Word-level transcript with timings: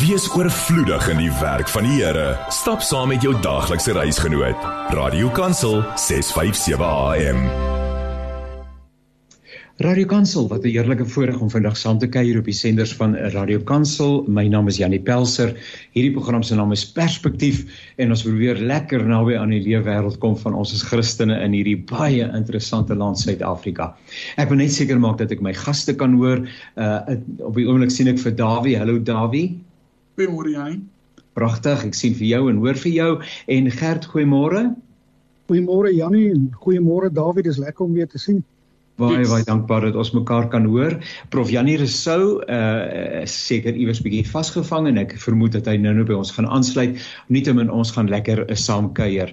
Wees 0.00 0.30
oorvloedig 0.32 1.08
in 1.12 1.18
die 1.20 1.32
werk 1.42 1.68
van 1.68 1.84
die 1.84 1.98
Here. 1.98 2.38
Stap 2.48 2.80
saam 2.80 3.10
met 3.12 3.20
jou 3.20 3.34
daglikse 3.44 3.92
reisgenoot. 3.92 4.62
Radio 4.96 5.28
Kansel 5.36 5.82
657 6.00 6.80
AM. 6.80 7.42
Radio 9.84 10.08
Kansel, 10.08 10.48
wat 10.48 10.64
'n 10.64 10.72
heerlike 10.72 11.04
voorreg 11.04 11.40
om 11.40 11.50
vandag 11.50 11.76
saam 11.76 11.98
te 11.98 12.08
kuier 12.08 12.38
op 12.38 12.44
die 12.44 12.56
senders 12.56 12.94
van 12.96 13.16
Radio 13.16 13.58
Kansel. 13.58 14.24
My 14.28 14.48
naam 14.48 14.68
is 14.68 14.76
Janie 14.76 15.00
Pelser. 15.00 15.52
Hierdie 15.92 16.12
program 16.12 16.42
se 16.42 16.54
naam 16.54 16.72
is 16.72 16.92
Perspektief 16.92 17.64
en 17.96 18.10
ons 18.10 18.22
probeer 18.22 18.56
lekker 18.56 19.04
naby 19.04 19.36
aan 19.36 19.50
die 19.50 19.60
lewe 19.60 19.84
wêreld 19.84 20.18
kom 20.18 20.36
van 20.36 20.54
ons 20.54 20.72
as 20.72 20.82
Christene 20.82 21.44
in 21.44 21.52
hierdie 21.52 21.84
baie 21.84 22.30
interessante 22.34 22.94
land 22.94 23.18
Suid-Afrika. 23.18 23.96
Ek 24.36 24.48
wil 24.48 24.58
net 24.58 24.72
seker 24.72 24.98
maak 24.98 25.18
dat 25.18 25.30
ek 25.30 25.40
my 25.40 25.52
gaste 25.52 25.94
kan 25.94 26.14
hoor. 26.14 26.48
Uh 26.76 27.00
op 27.38 27.54
die 27.54 27.68
oomblik 27.68 27.90
sien 27.90 28.08
ek 28.08 28.18
vir 28.18 28.32
Dawie. 28.32 28.78
Hallo 28.78 28.98
Dawie. 28.98 29.60
Goeiemôre 30.20 30.50
Janie. 30.52 30.82
Pragtig. 31.32 31.80
Ek 31.88 31.94
sien 31.96 32.12
vir 32.12 32.26
jou 32.28 32.48
en 32.50 32.58
hoor 32.60 32.76
vir 32.76 32.92
jou 32.92 33.12
en 33.56 33.68
Gert, 33.72 34.04
goeiemôre. 34.12 34.66
Goeiemôre 35.48 35.94
Janie 35.96 36.26
en 36.34 36.50
goeiemôre 36.60 37.08
Dawie. 37.08 37.46
Dis 37.46 37.56
lekker 37.56 37.86
om 37.86 37.94
weer 37.96 38.10
te 38.10 38.20
sien 38.20 38.42
baie 39.00 39.24
baie 39.28 39.44
dankbaar 39.46 39.82
dat 39.88 39.96
ons 39.98 40.12
mekaar 40.16 40.48
kan 40.52 40.64
hoor. 40.68 40.92
Prof 41.32 41.48
Janie 41.52 41.78
Resou 41.80 42.40
uh 42.44 43.24
seker 43.30 43.76
iewers 43.76 44.02
bietjie 44.04 44.26
vasgevang 44.28 44.88
en 44.90 44.98
ek 45.02 45.16
vermoed 45.20 45.52
dat 45.56 45.66
hy 45.70 45.76
nou-nou 45.80 46.06
by 46.08 46.16
ons 46.18 46.32
gaan 46.36 46.48
aansluit. 46.50 46.92
Nietemin 47.32 47.70
ons 47.72 47.92
gaan 47.94 48.08
lekker 48.10 48.38
uh, 48.46 48.58
saam 48.58 48.92
kuier. 48.96 49.30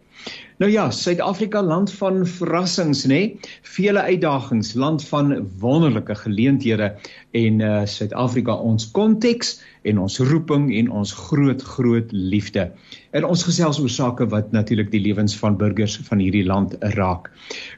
Nou 0.63 0.71
ja, 0.71 0.91
Suid-Afrika 0.91 1.63
land 1.63 1.93
van 1.99 2.27
verrassings, 2.27 3.05
nê? 3.05 3.09
Nee? 3.09 3.51
Vele 3.63 4.03
uitdagings, 4.03 4.75
land 4.75 5.05
van 5.09 5.35
wonderlike 5.59 6.15
geleenthede 6.15 6.93
en 7.31 7.61
uh 7.61 7.81
Suid-Afrika 7.89 8.55
ons 8.55 8.91
konteks 8.91 9.57
en 9.83 9.99
ons 9.99 10.19
roeping 10.19 10.69
en 10.77 10.91
ons 10.91 11.13
groot 11.27 11.63
groot 11.63 12.13
liefde. 12.13 12.69
En 13.13 13.25
ons 13.27 13.45
gesels 13.45 13.81
oor 13.83 13.91
sake 13.91 14.27
wat 14.31 14.53
natuurlik 14.55 14.93
die 14.93 15.01
lewens 15.03 15.35
van 15.41 15.57
burgers 15.59 15.99
van 16.07 16.23
hierdie 16.23 16.45
land 16.47 16.77
raak. 16.95 17.31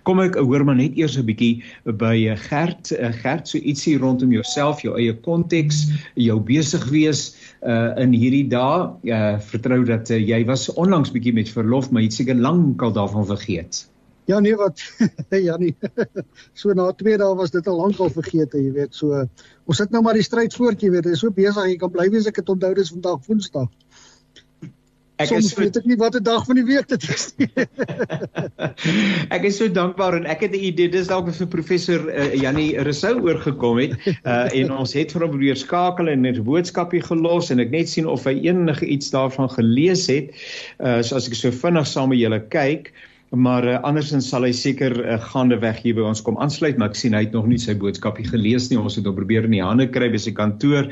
Kom 0.07 0.21
ek 0.23 0.37
hoor 0.37 0.67
maar 0.67 0.77
net 0.79 0.99
eers 0.99 1.17
'n 1.17 1.25
bietjie 1.25 1.63
by 1.85 2.29
eh, 2.29 2.37
Gert, 2.37 2.93
eh, 2.93 3.13
Gert 3.23 3.49
so 3.49 3.59
ietsie 3.59 3.97
rondom 3.99 4.33
jouself, 4.33 4.83
jou 4.83 4.99
eie 4.99 5.15
konteks, 5.15 5.89
jou 6.15 6.39
besig 6.41 6.85
wees 6.91 7.35
uh 7.63 7.97
in 7.97 8.13
hierdie 8.13 8.49
dae. 8.49 8.91
Uh 9.09 9.39
vertrou 9.41 9.85
dat 9.85 10.11
uh, 10.11 10.19
jy 10.19 10.45
was 10.45 10.69
onlangs 10.75 11.11
bietjie 11.11 11.33
met 11.33 11.49
verlof, 11.49 11.91
maar 11.91 12.03
jy 12.03 12.09
het 12.09 12.19
seker 12.25 12.41
lankal 12.41 12.93
daarvan 12.93 13.27
vergeet. 13.27 13.85
Ja 14.25 14.41
nee 14.41 14.57
wat 14.57 14.81
ja 15.49 15.57
nee. 15.61 15.77
so 16.59 16.73
na 16.73 16.91
2 16.93 17.19
dae 17.21 17.35
was 17.37 17.53
dit 17.53 17.67
al 17.69 17.77
lankal 17.77 18.11
vergeet, 18.11 18.57
jy 18.57 18.73
weet. 18.73 18.95
So 18.97 19.27
ons 19.69 19.81
sit 19.81 19.93
nou 19.93 20.03
maar 20.03 20.17
die 20.17 20.25
stryd 20.25 20.55
voort, 20.57 20.81
jy 20.81 20.91
weet. 20.95 21.05
Dit 21.05 21.19
is 21.19 21.25
so 21.25 21.31
besig, 21.31 21.69
jy 21.69 21.77
kan 21.81 21.93
bly 21.93 22.09
wees 22.13 22.29
ek 22.31 22.41
het 22.41 22.49
onthou 22.49 22.73
dis 22.75 22.93
vandag 22.95 23.21
Woensdag. 23.29 23.69
Ek 25.23 25.29
Soms 25.31 25.53
so, 25.53 25.61
weet 25.63 25.77
ek 25.79 25.85
nie 25.87 25.97
watter 26.01 26.23
dag 26.27 26.43
van 26.49 26.59
die 26.59 26.65
week 26.67 26.89
dit 26.91 27.05
is 27.07 27.29
nie. 27.39 27.47
ek 29.37 29.47
is 29.47 29.61
so 29.61 29.71
dankbaar 29.71 30.17
en 30.19 30.27
ek 30.27 30.43
het 30.43 30.57
'n 30.59 30.67
idee 30.71 30.91
dis 30.91 31.07
dalk 31.07 31.31
vir 31.31 31.51
professor 31.53 32.03
uh, 32.11 32.35
Jannie 32.35 32.75
Rousseau 32.75 33.23
oorgekom 33.23 33.79
het 33.79 33.95
uh, 34.27 34.51
en 34.59 34.75
ons 34.75 34.97
het 34.99 35.15
vir 35.15 35.23
hom 35.23 35.35
probeer 35.37 35.61
skakel 35.61 36.11
en 36.11 36.27
'n 36.27 36.43
boodskapie 36.43 37.05
gelos 37.07 37.55
en 37.55 37.63
ek 37.63 37.71
net 37.71 37.89
sien 37.89 38.11
of 38.11 38.27
hy 38.27 38.35
enige 38.43 38.87
iets 38.87 39.15
daarvan 39.15 39.51
gelees 39.55 40.09
het. 40.11 40.35
Uh, 40.83 40.99
so 40.99 41.15
as 41.15 41.31
ek 41.31 41.39
so 41.39 41.55
vinnig 41.55 41.87
saam 41.87 42.11
met 42.11 42.19
julle 42.19 42.43
kyk, 42.51 42.91
maar 43.35 43.65
uh, 43.67 43.79
andersins 43.83 44.29
sal 44.29 44.47
hy 44.47 44.53
seker 44.53 44.95
uh, 44.99 45.19
gaande 45.31 45.59
weg 45.63 45.83
hier 45.83 45.95
by 45.95 46.07
ons 46.07 46.23
kom 46.23 46.39
aansluit 46.43 46.79
maar 46.79 46.93
ek 46.93 46.99
sien 46.99 47.15
hy 47.15 47.25
het 47.27 47.35
nog 47.35 47.47
nie 47.51 47.59
sy 47.59 47.75
boodskapie 47.75 48.27
gelees 48.29 48.71
nie 48.71 48.79
ons 48.79 48.99
het 48.99 49.07
hom 49.07 49.17
probeer 49.17 49.47
in 49.49 49.57
die 49.57 49.65
hande 49.65 49.89
kry 49.91 50.11
by 50.13 50.21
sy 50.21 50.35
kantoor 50.37 50.91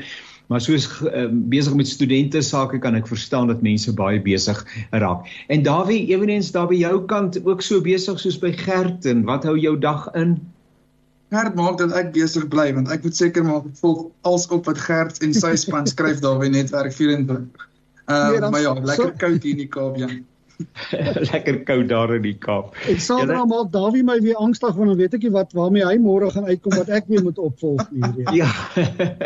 maar 0.51 0.61
soos 0.61 0.87
uh, 1.01 1.27
besig 1.31 1.75
met 1.79 1.87
studente 1.87 2.41
sake 2.41 2.79
kan 2.83 2.95
ek 2.95 3.07
verstaan 3.07 3.47
dat 3.47 3.61
mense 3.61 3.93
baie 3.93 4.21
besig 4.21 4.59
raak. 4.91 5.29
En 5.47 5.63
Dawie 5.63 6.07
eweneens 6.11 6.51
daar 6.51 6.67
by 6.67 6.79
jou 6.81 7.05
kant 7.09 7.39
ook 7.45 7.61
so 7.61 7.81
besig 7.81 8.19
soos 8.19 8.39
by 8.39 8.51
Gert 8.63 9.05
en 9.09 9.23
wat 9.29 9.47
hou 9.47 9.57
jou 9.59 9.77
dag 9.79 10.09
in? 10.19 10.37
Gert 11.33 11.55
maak 11.57 11.77
dat 11.81 11.95
ek 11.97 12.11
besig 12.13 12.47
bly 12.51 12.69
want 12.75 12.91
ek 12.93 13.05
moet 13.07 13.17
seker 13.17 13.45
maak 13.47 13.69
volg 13.81 14.09
als 14.21 14.47
op 14.53 14.67
wat 14.69 14.81
Gert 14.83 15.23
en 15.23 15.33
sy 15.33 15.55
span 15.55 15.87
skryf 15.89 16.21
daar 16.23 16.41
by 16.41 16.51
netwerk 16.53 16.93
24 16.93 17.69
Uh, 18.05 18.29
nee, 18.29 18.49
maar 18.49 18.61
ja, 18.61 18.73
lekker 18.73 19.05
so... 19.05 19.17
koud 19.17 19.43
hier 19.43 19.51
in 19.51 19.57
die 19.57 19.67
Kaap, 19.71 19.95
ja. 19.95 20.07
lekker 21.31 21.59
koud 21.67 21.87
daar 21.89 22.13
in 22.15 22.23
die 22.25 22.35
Kaap. 22.37 22.75
Ek 22.89 23.01
sal 23.03 23.23
Jylle... 23.23 23.39
maak 23.49 23.71
Dawie 23.73 24.03
my 24.05 24.19
weer 24.23 24.37
angstig 24.41 24.75
want 24.77 24.91
dan 24.91 24.99
weet 24.99 25.15
ek 25.17 25.25
nie 25.25 25.33
wat 25.33 25.53
waarmee 25.57 25.85
hy 25.87 25.95
môre 26.01 26.29
gaan 26.33 26.47
uitkom 26.49 26.75
wat 26.77 26.91
ek 26.93 27.09
weer 27.11 27.23
moet 27.25 27.39
opvolg 27.41 27.83
nie. 27.91 28.11
ja. 28.39 28.49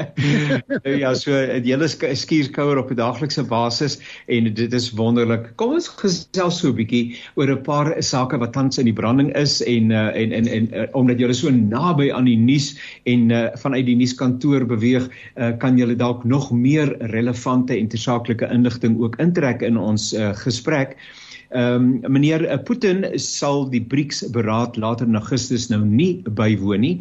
ja, 1.04 1.14
so 1.18 1.36
die 1.64 1.74
hele 1.74 1.90
skierskouer 1.90 2.80
op 2.82 2.92
'n 2.94 3.00
daaglikse 3.00 3.44
basis 3.48 4.00
en 4.28 4.50
dit 4.54 4.74
is 4.74 4.90
wonderlik. 4.98 5.52
Kom 5.60 5.76
ons 5.78 5.90
gesels 6.02 6.62
so 6.62 6.72
'n 6.72 6.78
bietjie 6.80 7.18
oor 7.36 7.52
'n 7.52 7.64
paar 7.68 7.94
sake 8.04 8.40
wat 8.40 8.54
tans 8.54 8.80
in 8.80 8.90
die 8.90 8.96
branding 8.96 9.34
is 9.36 9.60
en 9.62 9.92
uh, 9.92 10.14
en 10.16 10.32
en 10.32 10.48
en 10.48 10.72
uh, 10.74 10.88
omdat 10.94 11.20
julle 11.20 11.36
so 11.36 11.52
naby 11.52 12.12
aan 12.12 12.26
die 12.26 12.40
nuus 12.40 12.76
en 13.06 13.30
uh, 13.32 13.48
vanuit 13.56 13.86
die 13.86 13.98
nuuskantoor 14.00 14.66
beweeg, 14.66 15.10
uh, 15.36 15.52
kan 15.60 15.78
julle 15.78 15.96
dalk 15.96 16.24
nog 16.24 16.52
meer 16.52 16.96
relevante 17.12 17.76
en 17.76 17.88
tersaaklike 17.88 18.48
inligting 18.52 19.00
ook 19.00 19.20
intrek 19.20 19.62
in 19.62 19.78
ons 19.78 20.14
uh, 20.14 20.34
gesprek. 20.34 20.98
Ehm 21.56 22.04
um, 22.04 22.12
meneer 22.12 22.44
eh, 22.44 22.58
Putin 22.60 23.06
sal 23.16 23.70
die 23.72 23.80
BRICS 23.80 24.26
beraad 24.36 24.76
later 24.76 25.08
in 25.08 25.16
Augustus 25.16 25.70
nou 25.72 25.80
nie 25.80 26.20
bywoon 26.36 26.84
nie 26.84 26.96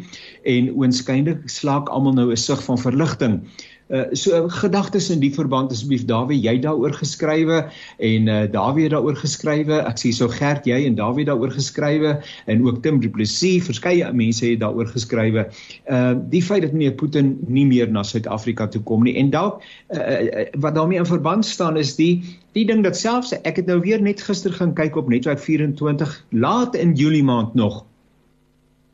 en 0.47 0.69
oënskynlik 0.71 1.41
slaak 1.51 1.91
almal 1.91 2.15
nou 2.15 2.29
'n 2.31 2.39
sug 2.39 2.63
van 2.63 2.79
verligting. 2.79 3.41
Uh, 3.87 4.03
so 4.11 4.49
gedagtes 4.51 5.09
in 5.09 5.21
die 5.23 5.31
verband 5.31 5.71
asseblief 5.71 6.01
Dawie 6.09 6.35
jy 6.43 6.57
daaroor 6.59 6.91
geskrywe 6.91 7.61
en 8.03 8.27
uh, 8.27 8.41
Dawie 8.51 8.89
daaroor 8.91 9.15
geskrywe. 9.15 9.77
Ek 9.87 10.01
sien 10.01 10.11
so 10.11 10.27
Gert 10.27 10.67
jy 10.67 10.81
en 10.89 10.97
Dawie 10.97 11.23
daaroor 11.27 11.53
geskrywe 11.55 12.17
en 12.51 12.65
ook 12.65 12.81
Tim 12.83 12.99
Du 12.99 13.07
Plessis 13.07 13.63
verskeie 13.63 14.11
mense 14.11 14.43
het 14.43 14.59
daaroor 14.65 14.91
geskrywe. 14.91 15.47
Uh 15.87 16.15
die 16.27 16.43
feit 16.43 16.65
dat 16.65 16.75
meneer 16.75 16.97
Putin 16.99 17.37
nie 17.47 17.63
meer 17.69 17.87
na 17.87 18.03
Suid-Afrika 18.03 18.67
toe 18.67 18.83
kom 18.83 19.07
nie 19.07 19.15
en 19.21 19.31
dalk 19.31 19.63
uh, 19.95 20.47
wat 20.59 20.75
daarmee 20.75 20.99
in 20.99 21.07
verband 21.07 21.47
staan 21.47 21.79
is 21.79 21.95
die 21.95 22.25
die 22.57 22.65
ding 22.67 22.83
dat 22.83 22.99
selfs 22.99 23.31
ek 23.39 23.61
het 23.61 23.71
nou 23.71 23.79
weer 23.85 24.03
net 24.03 24.19
gister 24.23 24.51
gaan 24.51 24.75
kyk 24.75 24.99
op 24.99 25.07
netwerk 25.07 25.39
24 25.39 26.17
laat 26.35 26.75
in 26.75 26.95
Julie 26.99 27.23
maand 27.23 27.55
nog 27.55 27.85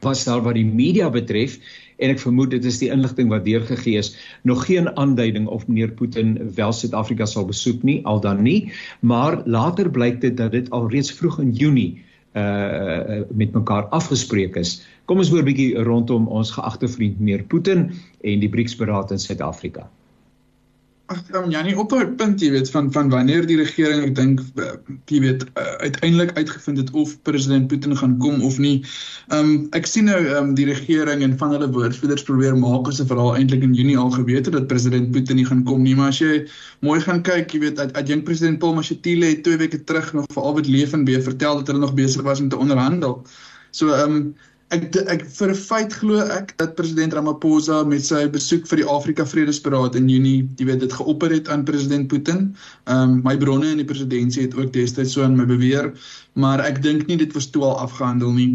was 0.04 0.24
daar 0.28 0.44
wat 0.44 0.60
die 0.60 0.68
media 0.68 1.10
betref 1.10 1.58
en 2.04 2.14
ek 2.14 2.22
vermoed 2.24 2.52
dit 2.54 2.66
is 2.70 2.80
die 2.84 2.92
inligting 2.94 3.32
wat 3.32 3.46
deurgegee 3.48 4.02
is 4.02 4.14
nog 4.44 4.66
geen 4.68 4.90
aanduiding 5.00 5.48
of 5.48 5.68
meneer 5.68 5.96
Putin 6.00 6.36
wel 6.58 6.74
Suid-Afrika 6.76 7.26
sal 7.30 7.48
besoek 7.50 7.84
nie 7.88 8.02
al 8.10 8.20
dan 8.24 8.44
nie 8.44 8.72
maar 9.00 9.42
later 9.46 9.92
blyk 9.92 10.20
dit 10.22 10.38
dat 10.38 10.52
dit 10.52 10.70
al 10.76 10.90
reeds 10.92 11.14
vroeg 11.16 11.40
in 11.46 11.54
Junie 11.64 11.92
uh 12.34 13.22
met 13.30 13.54
mekaar 13.54 13.86
afgespreek 13.94 14.56
is. 14.58 14.82
Kom 15.06 15.20
ons 15.22 15.30
hoor 15.30 15.44
'n 15.44 15.46
bietjie 15.46 15.84
rondom 15.86 16.28
ons 16.28 16.52
geagte 16.52 16.88
vriend 16.88 17.20
meneer 17.20 17.44
Putin 17.44 17.92
en 18.22 18.40
die 18.40 18.50
BRICS-beraad 18.50 19.12
in 19.12 19.20
Suid-Afrika. 19.20 19.90
Ag, 21.14 21.20
um, 21.38 21.50
ja, 21.54 21.62
nie 21.62 21.76
op 21.78 21.92
daai 21.94 22.08
punt 22.18 22.42
jy 22.42 22.50
weet 22.54 22.70
van 22.74 22.88
van 22.94 23.10
wanneer 23.14 23.46
die 23.46 23.58
regering 23.60 24.02
ek 24.08 24.14
dink 24.18 24.40
uh, 24.58 24.72
jy 25.12 25.20
weet 25.22 25.44
uh, 25.52 25.66
uiteindelik 25.86 26.32
uitgevind 26.40 26.82
het 26.82 26.90
of 26.98 27.12
president 27.28 27.68
Putin 27.70 27.94
gaan 28.00 28.16
kom 28.24 28.42
of 28.48 28.58
nie. 28.64 28.80
Ehm 29.30 29.52
um, 29.52 29.52
ek 29.78 29.90
sien 29.90 30.10
nou 30.10 30.18
ehm 30.22 30.40
um, 30.40 30.54
die 30.58 30.66
regering 30.70 31.22
en 31.26 31.36
van 31.38 31.54
hulle 31.54 31.70
woordvoerders 31.76 32.26
probeer 32.30 32.58
maak 32.58 32.90
asof 32.90 33.12
veral 33.12 33.36
eintlik 33.38 33.66
in 33.68 33.76
Junie 33.78 33.98
al 34.00 34.10
geweet 34.16 34.50
het 34.50 34.58
dat 34.58 34.70
president 34.72 35.12
Putin 35.14 35.42
nie 35.42 35.48
gaan 35.50 35.62
kom 35.70 35.86
nie, 35.86 35.96
maar 36.00 36.10
as 36.16 36.22
jy 36.24 36.48
mooi 36.86 37.00
gaan 37.06 37.22
kyk, 37.22 37.54
jy 37.54 37.62
weet 37.68 37.84
uit 37.84 38.14
jong 38.16 38.26
president 38.26 38.62
Paul 38.64 38.74
Mashatile 38.80 39.30
het 39.36 39.44
2 39.46 39.62
weke 39.62 39.84
terug 39.84 40.14
nog 40.18 40.26
vir 40.34 40.50
Albert 40.50 40.72
Leefenbe 40.72 41.22
vertel 41.22 41.62
dat 41.62 41.70
hulle 41.70 41.86
nog 41.86 41.94
besig 41.94 42.26
was 42.26 42.42
om 42.42 42.50
te 42.50 42.58
onderhandel. 42.58 43.22
So 43.72 43.94
ehm 43.94 44.18
um, 44.18 44.34
ek 44.74 44.96
ek 45.14 45.24
vir 45.38 45.52
'n 45.52 45.60
feit 45.60 45.94
glo 45.94 46.22
ek 46.36 46.54
dat 46.58 46.76
president 46.78 47.14
Ramaphosa 47.14 47.84
met 47.88 48.06
sy 48.06 48.24
besoek 48.36 48.66
vir 48.70 48.82
die 48.82 48.88
Afrika 48.90 49.26
Vredesberaad 49.26 49.98
in 50.00 50.10
Junie, 50.10 50.50
jy 50.58 50.66
weet 50.70 50.82
dit 50.86 50.94
geopper 50.94 51.34
het 51.34 51.50
aan 51.50 51.66
president 51.68 52.08
Putin. 52.08 52.56
Ehm 52.88 53.04
um, 53.04 53.22
my 53.28 53.36
bronne 53.38 53.70
in 53.72 53.82
die 53.82 53.90
presidentskap 53.90 54.50
het 54.50 54.58
ook 54.58 54.74
destyds 54.74 55.14
so 55.14 55.24
aan 55.24 55.38
my 55.38 55.46
beweer, 55.46 55.92
maar 56.34 56.64
ek 56.66 56.82
dink 56.82 57.08
nie 57.08 57.18
dit 57.22 57.34
was 57.38 57.50
toe 57.54 57.64
al 57.70 57.78
afgehandel 57.86 58.34
nie. 58.34 58.52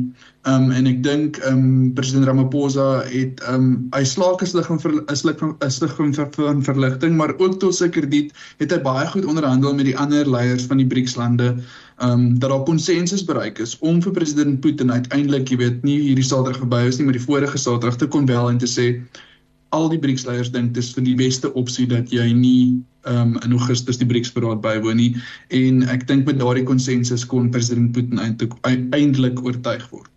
Ehm 0.46 0.68
um, 0.68 0.70
en 0.80 0.90
ek 0.90 1.02
dink 1.06 1.38
ehm 1.38 1.58
um, 1.58 1.92
president 1.94 2.26
Ramaphosa 2.26 2.88
het 3.06 3.42
ehm 3.46 3.54
um, 3.54 3.88
hy 3.94 4.04
slaak 4.04 4.42
is 4.42 4.54
lig 4.58 4.66
van 4.66 5.02
is 5.12 5.24
lig 5.24 5.38
van 5.38 5.56
is 5.66 5.80
lig 5.84 5.96
van, 5.96 6.14
van 6.14 6.64
verligting, 6.70 7.16
maar 7.16 7.34
ook 7.38 7.60
tot 7.60 7.74
sy 7.74 7.88
krediet 7.88 8.32
het 8.58 8.72
hy 8.74 8.80
baie 8.82 9.06
goed 9.14 9.28
onderhandel 9.28 9.74
met 9.74 9.86
die 9.92 9.98
ander 9.98 10.26
leiers 10.26 10.66
van 10.66 10.82
die 10.82 10.88
BRICS 10.88 11.16
lande 11.20 11.54
ehm 11.98 12.10
um, 12.12 12.38
dat 12.38 12.50
daar 12.50 12.62
konsensus 12.62 13.24
bereik 13.24 13.58
is 13.58 13.78
om 13.78 14.02
vir 14.02 14.12
president 14.12 14.60
Putin 14.60 14.92
uiteindelik, 14.92 15.48
jy 15.50 15.56
weet, 15.58 15.80
nie 15.82 15.98
hierdie 15.98 16.24
Saterdag 16.24 16.60
verby 16.62 16.84
is 16.86 16.98
nie, 16.98 17.08
maar 17.08 17.16
die 17.16 17.24
vorige 17.24 17.58
Saterdag 17.58 17.96
te 17.98 18.06
kon 18.06 18.26
bel 18.26 18.50
en 18.50 18.58
te 18.58 18.70
sê 18.70 18.92
al 19.74 19.88
die 19.92 19.98
BRICS 19.98 20.24
leiers 20.28 20.50
dink 20.54 20.72
dis 20.76 20.92
vir 20.94 21.04
die 21.04 21.16
beste 21.18 21.50
opsie 21.58 21.86
dat 21.90 22.12
jy 22.14 22.28
nie 22.32 22.60
ehm 23.08 23.34
um, 23.34 23.40
in 23.44 23.56
Augustus 23.56 23.98
die 23.98 24.06
BRICS 24.06 24.32
beraad 24.36 24.60
bywoon 24.62 24.96
nie. 25.00 25.10
En 25.54 25.82
ek 25.88 26.06
dink 26.08 26.26
met 26.26 26.38
daardie 26.38 26.64
konsensus 26.68 27.26
kon 27.26 27.50
president 27.50 27.92
Putin 27.96 28.20
uiteindelik 28.20 29.42
oortuig 29.44 29.84
word. 29.90 30.10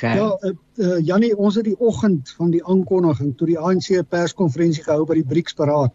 Ja, 0.00 0.26
uh, 0.26 0.50
uh, 0.82 0.98
Jannie, 1.06 1.36
ons 1.36 1.54
het 1.54 1.68
die 1.68 1.78
oggend 1.78 2.32
van 2.38 2.50
die 2.50 2.62
aankondiging 2.66 3.36
toe 3.38 3.46
die 3.46 3.58
ANC 3.58 3.90
'n 3.94 4.06
perskonferensie 4.10 4.82
gehou 4.82 5.04
by 5.06 5.20
die 5.20 5.28
BRICS 5.28 5.54
beraad 5.54 5.92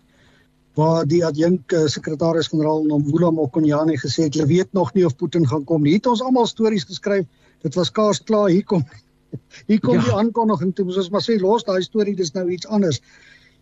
waar 0.79 1.05
die 1.07 1.21
adjunk 1.25 1.73
uh, 1.75 1.85
sekretaris-generaal 1.91 2.85
Nomvula 2.87 3.31
Mokonyane 3.35 3.97
gesê 3.99 4.27
het 4.27 4.37
hulle 4.37 4.47
weet 4.47 4.73
nog 4.77 4.93
nie 4.95 5.05
of 5.05 5.17
Putin 5.19 5.47
gaan 5.47 5.65
kom 5.67 5.83
nie. 5.83 5.97
Het 5.97 6.07
ons 6.07 6.23
almal 6.23 6.47
stories 6.47 6.87
geskryf. 6.87 7.27
Dit 7.65 7.75
was 7.75 7.91
kaars 7.91 8.23
klaar 8.23 8.47
hier 8.49 8.63
kom. 8.63 8.85
Hier 9.69 9.81
kom 9.83 9.99
ja. 9.99 10.05
die 10.07 10.13
aankondiging 10.17 10.71
toe. 10.73 10.87
Ons 10.89 11.11
maar 11.13 11.21
sê 11.21 11.35
los 11.37 11.65
daai 11.67 11.83
storie, 11.85 12.15
dis 12.17 12.31
nou 12.33 12.47
iets 12.49 12.65
anders. 12.65 12.97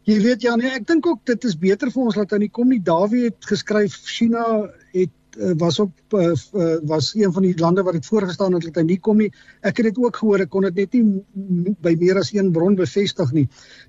Jy 0.08 0.22
weet 0.24 0.46
ja, 0.46 0.54
nee, 0.56 0.70
ek 0.72 0.86
dink 0.88 1.08
ook 1.10 1.26
dit 1.28 1.44
is 1.50 1.58
beter 1.60 1.92
vir 1.92 2.06
ons 2.06 2.16
dat 2.16 2.32
hy 2.32 2.46
nie 2.46 2.54
kom 2.54 2.70
nie. 2.72 2.80
Dawie 2.80 3.26
het 3.28 3.50
geskryf 3.50 3.98
China 4.08 4.46
het 4.94 5.12
uh, 5.38 5.54
was 5.58 5.80
op 5.80 5.92
uh, 6.14 6.34
uh, 6.54 6.78
was 6.84 7.14
een 7.16 7.34
van 7.34 7.46
die 7.46 7.54
lande 7.60 7.84
wat 7.84 7.94
dit 7.94 8.06
voorgestaan 8.06 8.54
het 8.54 8.64
dat 8.64 8.76
hy 8.76 8.84
nie 8.88 9.00
kom 9.00 9.18
nie. 9.22 9.30
Ek 9.62 9.78
het 9.78 9.90
dit 9.90 9.98
ook 9.98 10.16
gehoor, 10.16 10.44
ek 10.44 10.50
kon 10.54 10.66
dit 10.68 10.76
net 10.76 10.94
nie 10.98 11.74
by 11.84 11.96
meer 12.00 12.20
as 12.22 12.34
een 12.34 12.52
bron 12.52 12.76
bevestig 12.76 13.32
nie. 13.36 13.46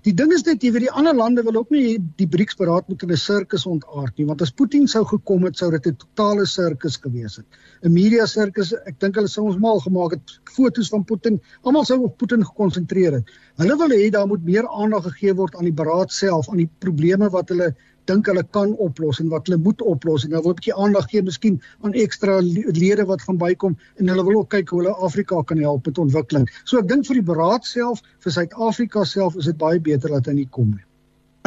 Die 0.06 0.14
ding 0.14 0.32
is 0.32 0.44
net 0.46 0.62
jy 0.62 0.72
weet 0.74 0.86
die 0.88 0.92
ander 0.92 1.16
lande 1.16 1.44
wil 1.46 1.60
ook 1.62 1.72
nie 1.74 1.98
die 2.20 2.28
BRICS 2.28 2.58
beraad 2.60 2.88
met 2.88 3.02
'n 3.02 3.16
sirkus 3.16 3.66
ontaard 3.66 4.18
nie, 4.18 4.26
want 4.26 4.42
as 4.42 4.50
Putin 4.50 4.88
sou 4.88 5.04
gekom 5.04 5.44
het, 5.44 5.56
sou 5.56 5.70
dit 5.70 5.86
'n 5.86 5.96
totale 5.96 6.46
sirkus 6.46 6.96
gewees 6.96 7.36
het. 7.36 7.46
'n 7.82 7.92
Media 7.92 8.26
sirkus, 8.26 8.72
ek 8.86 9.00
dink 9.00 9.14
hulle 9.14 9.28
sou 9.28 9.46
ons 9.46 9.58
mal 9.58 9.80
gemaak 9.80 10.12
het 10.12 10.40
fotos 10.44 10.88
van 10.88 11.04
Putin. 11.04 11.40
Almal 11.62 11.84
sou 11.84 12.02
op 12.04 12.18
Putin 12.18 12.44
gekonsentreer 12.44 13.12
het. 13.12 13.24
Hulle 13.56 13.76
wil 13.76 13.90
hê 13.90 14.10
daar 14.10 14.26
moet 14.26 14.44
meer 14.44 14.68
aandag 14.68 15.02
gegee 15.02 15.34
word 15.34 15.56
aan 15.56 15.64
die 15.64 15.72
beraad 15.72 16.12
self, 16.12 16.48
aan 16.48 16.62
die 16.62 16.70
probleme 16.78 17.30
wat 17.30 17.48
hulle 17.48 17.74
dink 18.10 18.30
hulle 18.30 18.44
kan 18.56 18.74
oplos 18.86 19.20
en 19.22 19.30
wat 19.34 19.48
hulle 19.48 19.60
moet 19.68 19.84
oplos 19.92 20.24
en 20.24 20.32
hulle 20.32 20.44
wil 20.46 20.54
'n 20.54 20.60
bietjie 20.60 20.76
aandag 20.84 21.10
gee 21.12 21.22
miskien 21.28 21.60
aan 21.82 21.96
ekstra 22.04 22.40
lede 22.80 23.06
wat 23.12 23.22
gaan 23.28 23.40
bykom 23.44 23.76
en 23.96 24.08
hulle 24.14 24.26
wil 24.30 24.40
ook 24.40 24.50
kyk 24.56 24.74
hoe 24.74 24.82
hulle 24.82 24.96
Afrika 25.10 25.42
kan 25.42 25.62
help 25.68 25.86
met 25.86 25.98
ontwikkeling. 25.98 26.48
So 26.64 26.78
ek 26.78 26.88
dink 26.88 27.06
vir 27.06 27.20
die 27.20 27.28
beraad 27.32 27.64
self, 27.64 28.02
vir 28.24 28.32
Suid-Afrika 28.32 29.04
self 29.04 29.36
is 29.36 29.50
dit 29.52 29.58
baie 29.58 29.80
beter 29.80 30.08
dat 30.18 30.26
hy 30.26 30.38
nie 30.40 30.50
kom 30.50 30.70
nie. 30.76 30.87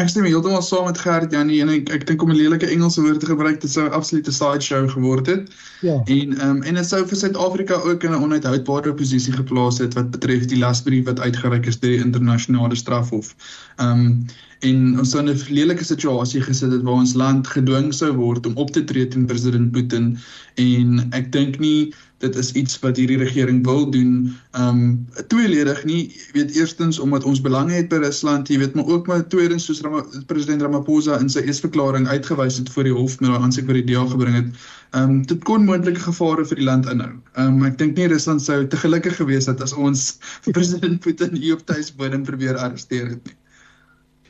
Ek 0.02 0.10
stem 0.10 0.26
heeltemal 0.26 0.64
saam 0.66 0.88
met 0.90 0.98
Gert 0.98 1.34
Janie 1.36 1.60
en 1.62 1.70
ek 1.70 1.92
ek 1.94 2.06
dink 2.10 2.24
om 2.26 2.32
'n 2.34 2.38
lelike 2.40 2.66
Engelse 2.74 3.04
woord 3.06 3.20
te 3.22 3.28
gebruik 3.30 3.60
dit 3.62 3.70
sou 3.70 3.84
'n 3.86 3.94
absolute 3.94 4.32
sideshow 4.34 4.90
geword 4.90 5.28
het. 5.30 5.52
Ja. 5.86 6.02
En 6.06 6.34
ehm 6.38 6.50
um, 6.50 6.64
en 6.64 6.80
dit 6.80 6.88
sou 6.88 7.02
vir 7.06 7.18
Suid-Afrika 7.18 7.76
ook 7.76 8.04
in 8.04 8.12
'n 8.12 8.24
onuithoudbare 8.26 8.94
posisie 8.94 9.34
geplaas 9.34 9.78
het 9.78 9.94
wat 9.94 10.10
betref 10.12 10.48
die 10.50 10.58
lasbrief 10.58 11.06
wat 11.06 11.20
uitgereik 11.20 11.66
is 11.66 11.80
deur 11.80 11.92
die 11.92 12.06
internasionale 12.06 12.76
strafhof. 12.76 13.36
Ehm 13.78 14.00
um, 14.00 14.26
en 14.62 15.00
ons 15.00 15.10
sou 15.10 15.22
'n 15.22 15.38
lelike 15.50 15.84
situasie 15.84 16.42
gesit 16.42 16.72
het 16.72 16.82
waar 16.82 17.02
ons 17.06 17.14
land 17.14 17.48
gedwing 17.48 17.94
sou 17.94 18.12
word 18.14 18.46
om 18.46 18.58
op 18.58 18.72
te 18.72 18.84
tree 18.84 19.08
teen 19.08 19.26
president 19.26 19.72
Putin 19.72 20.18
en 20.56 21.08
ek 21.12 21.32
dink 21.32 21.60
nie 21.60 21.94
dit 22.22 22.36
is 22.40 22.52
iets 22.58 22.78
wat 22.84 23.00
hierdie 23.00 23.18
regering 23.22 23.62
wil 23.66 23.90
doen. 23.92 24.32
Um 24.58 25.08
tweeledig 25.34 25.84
nie, 25.90 26.02
jy 26.10 26.36
weet 26.36 26.56
eerstens 26.58 27.00
omdat 27.00 27.26
ons 27.30 27.42
belange 27.42 27.74
het 27.74 27.90
by 27.92 28.02
Rusland, 28.04 28.50
jy 28.52 28.60
weet, 28.62 28.76
maar 28.78 28.90
ook 28.94 29.10
maar 29.10 29.26
tweedens 29.28 29.66
soos 29.70 29.82
Ram 29.86 29.98
president 30.30 30.62
Ramaphosa 30.62 31.20
in 31.22 31.30
sy 31.30 31.44
eersverklaring 31.48 32.08
uitgewys 32.08 32.60
het 32.62 32.70
voor 32.74 32.90
die 32.90 32.96
hof 32.96 33.18
met 33.20 33.32
daai 33.32 33.48
aansek 33.48 33.68
wat 33.70 33.80
die 33.82 33.88
DEA 33.90 34.06
gebring 34.14 34.38
het. 34.38 34.64
Um 34.98 35.22
dit 35.28 35.44
kon 35.48 35.66
moontlike 35.66 36.04
gevare 36.06 36.46
vir 36.46 36.62
die 36.62 36.68
land 36.70 36.90
inhou. 36.92 37.14
Um 37.42 37.66
ek 37.68 37.78
dink 37.82 37.98
nie 37.98 38.10
Rusland 38.12 38.44
sou 38.46 38.62
te 38.68 38.80
gelukkig 38.80 39.18
gewees 39.20 39.50
het 39.52 39.62
as 39.66 39.74
ons 39.74 40.18
president 40.56 41.02
Putin 41.06 41.38
hier 41.38 41.58
op 41.58 41.66
tuisbodem 41.66 42.28
probeer 42.28 42.60
arresteer 42.62 43.14
het 43.16 43.26
nie. 43.26 43.38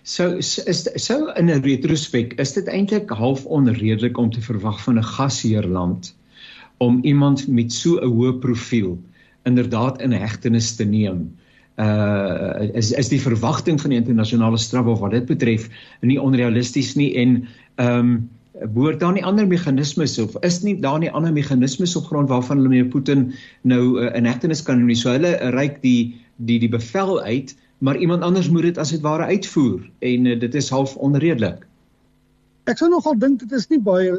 So 0.04 0.38
is 0.42 0.58
so 0.98 1.30
in 1.38 1.50
'n 1.50 1.62
retrospek 1.62 2.34
is 2.42 2.54
dit 2.54 2.68
eintlik 2.68 3.10
half 3.10 3.46
onredelik 3.46 4.18
om 4.18 4.32
te 4.32 4.42
verwag 4.42 4.82
van 4.84 4.98
'n 4.98 5.04
gasheerland 5.04 6.16
om 6.82 7.00
iemand 7.06 7.48
met 7.48 7.74
so 7.74 8.00
'n 8.02 8.10
hoë 8.10 8.40
profiel 8.42 8.98
inderdaad 9.46 10.02
in 10.02 10.12
hegtenis 10.12 10.76
te 10.76 10.84
neem. 10.84 11.30
Uh 11.78 12.70
is 12.74 12.92
is 12.92 13.10
die 13.10 13.22
verwagting 13.22 13.82
van 13.82 13.94
die 13.94 14.00
internasionale 14.00 14.58
strafhof 14.58 15.00
wat 15.00 15.12
dit 15.12 15.26
betref 15.26 15.70
nie 16.02 16.22
onrealisties 16.22 16.96
nie 16.96 17.16
en 17.16 17.48
ehm 17.76 17.98
um, 18.00 18.30
behoort 18.74 19.00
daar 19.00 19.14
nie 19.14 19.26
ander 19.26 19.48
meganismes 19.48 20.20
of 20.20 20.36
is 20.46 20.62
nie 20.62 20.76
daar 20.82 21.00
nie 21.00 21.12
ander 21.12 21.34
meganismes 21.34 21.96
op 21.96 22.06
grond 22.06 22.30
waarvan 22.30 22.58
hulle 22.58 22.70
meneer 22.70 22.92
Putin 22.94 23.32
nou 23.62 24.02
uh, 24.02 24.16
in 24.18 24.26
hegtenis 24.26 24.62
kan 24.64 24.78
neem 24.78 24.92
nie. 24.92 25.00
So 25.00 25.10
hulle 25.10 25.38
reik 25.56 25.82
die 25.82 26.18
die 26.38 26.60
die 26.60 26.70
bevel 26.70 27.22
uit, 27.22 27.56
maar 27.80 27.98
iemand 27.98 28.22
anders 28.24 28.50
moet 28.50 28.62
dit 28.62 28.78
as 28.78 28.92
dit 28.92 29.02
ware 29.02 29.26
uitvoer 29.26 29.90
en 30.00 30.26
uh, 30.26 30.40
dit 30.40 30.56
is 30.56 30.70
half 30.70 30.96
onredelik. 30.96 31.66
Ek 32.70 32.78
sou 32.78 32.88
nogal 32.92 33.16
dink 33.18 33.40
dit 33.42 33.54
is 33.58 33.64
nie 33.72 33.80
baie 33.82 34.12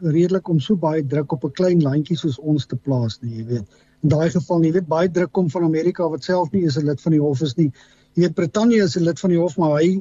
redelik 0.00 0.48
om 0.48 0.60
so 0.64 0.76
baie 0.84 1.02
druk 1.04 1.34
op 1.36 1.44
'n 1.44 1.52
klein 1.58 1.82
landjie 1.84 2.16
soos 2.16 2.38
ons 2.52 2.66
te 2.66 2.76
plaas 2.76 3.18
nie, 3.20 3.34
jy 3.38 3.44
weet. 3.50 3.66
In 4.02 4.08
daai 4.14 4.30
geval, 4.30 4.64
jy 4.64 4.72
weet, 4.72 4.88
baie 4.88 5.08
druk 5.08 5.32
kom 5.32 5.50
van 5.52 5.64
Amerika 5.64 6.08
wat 6.08 6.24
self 6.24 6.52
nie 6.52 6.62
eens 6.62 6.78
'n 6.78 6.86
lid 6.86 7.00
van 7.00 7.12
die 7.12 7.20
hof 7.20 7.42
is 7.42 7.56
nie. 7.58 7.70
Jy 8.14 8.22
weet 8.22 8.34
Brittanje 8.34 8.82
is 8.84 8.96
'n 8.96 9.04
lid 9.04 9.20
van 9.20 9.30
die 9.30 9.38
hof, 9.38 9.58
maar 9.58 9.76
hy 9.80 10.00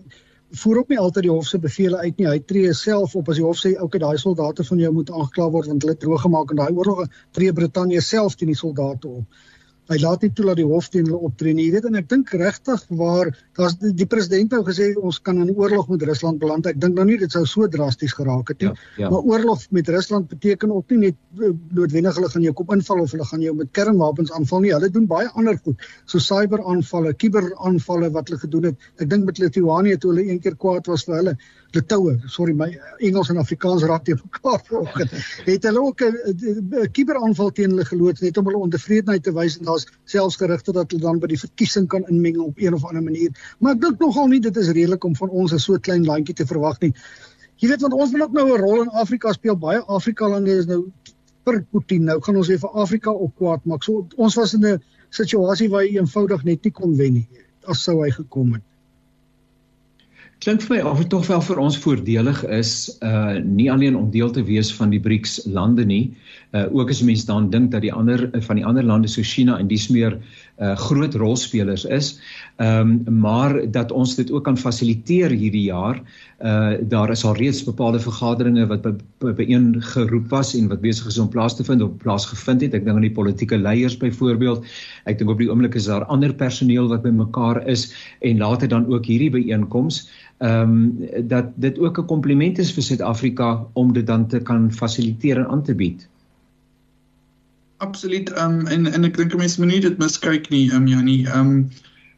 voer 0.61 0.77
ook 0.79 0.89
nie 0.89 0.99
altyd 0.99 1.23
die 1.23 1.31
hof 1.31 1.47
se 1.47 1.59
bevele 1.59 1.97
uit 1.97 2.17
nie. 2.17 2.27
Hy 2.27 2.39
tree 2.39 2.73
self 2.73 3.15
op 3.15 3.29
as 3.29 3.35
die 3.35 3.45
hof 3.45 3.57
sê, 3.57 3.73
"Oké, 3.73 3.83
okay, 3.83 3.99
daai 3.99 4.17
soldate 4.17 4.63
van 4.63 4.77
jou 4.77 4.93
moet 4.93 5.11
aangekla 5.11 5.49
word 5.51 5.67
want 5.67 5.81
hulle 5.81 5.93
het 5.93 6.01
droog 6.01 6.21
gemaak 6.21 6.51
in 6.51 6.55
daai 6.55 6.71
oorlog." 6.71 7.07
Tree 7.31 7.53
Brittanje 7.53 8.01
self 8.01 8.35
teen 8.35 8.47
die 8.47 8.55
soldate 8.55 9.07
op 9.07 9.25
hy 9.89 9.97
laat 10.03 10.21
nie 10.21 10.29
toe 10.37 10.45
dat 10.45 10.59
die 10.59 10.67
hof 10.67 10.89
teen 10.93 11.07
hulle 11.07 11.19
optree 11.29 11.55
nie. 11.57 11.65
Jy 11.67 11.77
weet 11.77 11.87
en 11.89 11.97
ek 11.99 12.09
dink 12.11 12.31
regtig 12.37 12.83
waar 12.99 13.31
daar's 13.57 13.75
die, 13.81 13.91
die 13.97 14.07
president 14.09 14.53
nou 14.53 14.61
gesê 14.67 14.91
ons 14.97 15.17
kan 15.25 15.39
in 15.41 15.49
oorlog 15.55 15.89
met 15.89 16.05
Rusland 16.05 16.39
beland. 16.41 16.69
Ek 16.69 16.77
dink 16.81 16.97
nou 16.97 17.05
nie 17.09 17.17
dit 17.21 17.33
sou 17.33 17.41
so 17.49 17.69
drasties 17.71 18.13
geraak 18.17 18.53
het 18.53 18.65
nie. 18.65 18.69
Ja, 18.69 19.05
ja. 19.05 19.11
Maar 19.13 19.31
oorlog 19.33 19.65
met 19.75 19.89
Rusland 19.89 20.29
beteken 20.29 20.75
ook 20.75 20.93
nie 20.93 20.99
net 21.07 21.17
eh, 21.41 21.53
noodwendig 21.77 22.19
hulle 22.19 22.29
gaan 22.33 22.45
jou 22.45 22.53
kom 22.61 22.75
inval 22.77 23.05
of 23.05 23.15
hulle 23.15 23.29
gaan 23.31 23.45
jou 23.45 23.55
met 23.57 23.71
kernwapens 23.77 24.33
aanval 24.37 24.65
nie. 24.65 24.73
Hulle 24.75 24.91
doen 24.93 25.07
baie 25.09 25.31
ander 25.33 25.57
goed, 25.63 25.87
so 26.05 26.21
cyberaanvalle, 26.23 27.15
kuberaanvalle 27.17 28.11
wat 28.13 28.29
hulle 28.29 28.43
gedoen 28.45 28.69
het. 28.71 28.91
Ek 29.01 29.09
dink 29.09 29.25
met 29.25 29.41
Lithuanië 29.41 29.97
toe 29.97 30.13
hulle 30.13 30.27
een 30.29 30.43
keer 30.43 30.57
kwaad 30.59 30.91
was 30.91 31.07
vir 31.09 31.17
hulle 31.21 31.35
Litoue, 31.71 32.17
sorry 32.25 32.53
my 32.57 32.67
Engels 33.05 33.29
en 33.29 33.37
Afrikaans 33.37 33.83
raak 33.85 34.03
te 34.07 34.15
mekaar 34.17 34.61
vanoggend. 34.65 35.11
Het 35.45 35.63
hulle 35.69 35.81
ook 35.81 36.01
'n 36.01 36.89
kuberaanval 36.91 37.51
teen 37.51 37.69
hulle 37.69 37.85
geloods 37.85 38.21
net 38.21 38.37
om 38.37 38.45
hulle 38.45 38.57
ontevredenheid 38.57 39.23
te 39.23 39.33
wys 39.33 39.57
en 39.57 39.65
daar's 39.65 39.85
selfs 40.05 40.35
gerugte 40.35 40.71
dat 40.71 40.91
hulle 40.91 41.03
dan 41.03 41.19
by 41.19 41.27
die 41.27 41.39
verkiesing 41.39 41.87
kan 41.87 42.07
inmeng 42.07 42.37
op 42.37 42.57
een 42.57 42.73
of 42.73 42.85
ander 42.85 43.03
manier. 43.03 43.29
Maar 43.59 43.73
ek 43.73 43.81
dink 43.81 43.99
nogal 43.99 44.27
nie 44.27 44.39
dit 44.39 44.57
is 44.57 44.69
redelik 44.69 45.03
om 45.03 45.15
van 45.15 45.29
ons 45.29 45.53
'n 45.53 45.59
so 45.59 45.77
klein 45.77 46.05
landjie 46.05 46.35
te 46.35 46.45
verwag 46.45 46.79
nie. 46.79 46.93
Jy 47.55 47.67
weet 47.67 47.81
want 47.81 47.93
ons 47.93 48.11
wil 48.11 48.21
ook 48.21 48.33
nou 48.33 48.47
'n 48.49 48.61
rol 48.61 48.81
in 48.81 48.89
Afrika 48.89 49.33
speel. 49.33 49.57
Baie 49.57 49.79
Afrika 49.79 50.29
lande 50.29 50.57
is 50.57 50.65
nou 50.65 50.91
vir 51.45 51.65
Putin. 51.71 52.03
Nou 52.03 52.21
gaan 52.21 52.35
ons 52.35 52.47
weer 52.47 52.59
vir 52.59 52.69
Afrika 52.69 53.11
op 53.11 53.35
kwaad 53.35 53.65
maak. 53.65 53.83
So 53.83 54.07
ons 54.15 54.35
was 54.35 54.53
in 54.53 54.65
'n 54.65 54.81
situasie 55.09 55.69
waar 55.69 55.83
hy 55.83 55.97
eenvoudig 55.97 56.43
net 56.43 56.63
nie 56.63 56.71
kon 56.71 56.95
wen 56.97 57.13
nie 57.13 57.29
as 57.67 57.83
sou 57.83 58.01
hy 58.03 58.09
gekom 58.11 58.53
het 58.53 58.63
klink 60.43 60.63
vir 60.63 60.77
my 60.77 60.81
of 60.87 60.99
dit 61.01 61.09
tog 61.11 61.25
wel 61.27 61.41
vir 61.43 61.59
ons 61.59 61.77
voordelig 61.83 62.43
is 62.55 62.73
uh 63.03 63.39
nie 63.43 63.67
alleen 63.71 63.97
om 63.99 64.11
deel 64.11 64.31
te 64.31 64.43
wees 64.47 64.71
van 64.75 64.93
die 64.93 65.01
BRICS 65.03 65.41
lande 65.51 65.85
nie 65.85 66.13
uh 66.55 66.65
ook 66.71 66.93
as 66.93 67.01
mense 67.03 67.27
dan 67.27 67.49
dink 67.51 67.71
dat 67.73 67.83
die 67.83 67.93
ander 67.93 68.29
van 68.47 68.61
die 68.61 68.65
ander 68.65 68.83
lande 68.83 69.11
so 69.11 69.21
China 69.21 69.57
en 69.59 69.67
dis 69.67 69.89
meer 69.91 70.15
uh 70.59 70.75
groot 70.75 71.15
rolspelers 71.15 71.85
is. 71.85 72.19
Ehm 72.57 72.91
um, 73.07 73.19
maar 73.19 73.71
dat 73.71 73.91
ons 73.91 74.15
dit 74.15 74.31
ook 74.31 74.43
kan 74.43 74.57
fasiliteer 74.57 75.29
hierdie 75.31 75.63
jaar 75.71 76.01
uh 76.43 76.73
daar 76.81 77.09
is 77.09 77.25
al 77.25 77.35
reeds 77.35 77.63
bepaalde 77.63 77.99
vergaderings 77.99 78.67
wat 78.67 78.87
byeen 79.35 79.71
be 79.71 79.81
geroep 79.81 80.29
was 80.29 80.55
en 80.55 80.67
wat 80.67 80.81
besig 80.81 81.07
is 81.07 81.17
om 81.17 81.29
plaas 81.29 81.55
te 81.55 81.63
vind 81.63 81.81
op 81.81 81.97
plaas 81.97 82.25
gevind 82.25 82.61
het. 82.61 82.73
Ek 82.73 82.85
dink 82.85 82.95
aan 82.95 83.07
die 83.07 83.11
politieke 83.11 83.57
leiers 83.57 83.97
byvoorbeeld. 83.97 84.65
Ek 85.05 85.17
dink 85.17 85.29
op 85.29 85.39
die 85.39 85.49
oomblik 85.49 85.75
is 85.75 85.85
daar 85.85 86.05
ander 86.05 86.33
personeel 86.33 86.87
wat 86.87 87.01
bymekaar 87.01 87.67
is 87.67 87.93
en 88.19 88.37
later 88.37 88.67
dan 88.67 88.87
ook 88.87 89.05
hierdie 89.05 89.31
byeenkomste 89.31 90.09
ehm 90.39 90.71
um, 90.71 91.27
dat 91.27 91.45
dit 91.55 91.79
ook 91.79 91.99
'n 91.99 92.05
kompliment 92.05 92.59
is 92.59 92.71
vir 92.71 92.83
Suid-Afrika 92.83 93.65
om 93.73 93.93
dit 93.93 94.07
dan 94.07 94.27
te 94.27 94.39
kan 94.39 94.71
fasiliteer 94.71 95.37
en 95.37 95.47
aan 95.47 95.63
te 95.63 95.75
bied. 95.75 96.07
Absoluut. 97.79 98.31
Ehm 98.35 98.59
um, 98.59 98.67
en 98.67 98.87
en 98.91 99.07
ek 99.07 99.17
dink 99.17 99.35
mense 99.39 99.59
moet 99.61 99.71
nie 99.71 99.83
dit 99.83 100.01
miskyk 100.01 100.49
nie, 100.51 100.65
ehm 100.71 100.83
um, 100.83 100.87
Janie. 100.91 101.21
Ehm 101.27 101.53
um, 101.53 101.69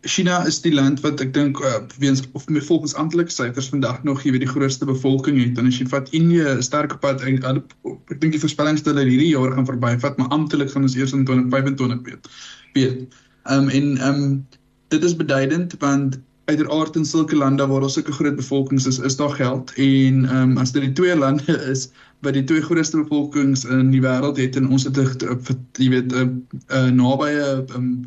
China 0.10 0.39
is 0.50 0.58
die 0.62 0.74
land 0.74 1.03
wat 1.06 1.22
ek 1.22 1.34
dink 1.36 1.60
uh, 1.62 1.75
weens 2.01 2.24
of 2.34 2.48
my 2.50 2.62
volgens 2.65 2.96
amptelike 2.98 3.30
syfers 3.30 3.68
vandag 3.70 4.00
nog 4.08 4.24
jy 4.25 4.34
weet 4.34 4.41
die 4.41 4.50
grootste 4.50 4.88
bevolking 4.89 5.38
het 5.38 5.60
en 5.62 5.70
as 5.70 5.77
jy 5.77 5.86
vat 5.91 6.10
Indië 6.18 6.56
'n 6.56 6.65
sterk 6.65 6.96
pad 7.03 7.22
ek, 7.22 7.46
ek 7.46 8.18
dink 8.18 8.34
die 8.34 8.41
voorspellings 8.41 8.82
dat 8.88 8.98
hierdie 8.98 9.30
jaar 9.30 9.53
gaan 9.53 9.70
verbyvat 9.70 10.18
maar 10.18 10.34
amptelik 10.34 10.74
gaan 10.74 10.89
ons 10.89 10.98
eers 10.98 11.13
in 11.13 11.25
2025 11.30 12.01
weet. 12.10 12.32
Weet. 12.74 13.06
Ehm 13.46 13.70
um, 13.70 13.70
en 13.70 13.98
ehm 13.98 14.24
um, 14.24 14.48
dit 14.89 15.03
is 15.03 15.15
beduidend 15.15 15.77
want 15.86 16.18
uiteraard 16.45 16.95
in 16.95 17.05
sulke 17.05 17.36
lande 17.36 17.67
waar 17.67 17.83
ons 17.86 17.93
sulke 17.93 18.12
groot 18.12 18.36
bevolkings 18.36 18.88
is, 18.89 19.00
is 19.00 19.15
daar 19.15 19.36
geld 19.38 19.74
en 19.77 20.25
ehm 20.25 20.51
um, 20.51 20.57
as 20.57 20.71
dit 20.71 20.81
die 20.81 20.95
twee 20.98 21.15
lande 21.15 21.57
is 21.74 21.89
wat 22.21 22.33
die 22.33 22.43
twee 22.43 22.62
grootste 22.62 23.01
bevolkings 23.03 23.65
in 23.65 23.91
die 23.91 24.01
wêreld 24.01 24.38
het 24.41 24.55
en 24.55 24.69
ons 24.69 24.83
het 24.83 24.98
'n 24.98 25.39
jy 25.77 25.89
weet 25.89 26.13
'n 26.13 26.95
nabye 26.95 27.65
um, 27.75 28.03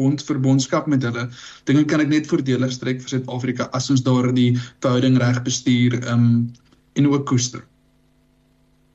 ons 0.00 0.26
verbondskap 0.26 0.88
met 0.90 1.04
hulle. 1.06 1.28
Dinge 1.68 1.84
kan 1.84 2.02
ek 2.02 2.10
net 2.10 2.26
voordelig 2.26 2.72
strek 2.74 3.02
vir 3.02 3.08
Suid-Afrika 3.14 3.68
as 3.72 3.90
ons 3.90 4.02
daar 4.02 4.32
die 4.34 4.54
verhouding 4.82 5.18
reg 5.22 5.42
bestuur 5.46 6.00
um 6.10 6.50
en 6.94 7.08
ook 7.10 7.26
koester. 7.26 7.64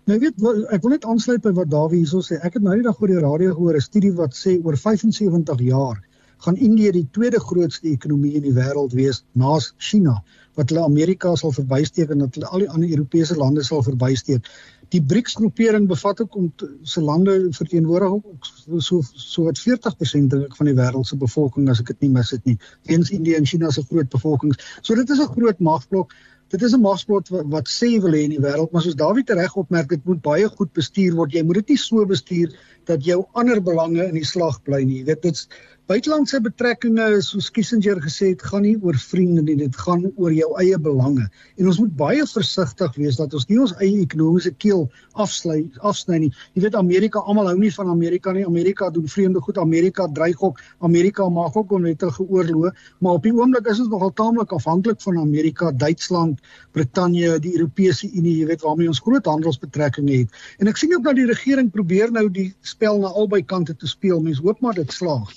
Nou 0.07 0.17
weet 0.19 0.35
ek 0.73 0.83
wil 0.83 0.95
net 0.95 1.05
aansluit 1.05 1.41
by 1.43 1.51
wat 1.53 1.69
Dawie 1.71 2.01
hierso 2.01 2.23
sê. 2.25 2.39
Ek 2.43 2.55
het 2.57 2.63
nou 2.63 2.75
die 2.75 2.85
dag 2.85 2.99
oor 2.99 3.11
die 3.11 3.19
radio 3.19 3.53
gehoor 3.53 3.75
'n 3.75 3.81
studie 3.81 4.13
wat 4.15 4.33
sê 4.33 4.57
oor 4.63 4.77
75 4.77 5.59
jaar 5.59 5.99
gaan 6.45 6.57
Indië 6.57 6.91
die 6.91 7.07
tweede 7.11 7.39
grootste 7.39 7.89
ekonomie 7.89 8.33
in 8.33 8.45
die 8.47 8.55
wêreld 8.55 8.95
wees 8.95 9.23
na 9.33 9.57
China 9.77 10.23
wat 10.55 10.69
hulle 10.69 10.83
Amerika 10.83 11.35
sal 11.35 11.51
verbysteek 11.55 12.09
en 12.09 12.25
dat 12.25 12.35
hulle 12.35 12.47
al 12.47 12.65
die 12.65 12.69
ander 12.69 12.89
Europese 12.89 13.35
lande 13.35 13.63
sal 13.63 13.83
verbysteek 13.83 14.47
die 14.93 15.01
BRICS 15.05 15.35
groepering 15.37 15.85
bevat 15.87 16.21
ook 16.21 16.35
om 16.35 16.47
se 16.81 17.01
lande 17.01 17.35
verteenwoordig 17.53 18.09
ook 18.09 18.49
so 18.77 19.01
so 19.13 19.45
wat 19.45 19.61
40% 19.61 20.33
dink 20.33 20.47
ek 20.47 20.57
van 20.57 20.69
die 20.69 20.77
wêreld 20.77 21.07
se 21.09 21.17
bevolking 21.19 21.69
as 21.69 21.81
ek 21.83 21.93
dit 21.93 22.07
nie 22.07 22.15
mis 22.15 22.33
het 22.33 22.45
nie. 22.49 22.57
Eens 22.89 23.13
Indië 23.13 23.37
en 23.37 23.45
China 23.45 23.69
se 23.69 23.83
groot 23.85 24.09
bevolkings. 24.09 24.57
So 24.81 24.95
dit 24.95 25.09
is 25.09 25.21
'n 25.21 25.33
groot 25.35 25.59
magblok. 25.59 26.13
Dit 26.49 26.61
is 26.63 26.73
'n 26.73 26.81
magblok 26.81 27.27
wat, 27.29 27.45
wat 27.45 27.67
sê 27.69 28.01
wil 28.01 28.13
hê 28.17 28.23
in 28.23 28.33
die 28.33 28.41
wêreld, 28.41 28.71
maar 28.71 28.81
soos 28.81 28.95
Dawie 28.95 29.23
reg 29.25 29.55
opmerk, 29.55 29.89
dit 29.89 30.05
moet 30.05 30.21
baie 30.21 30.47
goed 30.47 30.73
bestuur 30.73 31.15
word. 31.15 31.33
Jy 31.33 31.43
moet 31.43 31.55
dit 31.55 31.69
nie 31.69 31.77
so 31.77 32.05
bestuur 32.05 32.49
dat 32.85 33.05
jou 33.05 33.25
ander 33.33 33.61
belange 33.61 34.07
in 34.07 34.15
die 34.15 34.25
slag 34.25 34.61
bly 34.63 34.83
nie. 34.83 35.03
Weet 35.05 35.21
dit's 35.21 35.47
Buitelandse 35.89 36.37
betrekkinge 36.45 37.05
soos 37.25 37.47
Kissinger 37.49 37.97
gesê 38.03 38.27
het, 38.29 38.43
gaan 38.45 38.61
nie 38.61 38.75
oor 38.85 38.97
vriende 39.01 39.41
nie, 39.41 39.55
dit 39.57 39.77
gaan 39.81 40.03
oor 40.21 40.33
jou 40.37 40.49
eie 40.61 40.77
belange. 40.77 41.23
En 41.57 41.69
ons 41.71 41.79
moet 41.81 41.95
baie 41.97 42.27
versigtig 42.29 42.99
wees 43.01 43.17
dat 43.17 43.33
ons 43.33 43.47
nie 43.49 43.57
ons 43.57 43.73
eie 43.81 44.03
ekonomiese 44.03 44.51
keel 44.61 44.83
afsny 45.25 45.63
afsny 45.89 46.19
nie. 46.21 46.29
Jy 46.53 46.67
weet 46.67 46.77
Amerika, 46.77 47.23
almal 47.25 47.49
hou 47.49 47.55
nie 47.57 47.71
van 47.73 47.89
Amerika 47.89 48.35
nie. 48.37 48.45
Amerika 48.45 48.91
doen 48.93 49.07
vreemde 49.09 49.41
goed. 49.47 49.57
Amerika 49.57 50.05
dreig 50.19 50.43
ook. 50.45 50.61
Amerika 50.85 51.25
maak 51.39 51.57
ook 51.57 51.73
onwettige 51.79 52.21
oorloë, 52.21 52.69
maar 53.01 53.17
op 53.17 53.25
die 53.25 53.33
oomblik 53.33 53.65
is 53.73 53.81
ons 53.81 53.89
nogal 53.89 54.13
taamlik 54.13 54.53
afhanklik 54.53 55.01
van 55.07 55.17
Amerika, 55.23 55.73
Duitsland, 55.73 56.37
Brittanje, 56.77 57.39
die 57.41 57.55
Europese 57.57 58.11
Unie, 58.11 58.35
jy 58.43 58.51
weet 58.53 58.61
waarmee 58.67 58.93
ons 58.93 59.01
groot 59.01 59.25
handelsbetrekkinge 59.25 60.21
het. 60.21 60.39
En 60.61 60.69
ek 60.69 60.77
sien 60.77 60.93
ook 60.93 61.09
dat 61.09 61.17
die 61.17 61.25
regering 61.33 61.73
probeer 61.73 62.13
nou 62.13 62.27
die 62.29 62.51
spel 62.61 63.01
na 63.01 63.09
albei 63.09 63.41
kante 63.41 63.73
te 63.73 63.89
speel. 63.89 64.21
Mense 64.21 64.45
hoop 64.45 64.61
maar 64.61 64.77
dit 64.77 64.93
slaag. 64.93 65.33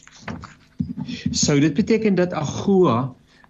Sou 1.30 1.58
dit 1.60 1.74
beteken 1.74 2.14
dat 2.14 2.32
AGOA 2.32 2.98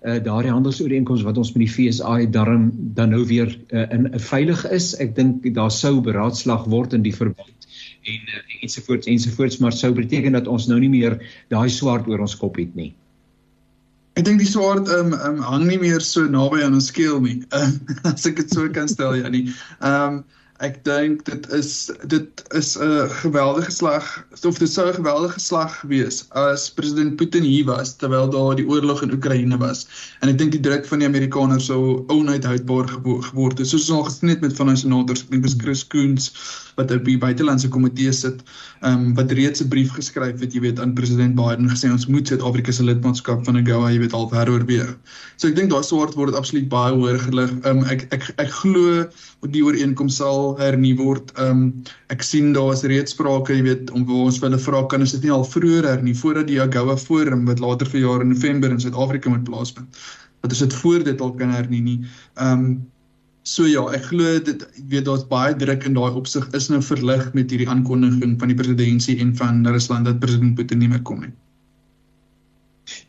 uh, 0.03 0.19
daardie 0.25 0.53
handelsooreenkoms 0.53 1.23
wat 1.23 1.39
ons 1.39 1.53
met 1.55 1.67
die 1.67 1.71
FSA 1.71 2.19
het 2.21 2.33
daarom 2.33 2.71
dan 2.97 3.15
nou 3.15 3.25
weer 3.27 3.53
uh, 3.71 3.87
in 3.91 4.09
uh, 4.11 4.19
veilig 4.19 4.65
is? 4.71 4.93
Ek 5.03 5.15
dink 5.17 5.47
daar 5.55 5.71
sou 5.71 6.01
beraadslag 6.01 6.67
word 6.71 6.93
in 6.93 7.05
die 7.07 7.15
verband 7.15 7.69
en 8.03 8.27
uh, 8.35 8.41
ensovoorts 8.63 9.07
ensovoorts 9.07 9.61
maar 9.63 9.73
sou 9.73 9.93
beteken 9.95 10.35
dat 10.35 10.51
ons 10.51 10.67
nou 10.67 10.81
nie 10.83 10.91
meer 10.91 11.19
daai 11.55 11.71
swaard 11.71 12.09
oor 12.11 12.25
ons 12.25 12.37
kop 12.39 12.59
het 12.59 12.75
nie. 12.75 12.93
Ek 14.19 14.27
dink 14.27 14.43
die 14.43 14.51
swaard 14.51 14.91
um, 14.93 15.15
um, 15.15 15.39
hang 15.47 15.65
nie 15.71 15.79
meer 15.81 16.03
so 16.05 16.27
naby 16.29 16.61
aan 16.67 16.77
ons 16.77 16.91
skeel 16.93 17.21
nie. 17.23 17.39
Uh, 17.55 17.71
as 18.13 18.27
ek 18.29 18.43
dit 18.43 18.53
so 18.53 18.69
kan 18.75 18.91
stel 18.91 19.17
ja 19.21 19.31
nie. 19.33 19.49
Ehm 19.81 20.23
um, 20.23 20.23
Ek 20.63 20.77
dink 20.87 21.25
dit 21.27 21.47
is 21.57 21.91
dit 22.07 22.43
is 22.55 22.69
'n 22.79 23.09
geweldige 23.23 23.73
slag 23.75 24.07
of 24.47 24.59
dit 24.59 24.71
sou 24.71 24.87
'n 24.89 24.95
geweldige 24.95 25.41
slag 25.41 25.75
wees 25.91 26.23
as 26.31 26.71
president 26.71 27.17
Putin 27.17 27.43
hier 27.43 27.65
was 27.67 27.97
terwyl 27.97 28.31
daar 28.31 28.55
die 28.55 28.69
oorlog 28.69 29.03
in 29.03 29.13
Oekraïne 29.13 29.59
was. 29.59 29.87
En 30.21 30.29
ek 30.29 30.39
dink 30.39 30.53
die 30.53 30.61
druk 30.61 30.87
van 30.87 30.99
die 30.99 31.09
Amerikaners 31.09 31.67
sou 31.67 32.05
onuithoudbaar 32.07 32.89
geword 32.95 33.59
het. 33.59 33.67
Soos 33.67 33.91
ons 33.91 33.99
al 33.99 34.05
gesien 34.11 34.29
het 34.29 34.41
met 34.41 34.55
van 34.57 34.69
ons 34.69 34.81
senators, 34.87 35.23
ek 35.23 35.31
dink 35.31 35.63
Chris 35.63 35.87
Coons 35.87 36.31
wat 36.77 36.91
op 36.95 37.05
die 37.05 37.19
buitelandse 37.19 37.69
komitee 37.69 38.13
sit, 38.13 38.41
ehm 38.81 38.93
um, 38.93 39.15
wat 39.19 39.33
reeds 39.33 39.61
'n 39.61 39.69
brief 39.69 39.91
geskryf 39.93 40.41
het, 40.41 40.55
jy 40.55 40.61
weet, 40.61 40.81
aan 40.81 40.95
president 40.95 41.35
Biden 41.35 41.69
gesê 41.71 41.91
ons 41.91 42.07
moet 42.07 42.27
Suid-Afrika 42.27 42.73
se 42.73 42.85
lidmaatskap 42.85 43.45
van 43.45 43.57
AGOA, 43.57 43.91
jy 43.93 43.99
weet, 43.99 44.13
al 44.13 44.31
heroorweeg. 44.31 44.97
So 45.37 45.49
ek 45.49 45.57
dink 45.57 45.71
daai 45.71 45.83
swaard 45.83 46.15
word 46.15 46.35
absoluut 46.35 46.69
baie 46.69 46.95
hoër 46.95 47.19
gelig. 47.19 47.51
Ehm 47.65 47.79
um, 47.79 47.85
ek 47.85 48.07
ek 48.13 48.33
ek 48.39 48.51
glo 48.63 49.05
die 49.43 49.65
ooreenkoms 49.65 50.17
sal 50.17 50.52
hernu 50.61 50.95
word. 50.99 51.33
Ehm 51.37 51.51
um, 51.51 51.85
ek 52.15 52.25
sien 52.27 52.53
daar 52.57 52.73
is 52.73 52.85
reeds 52.93 53.15
sprake, 53.17 53.55
jy 53.57 53.63
weet, 53.69 53.91
om 53.91 54.07
waar 54.09 54.29
ons 54.29 54.41
hulle 54.45 54.59
vra 54.59 54.85
kan 54.93 55.03
is 55.03 55.15
dit 55.17 55.27
nie 55.27 55.35
al 55.35 55.45
vroeër 55.49 55.89
hernu 55.89 56.15
voordat 56.15 56.49
die 56.51 56.61
AGOA 56.63 56.97
forum 56.97 57.45
wat 57.51 57.63
later 57.65 57.89
vir 57.89 58.05
jaar 58.05 58.25
in 58.25 58.33
November 58.35 58.71
in 58.71 58.81
Suid-Afrika 58.81 59.31
moet 59.31 59.45
plaasvind. 59.49 60.03
Dat 60.43 60.57
ons 60.57 60.65
dit 60.65 60.81
voor 60.83 61.05
dit 61.05 61.21
al 61.21 61.37
kan 61.39 61.55
hernu 61.59 61.85
nie. 61.91 62.01
Ehm 62.37 62.67
um, 62.67 62.73
So 63.43 63.67
ja, 63.67 63.83
ek 63.91 64.05
glo 64.07 64.39
dit 64.47 64.61
weet 64.91 65.09
daar's 65.09 65.25
baie 65.27 65.55
druk 65.59 65.83
in 65.89 65.97
daai 65.99 66.15
opsig 66.19 66.45
is 66.55 66.69
nou 66.71 66.79
verlig 66.87 67.25
met 67.35 67.51
hierdie 67.51 67.67
aankondiging 67.67 68.37
van 68.39 68.53
die 68.53 68.59
presidentsie 68.59 69.17
en 69.25 69.33
van 69.41 69.65
Rusland 69.67 70.07
dat 70.07 70.21
president 70.23 70.55
Putin 70.55 70.79
nie 70.79 70.91
meer 70.93 71.03
kom 71.09 71.25
nie. 71.25 71.33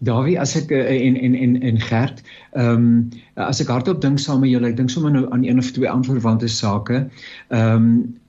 Dawie, 0.04 0.40
as 0.40 0.56
ek 0.60 0.72
eh, 0.76 1.08
en 1.08 1.16
en 1.16 1.36
en 1.36 1.62
en 1.62 1.80
Gert, 1.80 2.24
ehm 2.54 2.74
um, 2.74 2.90
as 3.40 3.62
ek 3.64 3.72
hardop 3.72 4.02
dink 4.04 4.20
saam 4.20 4.44
met 4.44 4.52
julle, 4.52 4.70
ek 4.70 4.78
dink 4.78 4.92
sommer 4.92 5.14
nou 5.14 5.24
aan 5.32 5.46
een 5.46 5.62
of 5.62 5.72
twee 5.72 5.90
aanverwante 5.90 6.52
sake. 6.52 7.08
Ehm 7.50 7.88
um, 7.88 8.20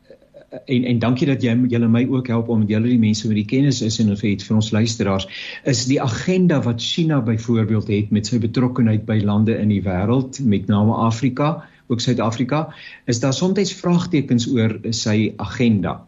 en 0.71 0.85
en 0.87 0.99
dankie 1.03 1.27
dat 1.27 1.43
jy 1.43 1.55
julle 1.71 1.89
my 1.91 2.05
ook 2.07 2.29
help 2.31 2.49
om 2.49 2.63
julle 2.71 2.87
die 2.87 3.01
mense 3.03 3.27
met 3.27 3.41
die 3.41 3.49
kennis 3.51 3.81
is 3.83 3.99
en 3.99 4.13
vir 4.15 4.29
het 4.29 4.43
vir 4.47 4.55
ons 4.55 4.71
luisteraars 4.71 5.27
is 5.71 5.81
die 5.91 5.99
agenda 6.03 6.61
wat 6.63 6.79
China 6.79 7.19
byvoorbeeld 7.27 7.91
het 7.91 8.13
met 8.15 8.31
sy 8.31 8.39
betrokkeheid 8.39 9.03
by 9.09 9.19
lande 9.27 9.57
in 9.59 9.75
die 9.75 9.83
wêreld 9.83 10.39
met 10.47 10.71
name 10.71 10.95
Afrika 10.95 11.65
ook 11.87 12.01
Suid-Afrika, 12.01 12.75
is 13.05 13.21
daar 13.21 13.35
soms 13.35 13.73
vraagtekens 13.73 14.49
oor 14.49 14.79
sy 14.91 15.33
agenda. 15.37 15.99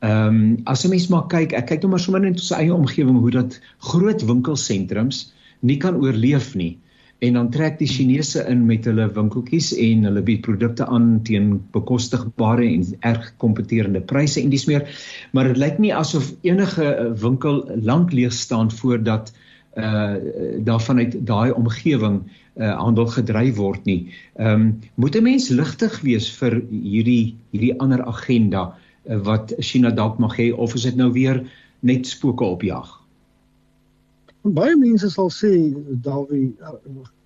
Ehm 0.00 0.26
um, 0.26 0.60
as 0.64 0.84
'n 0.84 0.88
mens 0.88 1.08
maar 1.12 1.26
kyk, 1.28 1.52
ek 1.52 1.66
kyk 1.66 1.82
nou 1.82 1.90
maar 1.92 2.00
sommer 2.00 2.20
net 2.20 2.38
op 2.40 2.44
sy 2.44 2.54
eie 2.56 2.72
omgewing 2.74 3.18
hoe 3.20 3.30
dat 3.30 3.60
groot 3.84 4.22
winkelsentrums 4.24 5.32
nie 5.60 5.76
kan 5.76 6.00
oorleef 6.00 6.54
nie. 6.54 6.78
En 7.20 7.36
dan 7.36 7.50
trek 7.52 7.76
die 7.78 7.88
Chinese 7.88 8.46
in 8.48 8.64
met 8.64 8.88
hulle 8.88 9.10
winkeltjies 9.12 9.74
en 9.76 10.08
hulle 10.08 10.22
bied 10.24 10.40
produkte 10.40 10.86
aan 10.86 11.20
teen 11.22 11.60
bekostigbare 11.76 12.64
en 12.64 12.86
erg 13.04 13.28
kompeterende 13.36 14.00
pryse 14.00 14.40
en 14.40 14.48
dis 14.48 14.64
meer. 14.64 14.88
Maar 15.36 15.52
dit 15.52 15.60
lyk 15.60 15.78
nie 15.78 15.94
asof 15.94 16.32
enige 16.48 17.12
winkel 17.20 17.66
lank 17.76 18.12
leeg 18.16 18.32
staan 18.32 18.70
voordat 18.70 19.34
uh 19.76 20.16
daarvan 20.64 20.98
uit 20.98 21.26
daai 21.26 21.52
omgewing 21.52 22.22
uh 22.56 22.72
handel 22.80 23.06
gedryf 23.06 23.56
word 23.56 23.84
nie. 23.84 24.08
Ehm 24.40 24.52
um, 24.52 24.78
moet 24.94 25.16
'n 25.16 25.22
mens 25.22 25.48
ligtig 25.48 26.00
wees 26.00 26.32
vir 26.40 26.62
hierdie 26.70 27.36
hierdie 27.52 27.76
ander 27.78 28.00
agenda 28.04 28.62
uh, 28.72 28.88
wat 29.24 29.54
China 29.58 29.90
dalk 29.90 30.18
mag 30.18 30.36
hê 30.38 30.50
of 30.54 30.74
is 30.74 30.86
dit 30.86 30.96
nou 30.96 31.10
weer 31.12 31.42
net 31.80 32.06
spooke 32.06 32.44
op 32.44 32.62
jag? 32.62 32.88
Baie 34.42 34.76
mense 34.76 35.10
sal 35.10 35.30
sê 35.34 35.50
Dawie 36.04 36.54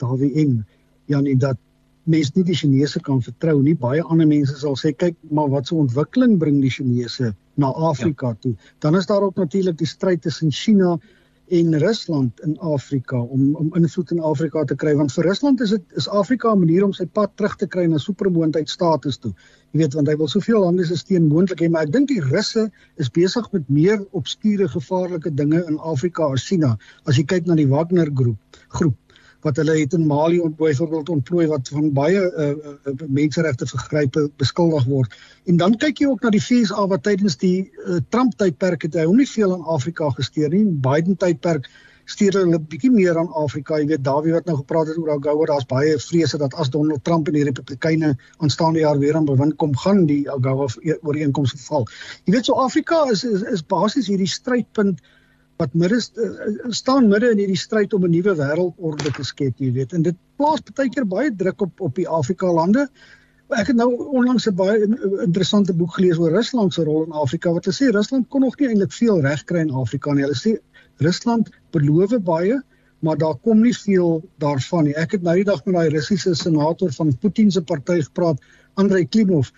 Dawie 0.02 0.32
en 0.42 0.64
Janie 1.06 1.36
dat 1.36 1.58
mense 2.04 2.32
nie 2.34 2.44
die 2.44 2.56
Chinese 2.56 3.00
kan 3.00 3.20
vertrou 3.22 3.60
nie. 3.62 3.76
Baie 3.76 4.02
ander 4.02 4.26
mense 4.26 4.56
sal 4.58 4.76
sê 4.80 4.92
kyk 4.92 5.16
maar 5.30 5.50
wat 5.52 5.68
se 5.68 5.74
ontwikkeling 5.74 6.38
bring 6.38 6.60
die 6.64 6.72
Chinese 6.72 7.34
na 7.60 7.70
Afrika 7.70 8.32
ja. 8.32 8.40
toe. 8.40 8.54
Dan 8.78 8.96
is 8.96 9.06
daar 9.06 9.22
ook 9.22 9.36
natuurlik 9.36 9.78
die 9.78 9.86
stryd 9.86 10.22
tussen 10.22 10.52
China 10.52 10.94
en 10.94 11.00
Rusland 11.48 12.40
in 12.40 12.58
Afrika 12.58 13.20
om 13.20 13.56
om 13.56 13.74
invloed 13.74 14.10
in 14.10 14.20
Afrika 14.20 14.64
te 14.64 14.74
kry 14.74 14.94
want 14.96 15.12
vir 15.12 15.24
Rusland 15.24 15.60
is 15.60 15.70
dit 15.70 15.82
is 15.96 16.08
Afrika 16.08 16.52
'n 16.52 16.58
manier 16.58 16.84
om 16.84 16.92
sy 16.92 17.04
pad 17.06 17.36
terug 17.36 17.56
te 17.56 17.66
kry 17.66 17.86
na 17.86 17.98
supermoondheid 17.98 18.68
status 18.68 19.18
toe. 19.18 19.34
Jy 19.72 19.78
weet 19.78 19.94
want 19.94 20.08
hy 20.08 20.16
wil 20.16 20.28
soveel 20.28 20.60
lande 20.60 20.84
se 20.84 20.96
steun 20.96 21.28
moontlik 21.28 21.60
hê, 21.60 21.68
maar 21.70 21.82
ek 21.82 21.92
dink 21.92 22.08
die 22.08 22.20
Russe 22.20 22.70
is 22.96 23.10
besig 23.10 23.52
met 23.52 23.68
meer 23.68 24.06
obskure 24.12 24.68
gevaarlike 24.68 25.34
dinge 25.34 25.64
in 25.68 25.78
Afrika 25.78 26.32
as 26.32 26.44
China 26.44 26.78
as 27.06 27.16
jy 27.16 27.24
kyk 27.24 27.46
na 27.46 27.54
die 27.54 27.68
Wagner 27.68 28.10
groep 28.14 28.38
groep 28.68 29.03
wat 29.44 29.60
hulle 29.60 29.76
het 29.78 29.92
in 29.92 30.06
Mali 30.08 30.40
byvoorbeeld 30.58 31.08
ontplooi 31.12 31.46
wat 31.52 31.68
van 31.68 31.92
baie 31.92 32.20
uh, 32.20 32.50
uh, 32.50 32.94
menseregte 33.06 33.66
vergrype 33.68 34.28
beskuldig 34.40 34.84
word. 34.88 35.16
En 35.44 35.60
dan 35.60 35.76
kyk 35.76 36.00
jy 36.00 36.10
ook 36.10 36.24
na 36.24 36.32
die 36.34 36.42
FSA 36.42 36.86
wat 36.88 37.04
tydens 37.04 37.36
die 37.40 37.70
uh, 37.84 38.00
Trump 38.08 38.38
tydperk 38.40 38.88
het 38.88 38.96
hy 38.96 39.04
hom 39.08 39.20
nie 39.20 39.28
veel 39.28 39.52
in 39.56 39.66
Afrika 39.76 40.08
gesteer 40.16 40.54
nie. 40.54 40.64
Biden 40.64 41.20
tydperk 41.20 41.68
stuur 42.04 42.36
hulle 42.36 42.58
'n 42.58 42.66
bietjie 42.68 42.90
meer 42.92 43.18
aan 43.18 43.32
Afrika. 43.32 43.78
Jy 43.78 43.86
weet 43.86 44.04
Dawie 44.04 44.32
wat 44.32 44.44
nou 44.48 44.56
gepraat 44.56 44.86
het 44.86 44.98
oor 44.98 45.10
AGOA, 45.14 45.46
daar's 45.46 45.66
baie 45.66 45.98
vrese 45.98 46.38
dat 46.38 46.54
as 46.54 46.70
Donald 46.70 47.04
Trump 47.04 47.28
en 47.28 47.36
die 47.38 47.44
Republikeine 47.44 48.16
aanstaande 48.38 48.78
jaar 48.78 48.98
weer 48.98 49.16
aan 49.16 49.24
bewind 49.24 49.56
kom, 49.56 49.76
gaan 49.76 50.04
die 50.06 50.30
AGOA 50.30 50.68
ooreenkoms 51.02 51.54
val. 51.68 51.86
Jy 52.24 52.32
weet 52.36 52.44
so 52.44 52.60
Afrika 52.60 53.04
is 53.10 53.24
is, 53.24 53.42
is 53.42 53.64
basies 53.64 54.08
hierdie 54.08 54.28
strydpunt 54.28 55.00
wat 55.56 55.74
midde 55.74 55.98
uh, 55.98 56.70
staan 56.74 57.08
midde 57.08 57.30
in 57.30 57.38
hierdie 57.38 57.58
stryd 57.58 57.94
om 57.94 58.04
'n 58.04 58.10
nuwe 58.10 58.34
wêreldorde 58.38 59.12
te 59.16 59.24
skep, 59.24 59.58
jy 59.58 59.72
weet. 59.72 59.92
En 59.92 60.02
dit 60.02 60.16
plaas 60.36 60.62
baie 60.74 60.90
keer 60.90 61.06
baie 61.06 61.30
druk 61.30 61.60
op 61.60 61.80
op 61.80 61.94
die 61.94 62.08
Afrika 62.08 62.52
lande. 62.52 62.88
Ek 63.54 63.70
het 63.70 63.76
nou 63.76 63.90
onlangs 64.18 64.48
'n 64.48 64.54
baie 64.54 64.86
interessante 65.22 65.74
boek 65.74 65.94
gelees 65.94 66.18
oor 66.18 66.32
Rusland 66.32 66.74
se 66.74 66.84
rol 66.84 67.04
in 67.04 67.12
Afrika 67.12 67.52
wat 67.52 67.68
sê 67.68 67.90
Rusland 67.92 68.28
kon 68.28 68.40
nog 68.40 68.58
nie 68.58 68.68
eintlik 68.68 68.92
veel 68.92 69.20
regkry 69.20 69.60
in 69.60 69.70
Afrika 69.70 70.12
nie. 70.12 70.24
Hulle 70.24 70.34
sê 70.34 70.58
Rusland 70.98 71.50
beloof 71.70 72.18
baie, 72.22 72.62
maar 73.00 73.16
daar 73.16 73.36
kom 73.36 73.60
nie 73.62 73.76
veel 73.76 74.22
daarvan 74.38 74.84
nie. 74.84 74.94
Ek 74.96 75.12
het 75.12 75.22
nou 75.22 75.34
die 75.34 75.44
dag 75.44 75.64
met 75.64 75.74
daai 75.74 75.88
Russiese 75.90 76.34
senator 76.34 76.92
van 76.92 77.16
Putin 77.18 77.50
se 77.50 77.62
party 77.62 78.00
gepraat, 78.02 78.40
Andrei 78.74 79.06
Klimov, 79.06 79.52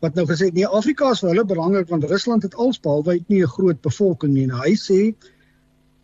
wat 0.00 0.14
nou 0.14 0.26
gesê 0.26 0.50
het 0.50 0.54
nee, 0.54 0.66
Afrika 0.66 1.10
is 1.10 1.20
vir 1.20 1.28
hulle 1.28 1.44
belangrik 1.44 1.88
want 1.88 2.04
Rusland 2.04 2.42
het 2.42 2.54
alsbehalwe 2.54 3.20
nie 3.26 3.42
'n 3.42 3.54
groot 3.56 3.80
bevolking 3.80 4.32
nie. 4.32 4.46
Nou, 4.46 4.60
hy 4.64 4.74
sê 4.74 5.14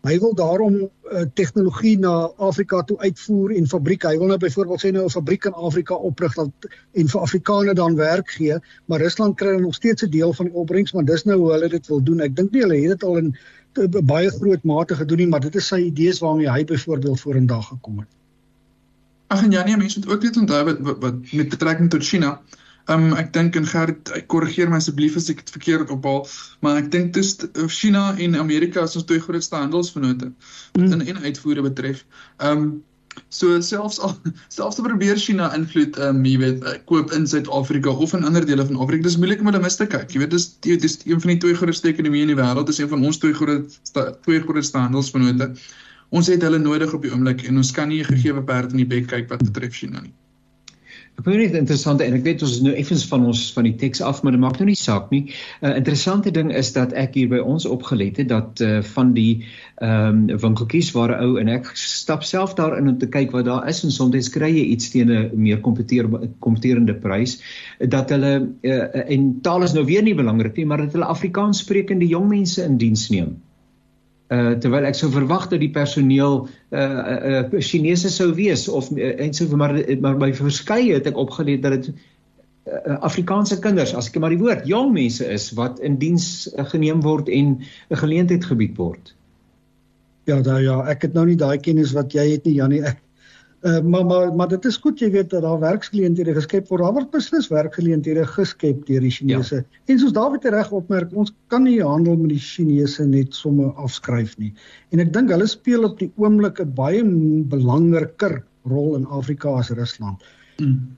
Hy 0.01 0.15
wil 0.17 0.31
daarom 0.33 0.77
uh, 0.81 1.21
tegnologie 1.37 1.93
na 2.01 2.31
Afrika 2.41 2.79
toe 2.89 2.97
uitvoer 2.97 3.51
en 3.53 3.67
fabrieke. 3.69 4.09
Hy 4.09 4.17
wil 4.17 4.31
nou 4.31 4.37
byvoorbeeld 4.41 4.81
sê 4.81 4.89
nou 4.95 5.03
'n 5.05 5.13
fabriek 5.13 5.45
in 5.45 5.53
Afrika 5.53 5.93
oprig 5.93 6.33
dat 6.33 6.69
en 6.91 7.07
vir 7.07 7.21
Afrikaners 7.21 7.77
dan 7.77 7.95
werk 7.95 8.29
gee, 8.29 8.57
maar 8.85 8.99
Rusland 8.99 9.37
kry 9.37 9.59
nog 9.61 9.75
steeds 9.75 10.03
'n 10.03 10.09
deel 10.09 10.33
van 10.33 10.45
die 10.45 10.55
opbrengs, 10.55 10.93
maar 10.93 11.05
dis 11.05 11.23
nou 11.23 11.37
hoe 11.37 11.51
hulle 11.51 11.69
dit 11.69 11.87
wil 11.87 12.03
doen. 12.03 12.19
Ek 12.19 12.35
dink 12.35 12.51
nie 12.51 12.61
hulle 12.61 12.79
het 12.81 12.89
dit 12.97 13.03
al 13.03 13.17
in 13.17 13.35
baie 14.05 14.29
groot 14.29 14.63
mate 14.63 14.95
gedoen 14.95 15.17
nie, 15.17 15.27
maar 15.27 15.39
dit 15.39 15.55
is 15.55 15.67
sy 15.67 15.77
idees 15.77 16.19
waarmee 16.19 16.49
hy 16.49 16.63
byvoorbeeld 16.65 17.21
vorendag 17.21 17.67
gekom 17.67 17.99
het. 17.99 18.07
Ag 19.27 19.43
en 19.43 19.51
Janie, 19.51 19.77
mense 19.77 19.99
moet 19.99 20.09
ook 20.09 20.23
net 20.23 20.37
onthou 20.37 20.63
wat, 20.65 20.79
wat 20.79 20.97
wat 20.99 21.31
met 21.31 21.49
betrekking 21.49 21.89
tot 21.89 22.03
China. 22.03 22.41
Ehm 22.41 22.60
um, 22.89 23.13
ek 23.19 23.33
dink 23.33 23.55
en 23.55 23.65
Gert, 23.65 24.11
ek 24.17 24.27
korrigeer 24.31 24.69
my 24.69 24.79
asseblief 24.81 25.17
as 25.19 25.29
ek 25.29 25.43
dit 25.43 25.51
verkeerd 25.57 25.91
ophaal, 25.93 26.23
maar 26.61 26.79
ek 26.81 26.91
dink 26.91 27.13
dis 27.13 27.35
China 27.67 28.15
en 28.17 28.35
Amerika 28.39 28.85
is 28.87 28.95
ons 28.95 29.05
twee 29.05 29.21
grootste 29.21 29.55
handelsvennote 29.55 30.31
mm. 30.77 30.87
in 30.91 31.05
en 31.07 31.21
uitvoere 31.27 31.67
betref. 31.67 32.05
Ehm 32.39 32.57
um, 32.57 32.71
so 33.27 33.59
selfs 33.59 33.99
al 33.99 34.13
selfs 34.55 34.77
te 34.77 34.83
probeer 34.85 35.19
China 35.19 35.49
invloed 35.57 35.97
ehm 35.99 36.21
um, 36.21 36.25
jy 36.25 36.37
weet 36.39 36.63
uh, 36.63 36.77
koop 36.87 37.11
in 37.17 37.27
Suid-Afrika 37.27 37.91
of 37.91 38.15
in 38.17 38.23
ander 38.27 38.45
dele 38.47 38.65
van 38.65 38.79
Afrika, 38.83 39.07
dis 39.07 39.19
moeilik 39.19 39.43
om 39.43 39.51
hulle 39.51 39.63
mis 39.63 39.77
te 39.79 39.87
kyk. 39.93 40.09
Jy 40.13 40.23
weet 40.23 40.35
dis 40.35 40.47
dis 40.63 40.97
een 41.05 41.21
van 41.23 41.33
die 41.33 41.39
twee 41.45 41.59
grootste 41.59 41.91
ekonomieë 41.91 42.29
in 42.29 42.33
die 42.33 42.39
wêreld, 42.39 42.67
dis 42.71 42.79
een 42.79 42.91
van 42.91 43.05
ons 43.07 43.19
twee 43.21 43.35
groot 43.37 43.79
twee 44.25 44.43
grootste 44.47 44.79
handelsvennote. 44.79 45.51
Ons 46.11 46.27
het 46.31 46.43
hulle 46.43 46.59
nodig 46.59 46.93
op 46.95 47.03
die 47.05 47.11
oomblik 47.13 47.45
en 47.47 47.61
ons 47.61 47.71
kan 47.75 47.91
nie 47.91 48.01
'n 48.01 48.11
gegeewe 48.13 48.43
perd 48.43 48.71
in 48.71 48.83
die 48.83 48.91
bek 48.95 49.07
kyk 49.07 49.29
wat 49.29 49.43
betref 49.43 49.75
China 49.75 50.01
nie. 50.01 50.15
Ek 51.19 51.25
vind 51.27 51.41
dit 51.43 51.55
interessant 51.59 51.99
en 52.01 52.13
ek 52.17 52.23
weet 52.25 52.43
ons 52.45 52.53
is 52.55 52.61
nou 52.65 52.71
effens 52.73 53.03
van 53.09 53.25
ons 53.29 53.41
van 53.53 53.67
die 53.67 53.75
teks 53.77 53.99
af, 54.01 54.21
maar 54.23 54.33
dit 54.33 54.41
maak 54.41 54.55
nou 54.57 54.65
nie 54.69 54.77
saak 54.79 55.11
nie. 55.11 55.21
'n 55.61 55.67
uh, 55.67 55.75
Interessante 55.77 56.31
ding 56.31 56.53
is 56.61 56.71
dat 56.73 56.95
ek 56.97 57.13
hier 57.19 57.27
by 57.29 57.41
ons 57.43 57.67
opgelet 57.67 58.17
het 58.17 58.29
dat 58.31 58.63
uh, 58.63 58.79
van 58.95 59.11
die 59.17 59.43
ehm 59.81 60.31
um, 60.31 60.39
winkeltjies 60.45 60.93
waar 60.95 61.13
'n 61.13 61.21
ou 61.25 61.37
en 61.41 61.51
ek 61.57 61.69
stap 61.75 62.23
self 62.23 62.55
daarin 62.55 62.87
om 62.87 62.97
te 62.97 63.11
kyk 63.17 63.35
wat 63.35 63.45
daar 63.45 63.67
is 63.69 63.83
en 63.83 63.91
soms 63.91 64.29
kry 64.29 64.49
jy 64.55 64.65
iets 64.73 64.89
teen 64.89 65.11
'n 65.11 65.29
meer 65.35 65.59
kompeterende 65.61 66.93
prys 66.93 67.37
dat 67.79 68.09
hulle 68.09 68.33
uh, 68.61 69.11
en 69.15 69.41
taal 69.41 69.63
is 69.63 69.73
nou 69.73 69.85
weer 69.85 70.03
nie 70.03 70.15
belangrik 70.15 70.55
nie, 70.57 70.65
maar 70.65 70.77
dat 70.77 70.93
hulle 70.93 71.05
Afrikaans 71.05 71.59
sprekende 71.59 72.07
jong 72.07 72.29
mense 72.29 72.63
in 72.63 72.77
diens 72.77 73.09
neem. 73.09 73.37
Uh, 74.31 74.53
terwyl 74.63 74.85
ek 74.87 74.95
sou 74.95 75.09
verwag 75.11 75.49
dat 75.51 75.59
die 75.59 75.73
personeel 75.75 76.45
uh 76.71 76.79
uh 76.79 77.59
Chinese 77.59 78.07
sou 78.07 78.29
wees 78.37 78.61
of 78.71 78.87
uh, 78.95 79.09
en 79.19 79.33
so 79.35 79.57
maar 79.59 79.73
maar 79.99 80.15
by 80.21 80.29
verskeie 80.31 80.93
het 80.95 81.09
ek 81.09 81.19
opgeleer 81.19 81.59
dat 81.59 81.73
dit 81.75 81.89
uh, 81.91 82.95
Afrikaanse 83.03 83.59
kinders 83.59 83.91
as 83.91 84.07
ek 84.07 84.21
maar 84.23 84.31
die 84.31 84.39
woord 84.39 84.63
jong 84.69 84.93
mense 84.95 85.27
is 85.27 85.49
wat 85.59 85.83
in 85.83 85.99
diens 85.99 86.47
uh, 86.55 86.63
geneem 86.63 87.03
word 87.03 87.27
en 87.27 87.57
'n 87.59 87.99
geleentheid 88.05 88.47
gebied 88.47 88.79
word. 88.79 89.11
Ja, 90.29 90.39
da 90.39 90.61
ja, 90.63 90.79
ek 90.87 91.09
het 91.09 91.13
nou 91.13 91.25
nie 91.27 91.35
daai 91.35 91.57
kennis 91.59 91.91
wat 91.91 92.13
jy 92.15 92.31
het 92.31 92.45
nie 92.45 92.55
Jannie. 92.55 92.83
Ek 92.87 93.01
Uh, 93.61 93.79
maar 93.85 94.05
maar 94.05 94.31
maar 94.33 94.47
dit 94.49 94.65
is 94.65 94.77
goed 94.81 94.99
jy 94.99 95.11
weet 95.13 95.29
dat 95.29 95.43
daar 95.45 95.59
werksgeleenthede 95.59 96.33
geskep 96.33 96.67
word. 96.67 96.81
Daar 96.81 96.93
word 96.93 97.11
beslis 97.13 97.49
werksgeleenthede 97.51 98.23
geskep 98.25 98.85
deur 98.87 99.03
die 99.05 99.11
Chinese. 99.13 99.55
Ja. 99.55 99.81
En 99.93 99.99
soos 100.01 100.15
David 100.17 100.47
reg 100.49 100.71
opmerk, 100.73 101.13
ons 101.13 101.29
kan 101.53 101.67
nie 101.69 101.77
handel 101.83 102.17
met 102.17 102.33
die 102.33 102.41
Chinese 102.41 103.05
net 103.05 103.37
sommer 103.37 103.69
afskryf 103.77 104.33
nie. 104.41 104.49
En 104.89 105.03
ek 105.03 105.13
dink 105.13 105.29
hulle 105.29 105.45
speel 105.45 105.85
op 105.85 105.99
die 106.01 106.09
oomblik 106.17 106.57
'n 106.63 106.73
baie 106.73 107.03
belangriker 107.53 108.41
rol 108.65 108.95
in 108.97 109.05
Afrika 109.05 109.53
as 109.61 109.69
Rusland. 109.69 110.25
Mm. 110.57 110.97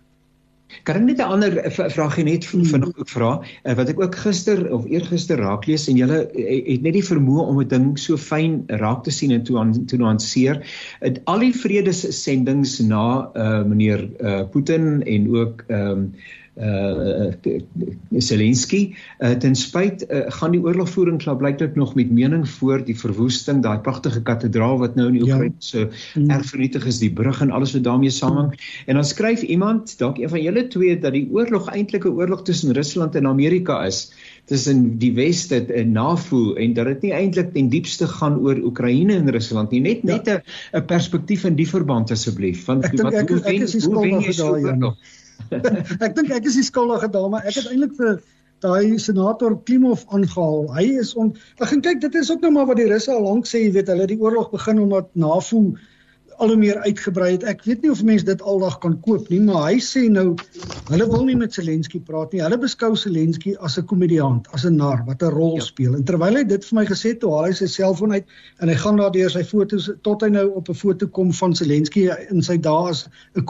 Kan 0.83 0.95
ek 0.95 1.03
net 1.03 1.19
'n 1.19 1.31
ander 1.35 1.71
vraagie 1.71 2.23
net 2.23 2.45
vanaand 2.45 2.97
ook 2.97 3.09
vra 3.09 3.31
eh, 3.63 3.75
wat 3.75 3.89
ek 3.89 4.01
ook 4.01 4.15
gister 4.15 4.73
of 4.73 4.85
eergister 4.85 5.37
raak 5.37 5.67
lees 5.67 5.87
en 5.87 5.97
julle 5.97 6.19
eh, 6.33 6.61
het 6.73 6.81
net 6.81 6.93
die 6.93 7.05
vermoë 7.05 7.47
om 7.47 7.61
'n 7.61 7.67
ding 7.67 7.97
so 7.99 8.17
fyn 8.17 8.63
raak 8.67 9.03
te 9.03 9.11
sien 9.11 9.31
en 9.31 9.43
toe 9.43 9.59
aan 9.59 9.85
toe 9.85 9.99
nuanceer. 9.99 10.61
Al 11.25 11.39
die 11.39 11.53
vredessendings 11.53 12.79
na 12.79 13.29
uh, 13.35 13.63
meneer 13.63 14.09
uh, 14.19 14.43
Putin 14.49 15.03
en 15.03 15.35
ook 15.35 15.63
ehm 15.67 15.91
um, 15.91 16.13
uh 16.53 17.33
Zelensky 18.13 18.93
uh, 19.19 19.31
ten 19.41 19.55
spyt 19.57 20.03
uh, 20.05 20.29
gaan 20.37 20.53
die 20.53 20.61
oorlogvoering 20.61 21.17
klaar 21.17 21.39
blyklik 21.39 21.75
nog 21.75 21.95
met 21.97 22.11
mening 22.13 22.43
voor 22.49 22.83
die 22.85 22.93
verwoesting 22.93 23.63
daai 23.63 23.79
pragtige 23.81 24.21
kathedraal 24.21 24.77
wat 24.77 24.95
nou 24.95 25.07
in 25.07 25.17
die. 25.17 25.23
Oekraïne 25.23 25.57
ja. 25.57 25.65
so 25.65 25.87
mm. 26.19 26.29
erg 26.29 26.45
vernietig 26.51 26.85
is 26.85 26.99
die 27.01 27.09
brug 27.13 27.41
en 27.41 27.51
alles 27.51 27.73
wat 27.73 27.83
daarmee 27.87 28.13
saamhang 28.13 28.53
en 28.85 28.99
dan 28.99 29.05
skryf 29.05 29.41
iemand 29.41 29.95
dalk 29.97 30.21
een 30.21 30.29
van 30.29 30.43
julle 30.43 30.67
twee 30.67 30.99
dat 30.99 31.17
die 31.17 31.25
oorlog 31.33 31.71
eintlik 31.73 32.05
'n 32.05 32.13
oorlog 32.21 32.45
tussen 32.45 32.73
Rusland 32.77 33.15
en 33.15 33.27
Amerika 33.27 33.81
is 33.85 34.13
tussen 34.45 34.99
die 35.01 35.13
weste 35.13 35.65
en 35.65 35.91
NAVO 35.91 36.53
en 36.53 36.73
dat 36.73 36.85
dit 36.85 37.01
nie 37.01 37.13
eintlik 37.13 37.53
ten 37.53 37.69
diepste 37.69 38.07
gaan 38.07 38.37
oor 38.37 38.61
Oekraïne 38.61 39.17
en 39.17 39.29
Rusland 39.31 39.71
nie 39.71 39.81
net 39.81 40.05
ja. 40.05 40.15
net 40.15 40.27
'n 40.27 40.41
ja. 40.71 40.81
perspektief 40.81 41.49
in 41.49 41.55
die 41.55 41.67
verband 41.67 42.11
asseblief 42.11 42.65
want 42.65 42.85
ek 42.85 43.01
wat 43.01 43.13
ek, 43.13 43.29
hoe 43.29 43.41
wen 43.41 43.67
hoe 43.67 44.01
wen 44.01 44.21
jy 44.21 44.31
so 44.31 44.53
oorlog 44.53 44.93
ja 45.01 45.21
ek 46.05 46.15
dink 46.17 46.31
ek 46.31 46.47
is 46.49 46.57
die 46.59 46.65
skuldige 46.67 47.09
dame. 47.13 47.41
Ek 47.43 47.57
het 47.57 47.69
eintlik 47.71 47.95
vir 47.99 48.21
daai 48.63 48.99
senator 49.01 49.55
Klimov 49.67 50.05
aangehaal. 50.15 50.69
Hy 50.77 50.85
is 51.01 51.13
on 51.19 51.33
Ek 51.59 51.67
gaan 51.71 51.83
kyk, 51.85 52.01
dit 52.05 52.15
is 52.21 52.31
ook 52.31 52.43
nou 52.45 52.53
maar 52.55 52.69
wat 52.69 52.79
die 52.79 52.87
Russe 52.89 53.11
al 53.11 53.25
lank 53.25 53.49
sê, 53.49 53.65
jy 53.65 53.73
weet, 53.77 53.91
hulle 53.91 54.05
het 54.05 54.13
die 54.13 54.21
oorlog 54.21 54.51
begin 54.53 54.79
omdat 54.85 55.11
NAVO 55.19 55.63
al 56.43 56.51
hoe 56.51 56.59
meer 56.59 56.79
uitgebrei 56.83 57.29
het. 57.37 57.43
Ek 57.47 57.61
weet 57.67 57.83
nie 57.85 57.91
of 57.91 58.01
mense 58.03 58.25
dit 58.27 58.41
aldag 58.51 58.75
kan 58.83 58.95
koop 59.05 59.29
nie, 59.31 59.39
maar 59.43 59.69
hy 59.69 59.77
sê 59.83 60.03
nou 60.11 60.33
hulle 60.89 61.07
wil 61.11 61.23
nie 61.27 61.37
met 61.39 61.55
Zelensky 61.55 62.01
praat 62.03 62.33
nie. 62.35 62.41
Hulle 62.43 62.59
beskou 62.59 62.91
Zelensky 62.99 63.53
as 63.63 63.77
'n 63.79 63.85
komediant, 63.87 64.47
as 64.53 64.65
'n 64.67 64.75
nar 64.75 65.05
wat 65.07 65.23
'n 65.23 65.31
rol 65.31 65.55
ja. 65.55 65.63
speel. 65.63 65.95
En 65.95 66.03
terwyl 66.03 66.35
hy 66.35 66.43
dit 66.43 66.65
vir 66.65 66.75
my 66.79 66.85
gesê 66.85 67.13
het, 67.13 67.19
toe 67.21 67.31
haal 67.31 67.47
hy 67.47 67.53
sy 67.53 67.67
selfoon 67.67 68.11
uit 68.11 68.25
en 68.59 68.67
hy 68.67 68.75
gaan 68.75 68.97
daardeur 68.97 69.31
sy 69.31 69.43
foto's 69.43 69.89
tot 70.03 70.21
hy 70.21 70.29
nou 70.29 70.47
op 70.55 70.69
'n 70.69 70.75
foto 70.75 71.07
kom 71.07 71.31
van 71.33 71.55
Zelensky 71.55 72.09
in 72.29 72.41
sy 72.41 72.57
dae 72.57 72.89
as 72.89 73.07
'n 73.35 73.45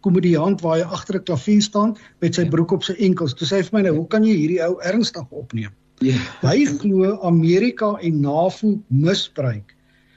komediant 0.00 0.60
waar 0.62 0.78
hy 0.78 0.82
agter 0.82 1.16
'n 1.16 1.24
klavier 1.24 1.62
staan 1.62 1.96
met 2.20 2.34
sy 2.34 2.42
ja. 2.42 2.50
broek 2.50 2.72
op 2.72 2.84
sy 2.84 2.94
enkels. 2.98 3.34
Toe 3.34 3.46
sê 3.46 3.56
hy 3.56 3.62
vir 3.62 3.78
my 3.78 3.82
nou, 3.82 3.96
"Hoe 3.96 4.08
kan 4.08 4.24
jy 4.24 4.36
hierdie 4.36 4.62
ou 4.62 4.78
ernstig 4.82 5.26
opneem?" 5.30 5.72
Ja. 6.00 6.16
Hy 6.42 6.66
glo 6.66 7.18
Amerika 7.22 7.96
en 8.00 8.20
NAVO 8.20 8.82
misbruik 8.88 9.75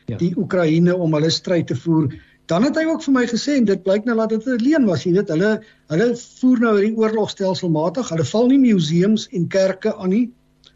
ja. 0.09 0.17
die 0.17 0.33
Oekraïne 0.37 0.95
om 0.95 1.13
hulle 1.13 1.29
stryd 1.29 1.67
te 1.67 1.75
voer. 1.75 2.09
Dan 2.49 2.65
het 2.65 2.77
hy 2.79 2.85
ook 2.89 3.03
vir 3.05 3.13
my 3.13 3.25
gesê 3.29 3.59
en 3.59 3.67
dit 3.69 3.83
blyk 3.85 4.05
nou 4.05 4.15
dat 4.17 4.29
dit 4.33 4.45
'n 4.47 4.63
leen 4.63 4.85
was, 4.89 5.03
jy 5.05 5.13
weet, 5.13 5.29
hulle 5.29 5.51
hulle 5.93 6.07
voer 6.17 6.59
nou 6.59 6.73
hierdie 6.77 6.97
oorlog 6.97 7.29
stelselmatig. 7.29 8.09
Hulle 8.09 8.25
val 8.25 8.47
nie 8.47 8.59
museums 8.59 9.27
en 9.31 9.47
kerke 9.47 9.93
aan 9.95 10.09
nie. 10.09 10.25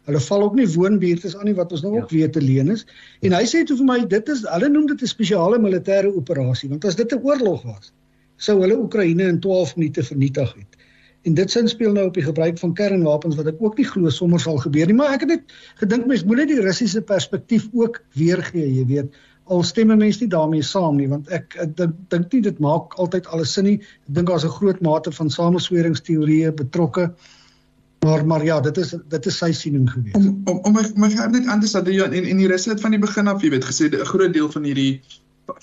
Hulle 0.06 0.20
val 0.20 0.42
ook 0.42 0.54
nie 0.54 0.68
woonbuurte 0.68 1.32
aan 1.38 1.48
nie 1.48 1.56
wat 1.56 1.72
ons 1.72 1.82
nou 1.82 1.94
ja. 1.94 2.02
ook 2.02 2.10
weet 2.10 2.32
te 2.32 2.42
leen 2.42 2.70
is. 2.70 2.86
En 3.22 3.32
hy 3.32 3.44
sê 3.48 3.64
toe 3.64 3.76
vir 3.76 3.88
my 3.88 3.98
dit 4.06 4.28
is 4.28 4.44
hulle 4.46 4.68
noem 4.68 4.86
dit 4.86 5.02
'n 5.02 5.06
spesiale 5.06 5.58
militêre 5.58 6.14
operasie 6.14 6.68
want 6.68 6.84
as 6.84 6.96
dit 6.96 7.12
'n 7.12 7.22
oorlog 7.24 7.62
was, 7.64 7.92
sou 8.36 8.60
hulle 8.60 8.78
Oekraïne 8.78 9.28
in 9.28 9.40
12 9.40 9.76
minute 9.76 10.02
vernietig 10.02 10.54
het. 10.54 10.73
En 11.24 11.34
dit 11.34 11.50
sin 11.50 11.68
speel 11.68 11.92
nou 11.96 12.06
op 12.06 12.16
die 12.16 12.24
gebruik 12.24 12.58
van 12.60 12.74
kernwapens 12.76 13.36
wat 13.36 13.46
ek 13.48 13.60
ook 13.64 13.78
nie 13.80 13.86
glo 13.88 14.10
sommer 14.12 14.40
sal 14.40 14.58
gebeur 14.60 14.90
nie, 14.90 14.96
maar 14.98 15.14
ek 15.16 15.24
het 15.24 15.30
net 15.32 15.54
gedink 15.80 16.08
mens 16.10 16.24
moet 16.28 16.42
net 16.42 16.50
die 16.52 16.64
Russiese 16.64 17.00
perspektief 17.00 17.70
ook 17.72 18.02
weergee, 18.18 18.66
jy 18.78 18.84
weet. 18.90 19.22
Al 19.44 19.64
stemme 19.64 19.96
mense 19.96 20.20
nie 20.20 20.28
daarmee 20.32 20.64
saam 20.64 20.98
nie, 21.00 21.08
want 21.08 21.30
ek, 21.32 21.56
ek 21.60 21.96
dink 22.12 22.32
nie 22.32 22.42
dit 22.44 22.60
maak 22.64 22.96
altyd 23.00 23.28
alles 23.32 23.56
sin 23.56 23.68
nie. 23.68 23.78
Ek 24.08 24.18
dink 24.20 24.28
daar's 24.28 24.44
'n 24.44 24.56
groot 24.58 24.80
mate 24.84 25.12
van 25.12 25.30
samesweringsteorieë 25.30 26.52
betrokke. 26.60 27.10
Maar 28.04 28.26
maar 28.26 28.44
ja, 28.44 28.60
dit 28.60 28.76
is 28.76 28.94
dit 29.08 29.26
is 29.26 29.38
sy 29.38 29.52
siening 29.52 29.88
gewees. 29.90 30.14
Om 30.14 30.42
om 30.44 30.58
om 30.68 30.72
my 30.72 30.82
my 30.94 31.08
net 31.08 31.46
aan 31.46 31.60
te 31.60 31.68
sê 31.68 31.80
dat 31.80 32.12
en 32.12 32.24
en 32.24 32.36
die 32.36 32.48
Russe 32.48 32.70
het 32.70 32.80
van 32.80 32.90
die 32.90 33.00
begin 33.00 33.28
af, 33.28 33.42
jy 33.42 33.50
weet, 33.50 33.64
gesê 33.64 33.88
'n 33.88 34.04
groot 34.04 34.32
deel 34.32 34.50
van 34.50 34.64
hierdie 34.64 35.00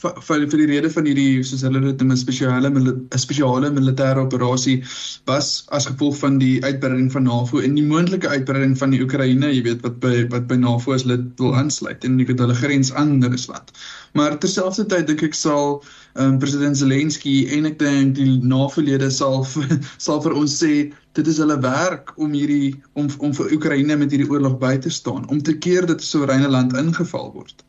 vir 0.01 0.43
vir 0.51 0.59
die 0.61 0.67
rede 0.69 0.89
van 0.93 1.07
hierdie 1.09 1.43
soos 1.47 1.63
hulle 1.65 1.79
dit 1.83 2.01
'n 2.05 2.17
spesiale 2.21 2.69
'n 2.69 3.21
spesiale 3.23 3.71
militêre 3.77 4.21
operasie 4.21 4.83
was 5.25 5.65
as 5.77 5.87
gevolg 5.89 6.17
van 6.19 6.37
die 6.37 6.61
uitbreiding 6.63 7.11
van 7.11 7.23
NAVO 7.23 7.61
en 7.65 7.75
die 7.75 7.87
moontlike 7.93 8.29
uitbreiding 8.29 8.77
van 8.77 8.91
die 8.91 9.01
Oekraïne, 9.01 9.49
jy 9.53 9.63
weet 9.63 9.81
wat 9.81 9.99
by 9.99 10.27
wat 10.29 10.47
by 10.47 10.55
NAVO 10.55 10.93
as 10.93 11.05
lid 11.05 11.25
wil 11.39 11.55
aansluit 11.55 12.05
en 12.05 12.19
jy 12.19 12.27
weet 12.29 12.39
hulle 12.39 12.59
grens 12.61 12.93
aan 12.93 13.23
Rusland. 13.23 13.71
Maar 14.13 14.37
terselfdertyd 14.37 15.07
dink 15.07 15.23
ek 15.23 15.33
sal 15.33 15.81
um, 16.13 16.37
president 16.37 16.77
Zelensky 16.77 17.47
en 17.57 17.65
ek 17.65 17.79
dink 17.79 18.15
die 18.15 18.37
navolede 18.43 19.09
sal 19.09 19.47
sal 20.05 20.21
vir 20.21 20.37
ons 20.37 20.59
sê 20.61 20.91
dit 21.17 21.27
is 21.27 21.41
hulle 21.41 21.57
werk 21.65 22.13
om 22.17 22.37
hierdie 22.37 22.75
om 22.93 23.09
om 23.17 23.33
vir 23.33 23.51
Oekraïne 23.57 23.97
met 23.97 24.13
hierdie 24.13 24.29
oorlog 24.29 24.59
by 24.61 24.77
te 24.77 24.93
staan 24.93 25.25
om 25.29 25.41
te 25.41 25.57
keer 25.57 25.89
dat 25.89 26.05
'n 26.05 26.11
soewereine 26.11 26.53
land 26.53 26.77
ingeval 26.77 27.31
word. 27.33 27.65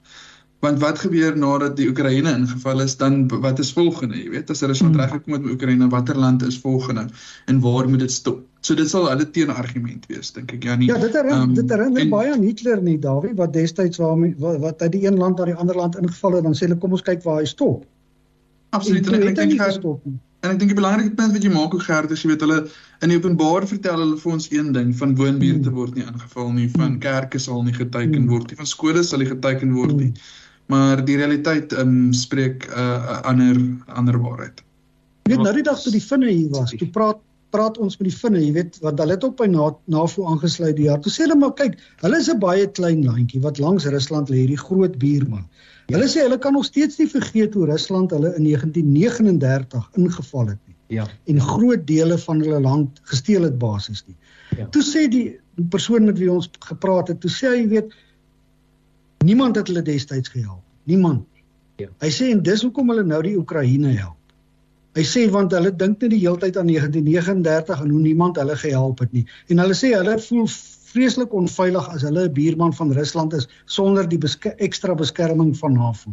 Want 0.62 0.79
wat 0.79 1.01
gebeur 1.03 1.35
nadat 1.35 1.72
die 1.75 1.88
Oekraïne 1.90 2.31
ingeval 2.38 2.85
is, 2.85 2.92
dan 2.96 3.25
wat 3.42 3.59
is 3.59 3.72
volgende, 3.75 4.14
jy 4.14 4.29
weet, 4.31 4.51
as 4.55 4.61
Rusland 4.62 4.94
hmm. 4.94 5.03
reggekom 5.03 5.35
het 5.35 5.42
met 5.42 5.55
Oekraïne, 5.57 5.88
watter 5.90 6.18
land 6.18 6.44
is 6.46 6.59
volgende 6.62 7.09
en 7.51 7.59
waar 7.64 7.88
moet 7.90 8.05
dit 8.05 8.12
stop? 8.14 8.44
So 8.62 8.79
dit 8.79 8.87
sal 8.87 9.09
hulle 9.11 9.27
teenargument 9.35 10.07
wees, 10.07 10.31
dink 10.31 10.53
ek. 10.55 10.62
Ja, 10.62 10.77
nie. 10.79 10.87
Ja, 10.87 11.01
dit 11.03 11.16
herinner 11.18 11.48
um, 11.48 11.55
dit 11.59 11.70
herinner 11.75 12.05
en, 12.05 12.12
baie 12.12 12.31
aan 12.31 12.44
Hitler 12.46 12.79
nie, 12.79 12.94
Dawie, 13.03 13.33
wat 13.40 13.51
destyds 13.57 13.98
waar 13.98 14.14
wat, 14.38 14.61
wat 14.62 14.85
uit 14.87 14.92
die 14.94 15.01
een 15.09 15.18
land 15.18 15.42
na 15.42 15.48
die 15.51 15.57
ander 15.59 15.81
land 15.83 15.98
ingeval 15.98 16.38
het, 16.38 16.46
dan 16.46 16.55
sê 16.55 16.68
hulle 16.68 16.79
kom 16.85 16.94
ons 16.94 17.03
kyk 17.09 17.25
waar 17.27 17.40
hy 17.40 17.48
stop. 17.51 17.83
Absoluut, 18.70 19.09
en, 19.11 19.16
en 19.18 19.33
ek 19.33 19.40
dink 19.40 19.57
hy 19.59 19.68
stop 19.75 20.07
nie. 20.07 20.14
En 20.42 20.55
ek 20.55 20.61
dink 20.61 20.70
die 20.72 20.79
belangrike 20.79 21.16
punt 21.18 21.35
wat 21.35 21.42
jy 21.42 21.51
maak 21.55 21.75
hoe 21.75 21.83
gerd 21.83 22.14
is, 22.14 22.22
jy 22.22 22.31
weet 22.31 22.44
hulle 22.46 22.61
in 23.03 23.11
die 23.11 23.18
openbaar 23.18 23.66
vertel 23.70 23.98
hulle 23.98 24.20
vir 24.22 24.37
ons 24.37 24.46
een 24.55 24.70
ding 24.79 24.94
van 24.98 25.16
woonbuurte 25.18 25.70
hmm. 25.70 25.81
word 25.81 25.98
nie 25.98 26.07
aangeval 26.07 26.55
nie, 26.55 26.68
van 26.70 26.87
hmm. 26.87 27.03
kerke 27.03 27.42
sal 27.42 27.66
nie 27.66 27.75
geteken 27.75 28.31
word 28.31 28.55
nie, 28.55 28.61
van 28.62 28.70
skole 28.70 29.03
sal 29.07 29.22
nie 29.22 29.31
geteken 29.35 29.75
word 29.75 29.98
nie. 29.98 30.12
Hmm 30.14 30.38
maar 30.66 31.05
die 31.05 31.16
realiteit 31.16 31.72
um, 31.72 32.12
spreek 32.12 32.68
'n 32.68 32.79
uh, 32.79 33.20
ander 33.22 33.59
ander 33.87 34.18
waarheid. 34.18 34.62
Jy 35.22 35.37
weet 35.37 35.44
nou 35.44 35.55
die 35.55 35.62
dag 35.62 35.81
toe 35.83 35.92
die 35.92 36.03
vinne 36.03 36.31
hier 36.31 36.51
was, 36.51 36.70
toe 36.70 36.88
praat 36.90 37.20
praat 37.53 37.79
ons 37.79 37.98
met 38.01 38.09
die 38.09 38.16
vinne, 38.16 38.40
jy 38.40 38.53
weet, 38.57 38.79
wat 38.85 39.01
hulle 39.03 39.16
het 39.16 39.25
op 39.27 39.37
by 39.37 39.48
NAVO 39.51 40.25
aangesluit 40.31 40.77
die 40.79 40.88
jaar. 40.88 41.01
Toe 41.05 41.12
sê 41.12 41.27
hulle 41.27 41.37
maar 41.37 41.53
kyk, 41.59 41.77
hulle 42.01 42.16
is 42.18 42.31
'n 42.33 42.40
baie 42.40 42.66
klein 42.79 43.05
landjie 43.05 43.42
wat 43.44 43.61
langs 43.61 43.85
Rusland 43.85 44.31
lê, 44.33 44.42
hierdie 44.44 44.59
groot 44.59 44.98
buurman. 44.98 45.44
Hulle 45.92 46.09
sê 46.09 46.25
hulle 46.25 46.38
kan 46.38 46.55
nog 46.57 46.64
steeds 46.64 46.98
nie 46.98 47.09
vergeet 47.09 47.55
hoe 47.55 47.66
Rusland 47.66 48.11
hulle 48.11 48.33
in 48.38 48.44
1939 48.48 49.90
ingeval 50.01 50.46
het 50.55 50.61
nie. 50.66 50.77
Ja. 50.96 51.07
En 51.27 51.40
groot 51.40 51.87
dele 51.87 52.18
van 52.18 52.40
hulle 52.40 52.61
land 52.61 53.01
gesteel 53.03 53.42
het 53.42 53.59
basies 53.59 54.05
nie. 54.07 54.16
Ja. 54.57 54.66
Toe 54.68 54.83
sê 54.83 55.09
die 55.09 55.38
persoon 55.68 56.05
met 56.09 56.18
wie 56.18 56.31
ons 56.33 56.48
gepraat 56.61 57.09
het, 57.09 57.20
toe 57.20 57.31
sê 57.31 57.53
hy, 57.53 57.61
jy 57.62 57.68
weet, 57.68 57.94
Niemand 59.22 59.56
het 59.56 59.68
hulle 59.70 59.82
destyds 59.82 60.28
gehelp. 60.28 60.62
Niemand. 60.90 61.26
Ja. 61.76 61.88
Hy 62.02 62.11
sê 62.11 62.30
en 62.35 62.42
dis 62.42 62.62
hoekom 62.62 62.90
hulle 62.90 63.04
nou 63.06 63.20
die 63.22 63.37
Oekraïne 63.38 63.94
help. 63.94 64.18
Hy 64.98 65.04
sê 65.08 65.22
want 65.32 65.54
hulle 65.56 65.70
dink 65.72 66.02
net 66.02 66.11
die 66.12 66.20
hele 66.20 66.40
tyd 66.42 66.58
aan 66.61 66.68
1939 66.68 67.85
en 67.85 67.92
hoe 67.94 68.00
niemand 68.02 68.37
hulle 68.40 68.56
gehelp 68.61 69.00
het 69.00 69.14
nie. 69.16 69.24
En 69.48 69.62
hulle 69.62 69.76
sê 69.78 69.94
hulle 69.94 70.18
voel 70.26 70.50
vreeslik 70.92 71.32
onveilig 71.32 71.88
as 71.94 72.04
hulle 72.04 72.26
'n 72.28 72.35
buurman 72.37 72.74
van 72.76 72.92
Rusland 72.92 73.32
is 73.38 73.48
sonder 73.64 74.08
die 74.08 74.18
beske 74.18 74.52
ekstra 74.68 74.94
beskerming 74.94 75.56
van 75.58 75.72
NAVO. 75.78 76.12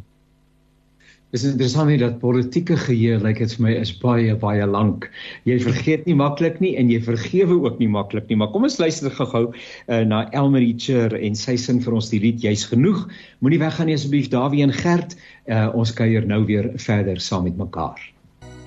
Dis 1.30 1.44
interessant 1.46 1.92
nie 1.92 2.00
dat 2.02 2.18
politieke 2.24 2.74
geheue 2.80 3.20
lyk 3.20 3.38
like 3.38 3.46
dit 3.46 3.52
vir 3.54 3.66
my 3.68 3.74
is 3.78 3.92
baie 4.02 4.34
baie 4.42 4.66
lank. 4.66 5.06
Jy 5.46 5.60
vergeet 5.62 6.08
nie 6.10 6.16
maklik 6.18 6.58
nie 6.64 6.72
en 6.82 6.90
jy 6.90 6.98
vergewe 7.06 7.60
ook 7.68 7.78
nie 7.78 7.90
maklik 7.92 8.32
nie. 8.32 8.40
Maar 8.42 8.50
kom 8.50 8.66
ons 8.66 8.80
luister 8.82 9.14
gou-gou 9.14 9.44
uh, 9.52 10.02
na 10.10 10.24
Elmarie 10.34 10.74
Chur 10.74 11.14
en 11.14 11.38
sy 11.38 11.54
sing 11.62 11.84
vir 11.86 12.00
ons 12.00 12.10
die 12.10 12.22
lied 12.24 12.42
Jy's 12.42 12.66
genoeg. 12.72 13.06
Moenie 13.46 13.62
weggaan 13.62 13.92
nie 13.92 14.00
asseblief 14.00 14.32
Dawie 14.34 14.66
en 14.66 14.74
Gert. 14.74 15.14
Uh, 15.46 15.70
ons 15.78 15.94
kuier 15.94 16.26
nou 16.26 16.42
weer 16.50 16.74
verder 16.82 17.22
saam 17.22 17.46
met 17.46 17.62
mekaar. 17.62 18.02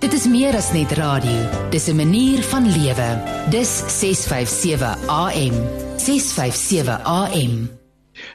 Dit 0.03 0.15
is 0.15 0.31
meer 0.31 0.55
as 0.59 0.71
net 0.75 0.95
radio. 0.99 1.69
Dis 1.75 1.91
'n 1.91 1.99
manier 1.99 2.43
van 2.55 2.63
lewe. 2.67 3.11
Dis 3.51 3.83
657 3.91 4.99
AM. 5.11 5.55
657 5.99 6.99
AM. 7.03 7.82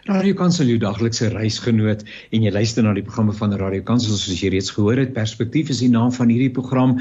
Radio 0.08 0.38
Kansel 0.39 0.70
jou 0.72 0.78
daglikse 0.80 1.28
reisgenoot 1.34 2.06
en 2.32 2.43
jy 2.46 2.52
luister 2.56 2.86
na 2.86 2.93
die 2.96 3.04
programme 3.04 3.34
van 3.36 3.52
Radio 3.60 3.84
Kansel 3.84 4.15
soos 4.15 4.39
jy 4.39 4.54
reeds 4.54 4.70
gehoor 4.72 5.02
het. 5.02 5.10
Perspektief 5.12 5.67
is 5.74 5.82
die 5.84 5.89
naam 5.91 6.13
van 6.15 6.32
hierdie 6.32 6.54
program 6.56 6.93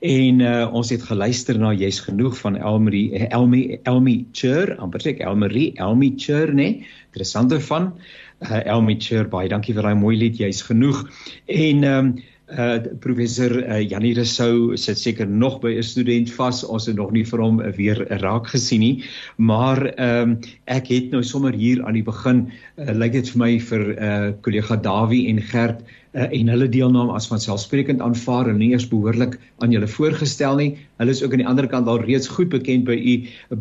en 0.00 0.40
uh, 0.40 0.64
ons 0.72 0.88
het 0.94 1.04
geluister 1.04 1.60
na 1.60 1.74
jy's 1.76 2.00
genoeg 2.06 2.38
van 2.40 2.56
Elmarie 2.56 3.10
eh, 3.18 3.28
Elmi 3.36 3.82
Elmi 3.84 4.16
Chur, 4.32 4.72
amper 4.80 5.04
sê 5.04 5.12
Elmarie 5.20 5.74
Elmi 5.76 6.14
Chur, 6.16 6.54
né? 6.56 6.70
Nee? 6.70 6.92
Interessante 7.12 7.60
van 7.68 7.90
uh, 7.92 8.62
Elmi 8.64 8.96
Chur, 8.96 9.28
baie 9.28 9.52
dankie 9.52 9.76
vir 9.76 9.84
daai 9.84 10.00
mooi 10.00 10.16
lied, 10.16 10.40
jy's 10.40 10.64
genoeg. 10.64 11.04
En 11.44 11.84
ehm 11.84 12.14
um, 12.14 12.14
uh 12.58 12.78
professor 13.00 13.50
uh, 13.50 13.80
Janie 13.82 14.14
Rousseau 14.14 14.76
sit 14.76 14.98
seker 14.98 15.26
nog 15.26 15.60
by 15.60 15.74
'n 15.76 15.82
student 15.82 16.30
vas. 16.30 16.64
Ons 16.64 16.86
het 16.86 16.96
nog 16.96 17.12
nie 17.12 17.24
vir 17.24 17.40
hom 17.40 17.60
uh, 17.60 17.72
weer 17.76 18.06
raak 18.22 18.46
gesien 18.46 18.80
nie. 18.80 19.04
Maar 19.36 19.86
ehm 19.94 20.30
um, 20.30 20.38
ek 20.66 20.88
het 20.88 21.10
nou 21.10 21.22
sommer 21.22 21.52
hier 21.52 21.84
aan 21.84 21.94
die 21.94 22.02
begin 22.02 22.50
uh, 22.78 22.92
lyk 22.92 23.12
dit 23.12 23.28
vir 23.28 23.38
my 23.38 23.58
vir 23.58 23.82
uh 23.98 24.32
kollega 24.40 24.76
Dawie 24.76 25.28
en 25.28 25.40
Gert 25.42 25.82
uh, 26.14 26.28
en 26.30 26.48
hulle 26.48 26.68
deelname 26.68 27.12
as 27.12 27.26
van 27.26 27.40
selfsprekend 27.40 28.00
aanvaar 28.00 28.48
en 28.48 28.58
nie 28.58 28.70
eers 28.72 28.88
behoorlik 28.88 29.38
aan 29.58 29.72
julle 29.74 29.88
voorgestel 29.88 30.56
nie. 30.56 30.70
Hulle 30.96 31.10
is 31.10 31.22
ook 31.24 31.32
aan 31.34 31.42
die 31.42 31.48
ander 31.50 31.66
kant 31.66 31.88
al 31.90 32.00
reeds 32.06 32.28
goed 32.30 32.52
bekend 32.52 32.84
by 32.86 32.94
u 32.94 33.14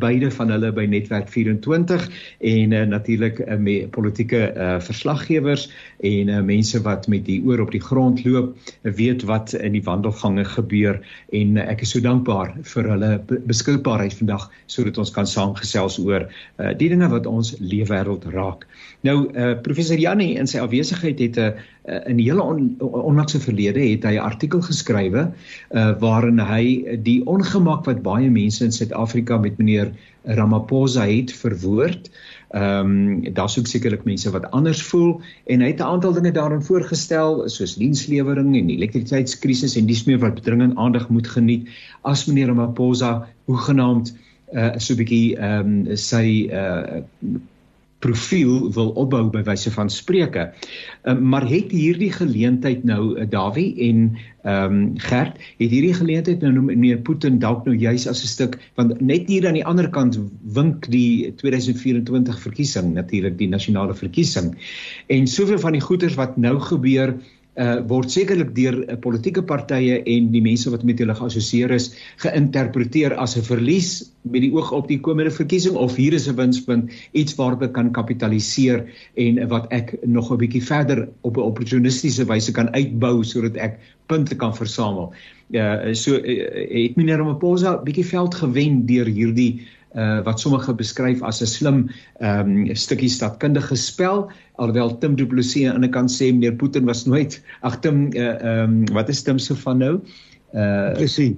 beide 0.04 0.30
van 0.36 0.52
hulle 0.54 0.70
by 0.76 0.86
Netwerk 0.86 1.32
24 1.34 2.06
en 2.40 2.76
uh, 2.78 2.84
natuurlik 2.86 3.40
uh, 3.42 3.58
met 3.58 3.90
politieke 3.96 4.42
uh, 4.54 4.76
verslaggewers 4.86 5.66
en 6.06 6.30
uh, 6.30 6.42
mense 6.46 6.82
wat 6.86 7.08
met 7.10 7.26
die 7.26 7.40
oor 7.42 7.64
op 7.66 7.74
die 7.74 7.82
grond 7.82 8.22
loop, 8.26 8.54
weet 8.82 9.26
wat 9.26 9.56
in 9.58 9.74
die 9.74 9.84
wandelgange 9.84 10.46
gebeur 10.46 11.02
en 11.34 11.58
uh, 11.58 11.66
ek 11.74 11.82
is 11.88 11.96
so 11.96 12.06
dankbaar 12.06 12.54
vir 12.74 12.92
hulle 12.94 13.12
beskikbaarheid 13.50 14.14
vandag 14.22 14.50
sodat 14.70 15.02
ons 15.02 15.14
kan 15.16 15.30
saamgesels 15.30 15.98
oor 16.06 16.28
uh, 16.28 16.72
die 16.78 16.92
dinge 16.94 17.10
wat 17.10 17.26
ons 17.30 17.56
leefwêreld 17.60 18.30
raak. 18.36 18.68
Nou 19.04 19.24
uh, 19.34 19.56
professor 19.66 19.98
Jannie 19.98 20.36
in 20.38 20.48
sy 20.48 20.62
afwesigheid 20.62 21.20
het 21.20 21.38
'n 21.42 21.50
uh, 21.90 22.00
in 22.08 22.18
die 22.18 22.30
hele 22.30 22.44
on, 22.44 22.76
onlangse 22.80 23.40
verlede 23.40 23.82
het 23.82 24.06
hy 24.08 24.16
'n 24.16 24.24
artikel 24.24 24.62
geskrywe 24.62 25.32
uh, 25.72 25.92
waarin 26.00 26.40
hy 26.40 26.98
die 27.04 27.23
ongemak 27.26 27.86
wat 27.86 28.02
baie 28.02 28.30
mense 28.30 28.64
in 28.64 28.72
Suid-Afrika 28.72 29.38
met 29.38 29.58
meneer 29.58 29.92
Ramaphosa 30.24 31.06
het 31.08 31.34
verwoord. 31.34 32.10
Ehm 32.54 32.90
um, 32.90 33.34
daar's 33.34 33.58
ook 33.60 33.68
sekerlik 33.68 34.04
mense 34.04 34.32
wat 34.32 34.52
anders 34.52 34.84
voel 34.84 35.22
en 35.46 35.62
hy 35.62 35.68
het 35.68 35.80
'n 35.80 35.90
aantal 35.94 36.14
dinge 36.14 36.32
daarin 36.32 36.64
voorgestel 36.64 37.50
soos 37.50 37.76
dienslewering 37.76 38.56
en 38.56 38.70
elektrisiteitskrisis 38.70 39.76
en 39.76 39.86
dis 39.86 40.04
meer 40.04 40.20
wat 40.20 40.36
bedringend 40.36 40.78
aandag 40.78 41.10
moet 41.10 41.28
geniet 41.28 41.70
as 42.02 42.26
meneer 42.26 42.48
Ramaphosa 42.48 43.28
hoegenaamd 43.46 44.14
uh 44.54 44.78
so 44.78 44.94
'n 44.94 44.98
bietjie 44.98 45.38
ehm 45.38 45.88
um, 45.90 45.98
sy 45.98 46.50
uh 46.52 47.02
profiel 48.04 48.68
wil 48.76 48.92
opbou 49.00 49.24
by 49.32 49.44
wyse 49.48 49.72
van 49.72 49.90
spreuke. 49.90 50.50
Um, 51.08 51.24
maar 51.32 51.46
het 51.48 51.72
hierdie 51.72 52.12
geleentheid 52.12 52.84
nou 52.88 53.14
uh, 53.16 53.28
Dawie 53.30 53.72
en 53.90 54.06
ehm 54.44 54.74
um, 54.76 54.80
Gert, 55.00 55.38
het 55.58 55.72
hierdie 55.72 55.94
geleentheid 55.96 56.42
nou 56.44 56.66
meneer 56.68 57.00
Putin 57.08 57.38
dalk 57.40 57.64
nou 57.66 57.76
juis 57.80 58.08
as 58.12 58.24
'n 58.24 58.28
stuk 58.28 58.58
want 58.76 59.00
net 59.00 59.30
hier 59.32 59.48
aan 59.48 59.56
die 59.56 59.66
ander 59.66 59.88
kant 59.90 60.20
wink 60.44 60.90
die 60.92 61.32
2024 61.40 62.40
verkiesing 62.40 62.92
natuurlik 62.94 63.38
die 63.38 63.48
nasionale 63.48 63.96
verkiesing. 63.96 64.52
En 65.08 65.28
soveel 65.28 65.60
van 65.60 65.72
die 65.72 65.86
goeters 65.86 66.20
wat 66.20 66.36
nou 66.38 66.60
gebeur 66.60 67.16
uh 67.56 67.82
word 67.86 68.10
sekerlik 68.10 68.56
deur 68.58 68.80
uh, 68.82 68.96
politieke 68.98 69.44
partye 69.46 70.00
en 70.10 70.32
die 70.34 70.42
mense 70.42 70.72
wat 70.74 70.84
met 70.84 70.98
hulle 71.00 71.14
geassosieer 71.14 71.74
is 71.76 71.92
geïnterpreteer 72.24 73.14
as 73.14 73.38
'n 73.38 73.46
verlies 73.46 74.10
met 74.24 74.42
die 74.42 74.50
oog 74.54 74.72
op 74.72 74.88
die 74.88 75.00
komende 75.00 75.32
verkiesing 75.32 75.76
of 75.76 75.96
hier 75.96 76.14
is 76.14 76.28
'n 76.28 76.36
winspunt 76.36 76.90
iets 77.14 77.36
waarop 77.36 77.62
ek 77.62 77.74
kan 77.74 77.92
kapitaliseer 77.92 78.86
en 79.16 79.48
wat 79.48 79.68
ek 79.72 79.98
nog 80.06 80.32
'n 80.32 80.38
bietjie 80.38 80.64
verder 80.64 81.08
op 81.22 81.38
'n 81.38 81.46
opportunistiese 81.46 82.26
wyse 82.26 82.52
kan 82.52 82.74
uitbou 82.74 83.24
sodat 83.24 83.56
ek 83.58 83.80
punte 84.08 84.36
kan 84.36 84.56
versamel. 84.56 85.14
Uh 85.52 85.94
so 85.94 86.16
uh, 86.16 86.88
het 86.88 86.96
meneer 86.96 87.18
Ramaphosa 87.18 87.78
bietjie 87.84 88.06
veld 88.06 88.36
gewen 88.36 88.86
deur 88.86 89.06
hierdie 89.06 89.62
uh, 89.62 89.83
wat 89.94 90.40
sommige 90.42 90.74
beskryf 90.74 91.22
as 91.22 91.42
'n 91.42 91.46
slim 91.46 91.80
um, 92.20 92.76
stukkie 92.76 93.10
stadkundige 93.10 93.76
spel 93.78 94.32
alhoewel 94.58 94.98
Tim 94.98 95.16
Du 95.16 95.28
Plessis 95.28 95.70
aan 95.70 95.82
die 95.82 95.88
ander 95.88 95.94
kant 95.94 96.12
sê 96.12 96.32
meneer 96.34 96.56
Putin 96.58 96.86
was 96.86 97.06
nooit 97.06 97.42
ag 97.62 97.80
Tim 97.82 98.10
uh, 98.18 98.38
um, 98.42 98.86
wat 98.94 99.10
is 99.10 99.22
Tim 99.24 99.40
so 99.40 99.56
van 99.56 99.78
nou 99.78 100.02
uh 100.54 100.94
Plessis 100.98 101.38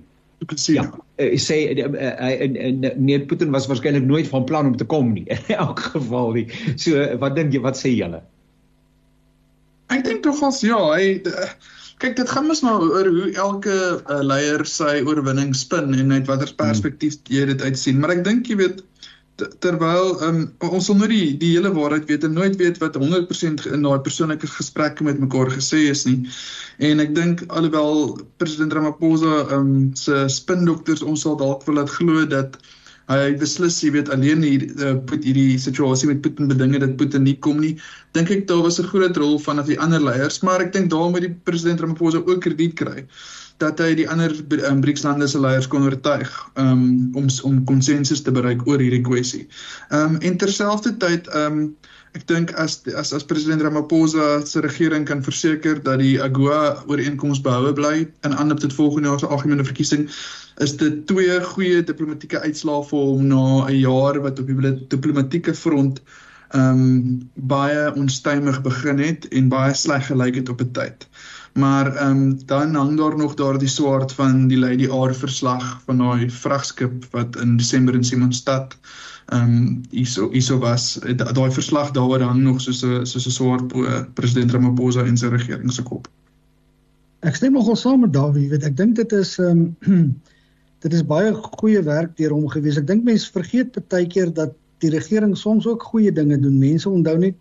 Ja, 0.67 0.83
ek 1.17 1.39
sê 1.39 1.57
meneer 2.99 3.25
Putin 3.29 3.53
was 3.55 3.67
waarskynlik 3.71 4.03
nooit 4.05 4.27
van 4.27 4.43
plan 4.45 4.67
om 4.67 4.75
te 4.77 4.85
kom 4.85 5.13
nie 5.15 5.25
in 5.35 5.55
elk 5.55 5.79
geval 5.95 6.33
nie. 6.35 6.47
So 6.75 6.99
wat 7.21 7.37
dink 7.39 7.55
jy 7.55 7.61
wat 7.63 7.79
sê 7.79 7.93
julle? 7.95 8.21
Ek 9.93 10.03
dink 10.05 10.23
tog 10.25 10.41
as 10.43 10.61
ja, 10.65 10.77
hy 10.91 11.21
kyk 12.03 12.17
dit 12.19 12.29
gaan 12.29 12.47
mos 12.49 12.61
maar 12.65 12.83
oor 12.83 13.07
hoe 13.07 13.29
elke 13.39 13.75
uh, 13.75 14.19
leier 14.21 14.65
sy 14.67 14.99
oorwinning 15.07 15.53
spin 15.55 15.93
en 15.95 16.11
uit 16.11 16.27
watter 16.27 16.51
hmm. 16.51 16.59
perspektief 16.59 17.19
jy 17.31 17.45
dit 17.51 17.61
uitsien. 17.61 18.01
Maar 18.01 18.17
ek 18.17 18.25
dink 18.27 18.51
jy 18.51 18.59
weet 18.63 18.83
terwyl 19.59 20.13
um, 20.23 20.37
ons 20.63 20.85
sal 20.87 20.95
nooit 20.95 21.11
die, 21.11 21.33
die 21.41 21.51
hele 21.57 21.73
waarheid 21.75 22.07
weet 22.07 22.23
en 22.23 22.37
nooit 22.37 22.55
weet 22.59 22.77
wat 22.79 22.95
100% 22.99 23.65
in 23.67 23.83
daai 23.83 23.99
persoonlike 24.05 24.47
gesprekke 24.47 25.03
met 25.03 25.19
mekaar 25.19 25.51
gesê 25.51 25.81
is 25.91 26.05
nie. 26.07 26.21
En 26.79 27.03
ek 27.03 27.11
dink 27.17 27.43
alhoewel 27.49 28.15
president 28.39 28.75
Ramaphosa 28.75 29.43
um, 29.57 29.91
se 29.99 30.23
spindokters 30.31 31.03
ons 31.03 31.27
sal 31.27 31.35
dalk 31.41 31.67
wil 31.67 31.81
laat 31.81 31.91
glo 31.97 32.23
dat 32.31 32.55
hy 33.11 33.35
beslis 33.37 33.77
jy 33.83 33.91
weet 33.93 34.09
alleen 34.13 34.41
hier 34.45 34.65
uh, 34.81 34.95
put 35.09 35.23
hierdie 35.27 35.59
situasie 35.61 36.09
met 36.09 36.21
Putin 36.25 36.49
bedinge 36.49 36.81
dat 36.81 36.97
Putin 36.97 37.25
nie 37.27 37.37
kom 37.37 37.59
nie. 37.61 37.75
Dink 38.17 38.31
ek 38.33 38.47
daar 38.49 38.63
was 38.65 38.79
'n 38.81 38.89
groot 38.89 39.17
rol 39.17 39.39
van 39.39 39.59
af 39.59 39.69
die 39.69 39.79
ander 39.79 40.01
leiers, 40.01 40.41
maar 40.41 40.61
ek 40.61 40.73
dink 40.73 40.89
daar 40.89 41.09
moet 41.09 41.27
die 41.27 41.35
president 41.43 41.79
Ramaphosa 41.79 42.23
ook 42.25 42.41
krediet 42.41 42.75
kry 42.75 43.05
dat 43.57 43.79
hy 43.79 43.93
die 43.95 44.07
ander 44.11 44.33
um, 44.67 44.81
BRICS-lande 44.83 45.27
se 45.31 45.39
leiers 45.39 45.67
kon 45.71 45.85
oortuig 45.87 46.31
um, 46.59 47.11
om 47.15 47.27
om 47.47 47.63
konsensus 47.63 48.21
te 48.21 48.31
bereik 48.31 48.65
oor 48.67 48.79
hierdie 48.83 49.03
kwessie. 49.05 49.47
Ehm 49.89 50.15
um, 50.15 50.21
en 50.21 50.37
terselfdertyd 50.37 51.27
ehm 51.27 51.59
um, 51.59 51.75
ek 52.15 52.27
dink 52.31 52.53
as 52.61 52.79
as 52.95 53.11
as 53.13 53.23
president 53.27 53.61
Ramaphosa 53.61 54.45
se 54.47 54.61
regering 54.63 55.05
kan 55.05 55.23
verseker 55.23 55.81
dat 55.83 55.99
die 55.99 56.15
AGOA 56.23 56.85
ooreenkoms 56.87 57.41
behoue 57.43 57.73
bly 57.75 57.95
in 58.27 58.35
aanloop 58.35 58.61
tot 58.63 58.75
volgende 58.77 59.11
jaar 59.11 59.19
se 59.19 59.27
algemene 59.27 59.67
verkiesing 59.67 60.07
is 60.63 60.77
dit 60.79 61.01
twee 61.07 61.39
goeie 61.51 61.81
diplomatieke 61.83 62.39
uitslae 62.45 62.85
vir 62.91 63.09
hom 63.09 63.25
na 63.31 63.41
'n 63.67 63.79
jaar 63.79 64.21
wat 64.27 64.39
op 64.39 64.47
die 64.47 64.75
diplomatieke 64.95 65.53
front 65.53 65.99
ehm 66.55 66.81
um, 66.81 67.29
baie 67.35 67.93
onstuimig 67.99 68.61
begin 68.61 68.99
het 68.99 69.27
en 69.27 69.49
baie 69.49 69.73
sleg 69.73 70.07
gelyk 70.07 70.35
het 70.39 70.49
op 70.49 70.61
'n 70.61 70.71
tyd. 70.71 71.07
Maar 71.53 71.95
ehm 71.95 72.11
um, 72.11 72.45
dan 72.45 72.75
hang 72.75 72.97
daar 72.97 73.17
nog 73.17 73.33
daardie 73.33 73.67
swaard 73.67 74.13
van 74.13 74.47
die 74.47 74.59
Lady 74.59 74.87
R 74.87 75.13
verslag 75.15 75.81
van 75.85 75.97
daai 75.97 76.29
vragskip 76.29 77.05
wat 77.11 77.35
in 77.35 77.57
Desember 77.57 77.93
in 77.93 78.03
Simonstad 78.03 78.77
ehm 79.25 79.41
um, 79.41 79.81
hierso 79.89 80.29
hierso 80.31 80.59
was 80.61 80.99
daai 81.17 81.51
verslag 81.51 81.91
daaroor 81.91 82.21
hang 82.21 82.43
nog 82.43 82.61
soos 82.61 82.83
'n 82.83 83.05
soos 83.05 83.25
'n 83.25 83.31
swaard 83.31 83.73
president 84.13 84.51
Ramaphosa 84.51 85.05
en 85.05 85.17
sy 85.17 85.27
regering 85.27 85.71
se 85.73 85.83
kop. 85.83 86.07
Ek 87.19 87.35
stem 87.35 87.53
nogal 87.53 87.75
saam 87.75 87.99
met 87.99 88.13
Dawie, 88.13 88.49
weet 88.49 88.63
ek 88.63 88.77
dink 88.77 88.95
dit 88.95 89.11
is 89.11 89.37
ehm 89.39 89.73
um, 89.87 90.21
dit 90.85 90.93
is 90.93 91.05
baie 91.05 91.33
goeie 91.33 91.81
werk 91.81 92.17
deur 92.17 92.31
hom 92.31 92.47
gewees. 92.47 92.77
Ek 92.77 92.87
dink 92.87 93.03
mense 93.03 93.31
vergeet 93.31 93.79
baie 93.89 94.05
keer 94.07 94.33
dat 94.33 94.53
die 94.83 94.91
regering 94.93 95.37
soms 95.37 95.65
ook 95.67 95.83
goeie 95.83 96.11
dinge 96.11 96.37
doen. 96.39 96.59
Mense 96.59 96.89
onthou 96.89 97.17
net 97.17 97.35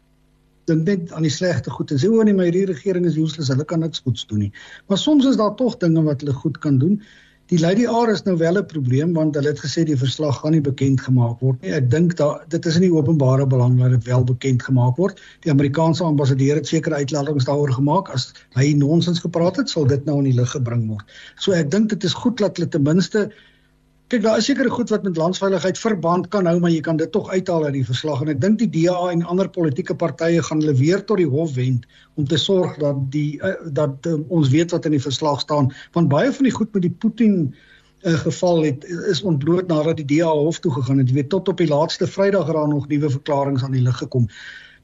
dink 0.64 0.86
net 0.88 1.12
aan 1.12 1.26
die 1.26 1.32
slegte 1.32 1.70
goed 1.70 1.90
en 1.92 2.00
sê 2.00 2.08
o 2.08 2.22
nee, 2.22 2.36
my 2.36 2.48
regering 2.48 3.04
is 3.04 3.18
useless, 3.20 3.50
hulle 3.52 3.64
kan 3.68 3.84
niks 3.84 4.00
goeds 4.06 4.24
doen 4.30 4.46
nie. 4.46 4.52
Maar 4.88 4.98
soms 4.98 5.26
is 5.28 5.36
daar 5.36 5.54
tog 5.58 5.76
dinge 5.76 6.02
wat 6.02 6.24
hulle 6.24 6.32
goed 6.32 6.58
kan 6.64 6.78
doen. 6.78 7.02
Die 7.52 7.58
Lady 7.60 7.84
R 7.84 8.08
is 8.08 8.22
nou 8.24 8.38
wel 8.40 8.56
'n 8.56 8.66
probleem 8.66 9.10
want 9.12 9.34
hulle 9.36 9.50
het 9.52 9.58
gesê 9.60 9.82
die 9.84 9.98
verslag 10.00 10.38
gaan 10.40 10.54
nie 10.56 10.62
bekend 10.64 11.00
gemaak 11.04 11.40
word 11.44 11.60
nie. 11.60 11.72
Ek 11.76 11.90
dink 11.90 12.16
dat 12.16 12.46
dit 12.48 12.66
is 12.66 12.78
in 12.78 12.86
die 12.86 12.94
openbare 12.94 13.46
belang 13.46 13.76
dat 13.80 13.90
dit 13.90 14.04
wel 14.04 14.24
bekend 14.24 14.62
gemaak 14.62 14.96
word. 14.96 15.20
Die 15.44 15.52
Amerikaanse 15.52 16.04
ambassadeur 16.04 16.56
het 16.56 16.66
sekere 16.66 16.94
uitlatings 16.94 17.44
daaroor 17.44 17.72
gemaak. 17.72 18.08
As 18.08 18.32
hy 18.56 18.72
nonsens 18.72 19.20
gepraat 19.20 19.60
het, 19.60 19.68
sal 19.68 19.84
dit 19.84 20.04
nou 20.04 20.18
in 20.22 20.30
die 20.30 20.38
lig 20.40 20.50
gebring 20.56 20.88
word. 20.88 21.04
So 21.36 21.52
ek 21.52 21.70
dink 21.70 21.92
dit 21.92 22.04
is 22.04 22.14
goed 22.14 22.38
dat 22.38 22.56
hulle 22.56 22.68
ten 22.68 22.82
minste 22.82 23.28
kyk 24.14 24.22
daar 24.22 24.38
is 24.38 24.46
sekere 24.46 24.70
goed 24.70 24.90
wat 24.92 25.02
met 25.02 25.16
landsveiligheid 25.18 25.78
verband 25.78 26.28
kan 26.30 26.46
hou, 26.46 26.58
maar 26.62 26.70
jy 26.70 26.80
kan 26.86 26.98
dit 27.00 27.10
tog 27.12 27.30
uithaal 27.32 27.64
uit 27.66 27.80
die 27.80 27.86
verslag 27.88 28.20
en 28.22 28.30
ek 28.30 28.40
dink 28.42 28.60
die 28.60 28.68
DA 28.70 29.10
en 29.10 29.24
ander 29.26 29.48
politieke 29.50 29.96
partye 29.98 30.42
gaan 30.46 30.60
hulle 30.62 30.74
weer 30.78 31.02
tot 31.02 31.18
die 31.18 31.26
hof 31.26 31.56
wend 31.56 31.88
om 32.14 32.28
te 32.30 32.38
sorg 32.38 32.76
dat 32.78 33.00
die 33.10 33.40
uh, 33.42 33.56
dat 33.74 34.06
uh, 34.06 34.20
ons 34.30 34.52
weet 34.52 34.70
wat 34.70 34.86
in 34.86 34.94
die 34.94 35.02
verslag 35.02 35.42
staan, 35.42 35.72
want 35.98 36.12
baie 36.12 36.30
van 36.36 36.46
die 36.46 36.54
goed 36.54 36.70
met 36.76 36.86
die 36.86 36.92
Putin 36.92 37.34
uh, 37.50 38.14
geval 38.22 38.62
het 38.68 38.86
is 39.10 39.24
ontbloot 39.26 39.66
nadat 39.72 39.98
die 39.98 40.06
DA 40.14 40.30
hof 40.30 40.62
toe 40.62 40.72
gegaan 40.76 41.02
het. 41.02 41.10
Jy 41.10 41.18
weet 41.18 41.32
tot 41.34 41.50
op 41.50 41.58
die 41.58 41.70
laaste 41.70 42.06
Vrydag 42.06 42.52
raak 42.54 42.70
nog 42.70 42.86
nuwe 42.92 43.10
verklaringe 43.16 43.66
aan 43.66 43.74
die 43.74 43.82
lig 43.82 43.98
gekom. 43.98 44.28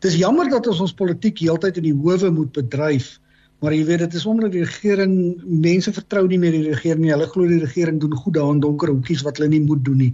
Dis 0.03 0.19
jammer 0.19 0.51
dat 0.51 0.67
ons 0.67 0.83
ons 0.89 0.97
politiek 0.97 1.39
heeltyd 1.39 1.79
in 1.79 1.93
die 1.93 1.95
howe 1.95 2.35
moet 2.35 2.51
bedryf. 2.57 3.20
Maar 3.61 3.75
jy 3.77 3.85
weet 3.85 4.05
dit 4.07 4.15
is 4.17 4.27
omdat 4.27 4.55
die 4.55 4.65
regering 4.65 5.15
mense 5.45 5.93
vertrou 5.93 6.25
nie 6.29 6.39
meer 6.41 6.55
die 6.57 6.69
regering 6.71 7.03
nie. 7.05 7.13
Hulle 7.13 7.29
glo 7.29 7.49
die 7.49 7.61
regering 7.61 8.01
doen 8.01 8.17
goed 8.17 8.39
daar 8.39 8.55
in 8.55 8.63
donker 8.65 8.89
hoekies 8.89 9.25
wat 9.27 9.37
hulle 9.41 9.51
nie 9.53 9.61
moet 9.65 9.85
doen 9.85 10.01
nie. 10.07 10.13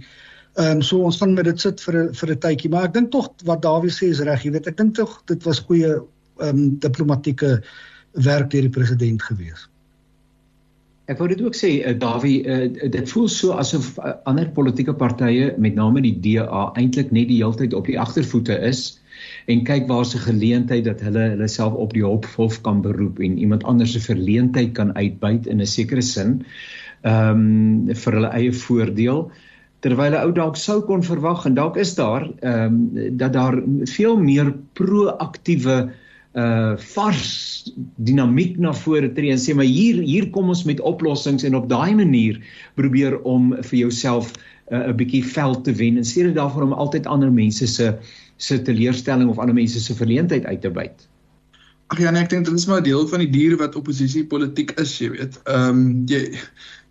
Ehm 0.57 0.79
um, 0.79 0.81
so 0.81 1.05
ons 1.05 1.19
gaan 1.21 1.35
met 1.37 1.45
dit 1.45 1.61
sit 1.61 1.81
vir 1.85 2.09
vir 2.17 2.31
'n 2.33 2.39
tydjie, 2.43 2.69
maar 2.73 2.89
ek 2.89 2.93
dink 2.93 3.11
tog 3.11 3.29
wat 3.45 3.61
Dawie 3.61 3.93
sê 3.93 4.09
is 4.09 4.19
reg. 4.19 4.43
Jy 4.43 4.51
weet 4.51 4.67
ek 4.67 4.77
dink 4.77 4.95
tog 4.95 5.21
dit 5.25 5.43
was 5.43 5.59
goeie 5.59 5.95
ehm 5.95 6.49
um, 6.49 6.79
diplomatieke 6.79 7.61
werk 8.13 8.49
deur 8.51 8.65
die 8.65 8.75
president 8.79 9.21
gewees. 9.21 9.67
Ek 11.07 11.19
wou 11.19 11.27
dit 11.27 11.41
ook 11.41 11.55
sê 11.55 11.69
uh, 11.87 11.93
Dawie, 11.99 12.43
uh, 12.43 12.89
dit 12.91 13.09
voel 13.09 13.29
so 13.31 13.53
asof 13.55 13.93
uh, 13.97 14.17
ander 14.25 14.49
politieke 14.49 14.93
partye, 14.93 15.53
met 15.57 15.75
name 15.75 16.01
die 16.01 16.17
DA, 16.19 16.71
eintlik 16.75 17.11
net 17.11 17.29
die 17.29 17.39
hele 17.43 17.55
tyd 17.55 17.73
op 17.73 17.85
die 17.85 17.99
agtervoete 17.99 18.57
is 18.67 18.99
en 19.47 19.63
kyk 19.63 19.87
waar 19.87 20.05
se 20.05 20.19
geleentheid 20.19 20.83
dat 20.87 21.01
hulle 21.05 21.29
hulle 21.33 21.47
self 21.47 21.75
op 21.79 21.93
die 21.95 22.03
hof 22.03 22.61
kan 22.65 22.81
beroep 22.83 23.21
en 23.23 23.37
iemand 23.39 23.63
anders 23.63 23.93
se 23.95 24.03
verleentheid 24.03 24.73
kan 24.75 24.95
uitbuit 24.95 25.47
in 25.47 25.61
'n 25.61 25.65
sekere 25.65 26.01
sin 26.01 26.43
ehm 27.03 27.87
um, 27.87 27.95
vir 27.95 28.13
hulle 28.13 28.31
eie 28.33 28.51
voordeel. 28.51 29.31
Terwyl 29.79 30.11
'n 30.11 30.25
ou 30.25 30.31
dalk 30.31 30.57
sou 30.57 30.81
kon 30.81 31.03
verwag 31.03 31.45
en 31.45 31.53
dalk 31.53 31.77
is 31.77 31.95
daar 31.95 32.27
ehm 32.41 32.75
um, 32.97 33.17
dat 33.17 33.33
daar 33.33 33.61
veel 33.85 34.17
meer 34.17 34.53
proaktiewe 34.73 35.91
uh 36.35 36.75
vars 36.77 37.71
dinamiek 37.95 38.57
na 38.57 38.73
vore 38.73 39.09
tree 39.13 39.31
en 39.31 39.39
sê 39.39 39.55
maar 39.55 39.65
hier 39.65 40.01
hier 40.03 40.29
kom 40.29 40.49
ons 40.49 40.63
met 40.63 40.81
oplossings 40.81 41.43
en 41.43 41.55
op 41.55 41.69
daai 41.69 41.95
manier 41.95 42.37
probeer 42.75 43.21
om 43.23 43.55
vir 43.61 43.79
jouself 43.79 44.33
'n 44.71 44.89
uh, 44.89 44.93
bietjie 44.93 45.23
veld 45.23 45.63
te 45.63 45.73
wen. 45.73 45.97
En 45.97 46.03
sê 46.03 46.23
dit 46.27 46.35
daarvoor 46.35 46.63
om 46.63 46.73
altyd 46.73 47.07
ander 47.07 47.31
mense 47.31 47.67
se 47.67 47.95
se 48.37 48.61
teleurstelling 48.61 49.29
of 49.29 49.39
ander 49.41 49.55
mense 49.57 49.81
se 49.81 49.95
verleentheid 49.97 50.45
uit 50.45 50.61
te 50.61 50.71
byt. 50.73 51.07
Ag 51.87 52.01
ja, 52.03 52.11
nee, 52.11 52.21
ek 52.25 52.33
dink 52.33 52.47
dit 52.47 52.57
is 52.59 52.65
maar 52.67 52.83
deel 52.83 53.05
van 53.07 53.21
die 53.23 53.29
dier 53.31 53.55
wat 53.59 53.77
oppositie 53.79 54.25
politiek 54.27 54.73
is, 54.81 54.97
jy 54.99 55.13
weet. 55.13 55.39
Ehm 55.47 55.69
um, 55.69 55.85
jy 56.11 56.25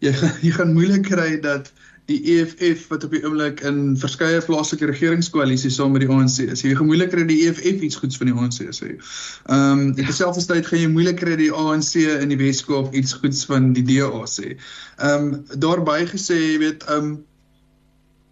jy 0.05 0.13
jy 0.47 0.55
gaan 0.57 0.73
moeilik 0.77 1.05
kry 1.11 1.35
dat 1.45 1.69
die 2.07 2.21
EFF 2.37 2.87
wat 2.93 3.05
op 3.05 3.15
die 3.15 3.21
oomblik 3.27 3.61
in 3.67 3.97
verskeie 3.99 4.39
plaaslike 4.47 4.87
regeringskoalisies 4.87 5.75
saam 5.77 5.93
met 5.97 6.05
die 6.05 6.11
ANC 6.13 6.39
is. 6.45 6.63
Jy 6.63 6.77
gaan 6.79 6.87
moeilik 6.89 7.11
kry 7.11 7.27
die 7.27 7.41
EFF 7.49 7.83
iets 7.83 7.99
goeds 7.99 8.19
van 8.21 8.31
die 8.31 8.37
ANC 8.37 8.61
sê. 8.79 8.93
Ehm 8.95 9.61
um, 9.61 9.87
in 9.91 10.07
dieselfde 10.07 10.47
tyd 10.49 10.71
gaan 10.71 10.85
jy 10.85 10.91
moeilik 10.93 11.21
kry 11.21 11.37
die 11.41 11.53
ANC 11.53 11.97
in 12.07 12.33
die 12.33 12.41
Weskaap 12.41 12.95
iets 12.95 13.17
goeds 13.21 13.45
van 13.51 13.73
die 13.77 13.85
DA 13.87 14.25
sê. 14.31 14.55
Ehm 14.97 15.33
um, 15.33 15.63
daarby 15.67 16.05
gesê, 16.15 16.39
jy 16.55 16.61
weet, 16.63 16.87
ehm 16.89 17.11
um, 17.11 17.17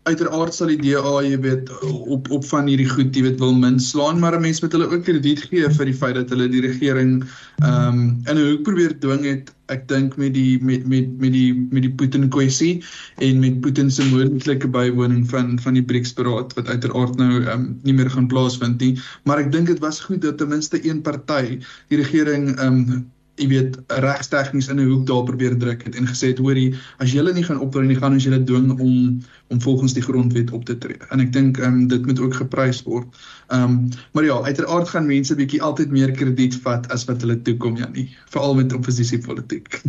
uiteraard 0.04 0.52
sal 0.54 0.68
die 0.72 0.80
DA, 0.82 1.12
jy 1.24 1.38
weet, 1.40 1.70
op 2.12 2.28
op 2.34 2.44
van 2.50 2.68
hierdie 2.68 2.88
goed, 2.90 3.14
jy 3.16 3.24
weet, 3.24 3.40
wil 3.40 3.54
min 3.56 3.78
slaan, 3.80 4.20
maar 4.20 4.36
'n 4.36 4.44
mens 4.44 4.60
moet 4.60 4.72
hulle 4.76 4.88
ook 4.90 5.04
krediet 5.04 5.44
gee 5.48 5.70
vir 5.78 5.88
die 5.88 5.96
feit 5.96 6.14
dat 6.18 6.28
hulle 6.34 6.48
die 6.48 6.60
regering 6.64 7.24
ehm 7.62 7.88
um, 7.88 8.00
in 8.28 8.36
'n 8.36 8.48
hoek 8.50 8.62
probeer 8.68 8.92
dwing 9.00 9.24
het. 9.24 9.52
Ek 9.72 9.88
dink 9.88 10.16
met 10.20 10.34
die 10.34 10.60
met 10.60 10.84
met 10.86 11.08
met 11.18 11.32
die 11.32 11.54
met 11.70 11.82
die 11.82 11.94
Putin 12.00 12.28
kwessie 12.28 12.84
en 13.24 13.40
met 13.40 13.60
Putin 13.60 13.90
se 13.90 14.04
moontlike 14.04 14.68
bywoning 14.68 15.24
van 15.30 15.58
van 15.58 15.74
die 15.74 15.84
BRICS-beraad 15.84 16.52
wat 16.54 16.68
uiteraard 16.68 17.16
nou 17.16 17.40
ehm 17.40 17.50
um, 17.50 17.80
nie 17.82 17.94
meer 17.94 18.10
gaan 18.10 18.28
plaasvind 18.28 18.80
nie, 18.80 19.00
maar 19.24 19.38
ek 19.38 19.52
dink 19.52 19.66
dit 19.72 19.80
was 19.80 20.00
goed 20.00 20.20
dat 20.20 20.38
ten 20.38 20.48
minste 20.48 20.84
een 20.84 21.00
party 21.00 21.58
die 21.88 21.96
regering 22.04 22.58
ehm 22.58 22.92
um, 22.92 23.12
jy 23.40 23.46
weet 23.50 23.78
regstegnies 24.04 24.68
in 24.70 24.78
'n 24.80 24.88
hoek 24.88 25.06
daar 25.06 25.24
probeer 25.26 25.56
druk 25.58 25.82
het 25.84 25.96
en 25.98 26.06
gesê 26.06 26.30
het 26.30 26.38
hoorie 26.38 26.74
as 27.02 27.12
julle 27.12 27.32
nie 27.34 27.42
gaan 27.42 27.60
optree 27.60 27.86
nie 27.86 27.98
gaan 27.98 28.12
ons 28.12 28.24
julle 28.24 28.44
dwing 28.44 28.70
om 28.78 29.20
om 29.50 29.60
volgens 29.60 29.92
die 29.94 30.02
grondwet 30.02 30.50
op 30.50 30.64
te 30.64 30.78
tree. 30.78 30.98
En 31.10 31.20
ek 31.20 31.32
dink 31.32 31.58
um, 31.58 31.86
dit 31.88 32.06
moet 32.06 32.20
ook 32.20 32.34
geprys 32.34 32.82
word. 32.82 33.06
Ehm 33.48 33.62
um, 33.62 33.88
maar 34.12 34.24
ja, 34.24 34.40
uiteraard 34.42 34.88
gaan 34.88 35.06
mense 35.06 35.34
bietjie 35.34 35.62
altyd 35.62 35.90
meer 35.90 36.10
krediet 36.10 36.54
vat 36.62 36.90
as 36.92 37.04
wat 37.04 37.20
hulle 37.20 37.42
toekom 37.42 37.76
Janie, 37.76 38.08
veral 38.30 38.54
met 38.54 38.72
oppositiepolitiek. 38.72 39.82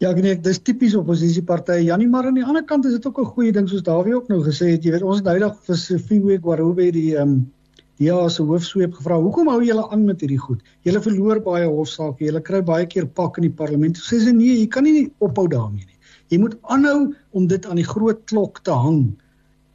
Ja, 0.00 0.10
ek 0.10 0.22
dink 0.22 0.44
dis 0.44 0.62
tipies 0.64 0.94
oppositiepartye 0.96 1.84
Janie, 1.84 2.08
maar 2.08 2.26
aan 2.26 2.38
die 2.38 2.44
ander 2.44 2.64
kant 2.64 2.84
is 2.84 2.92
dit 2.92 3.06
ook 3.06 3.18
'n 3.20 3.32
goeie 3.34 3.52
ding 3.52 3.68
soos 3.68 3.82
Dawie 3.82 4.14
ook 4.14 4.28
nou 4.28 4.42
gesê 4.44 4.70
het, 4.76 4.84
jy 4.84 4.92
weet 4.92 5.02
ons 5.02 5.16
het 5.16 5.24
nou 5.24 5.38
dag 5.38 5.56
vir 5.66 5.76
Sifiwe 5.76 6.38
Gwarobe 6.38 6.92
die 6.92 7.16
ehm 7.16 7.28
um, 7.28 7.52
Ja, 8.00 8.14
as 8.16 8.38
'n 8.40 8.46
hoofsweep 8.48 8.94
gevra, 8.96 9.16
hoekom 9.20 9.48
hou 9.52 9.60
julle 9.60 9.82
aan 9.92 10.04
met 10.08 10.22
hierdie 10.24 10.40
goed? 10.40 10.60
Julle 10.88 11.02
verloor 11.04 11.40
baie 11.44 11.66
hofsaake, 11.68 12.24
julle 12.24 12.40
kry 12.40 12.60
baie 12.64 12.86
keer 12.86 13.06
pak 13.06 13.36
in 13.36 13.44
die 13.44 13.56
parlement. 13.58 13.98
Sê 14.00 14.20
sy 14.24 14.32
nee, 14.32 14.54
jy 14.56 14.68
kan 14.72 14.84
nie 14.84 15.10
ophou 15.20 15.44
daarmee 15.52 15.84
nie. 15.84 15.98
Jy 16.32 16.38
moet 16.40 16.54
aanhou 16.62 17.12
om 17.36 17.48
dit 17.50 17.66
aan 17.66 17.76
die 17.76 17.84
groot 17.84 18.22
klok 18.30 18.62
te 18.64 18.72
hang. 18.72 19.02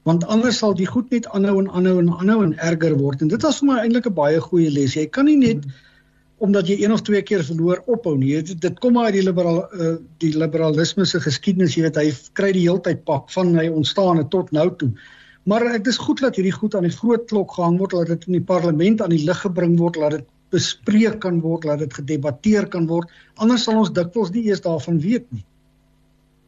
Want 0.10 0.26
anders 0.26 0.58
sal 0.58 0.74
die 0.74 0.88
goed 0.90 1.12
net 1.14 1.28
aanhou 1.38 1.60
en 1.60 1.70
aanhou 1.70 2.00
en 2.02 2.10
aanhou 2.16 2.40
en 2.48 2.56
erger 2.58 2.96
word. 2.98 3.22
En 3.22 3.30
dit 3.30 3.46
was 3.46 3.60
vir 3.60 3.70
my 3.70 3.78
eintlik 3.84 4.08
'n 4.10 4.18
baie 4.18 4.40
goeie 4.42 4.72
les. 4.74 4.96
Jy 4.96 5.06
kan 5.06 5.26
nie 5.26 5.38
net 5.38 5.68
omdat 6.38 6.68
jy 6.68 6.82
een 6.82 6.92
of 6.92 7.02
twee 7.02 7.22
keer 7.22 7.44
verloor 7.44 7.84
ophou 7.86 8.18
nie. 8.18 8.42
Dit, 8.42 8.62
dit 8.62 8.80
kom 8.80 8.98
uit 8.98 9.14
die 9.14 9.24
liberaal 9.24 9.62
uh, 9.70 9.96
die 10.18 10.34
liberalisme 10.34 11.06
se 11.06 11.20
geskiedenis, 11.20 11.76
jy 11.76 11.86
weet 11.86 11.96
hy 12.02 12.12
kry 12.34 12.52
die 12.52 12.66
heeltyd 12.66 13.06
pak 13.06 13.30
van 13.30 13.54
hy 13.56 13.68
ontstaan 13.70 14.28
tot 14.30 14.52
nou 14.52 14.70
toe. 14.76 14.92
Maar 15.46 15.68
dit 15.78 15.88
is 15.88 15.98
goed 16.02 16.22
dat 16.26 16.38
hierdie 16.40 16.56
goed 16.56 16.76
aan 16.76 16.88
die 16.88 16.96
groot 16.96 17.26
klok 17.30 17.52
gehang 17.54 17.78
word, 17.78 17.92
dat 17.94 18.08
dit 18.08 18.30
in 18.30 18.40
die 18.40 18.48
parlement 18.54 19.02
aan 19.02 19.14
die 19.14 19.26
lig 19.26 19.44
gebring 19.46 19.76
word, 19.78 20.00
dat 20.02 20.16
dit 20.18 20.30
bespreek 20.56 21.20
kan 21.22 21.42
word, 21.44 21.68
dat 21.70 21.84
dit 21.84 22.00
gedebatteer 22.00 22.66
kan 22.74 22.88
word. 22.90 23.12
Anders 23.38 23.68
sal 23.68 23.84
ons 23.84 23.94
dikwels 23.94 24.34
nie 24.34 24.48
eers 24.50 24.64
daarvan 24.66 24.98
weet 25.04 25.28
nie. 25.30 25.46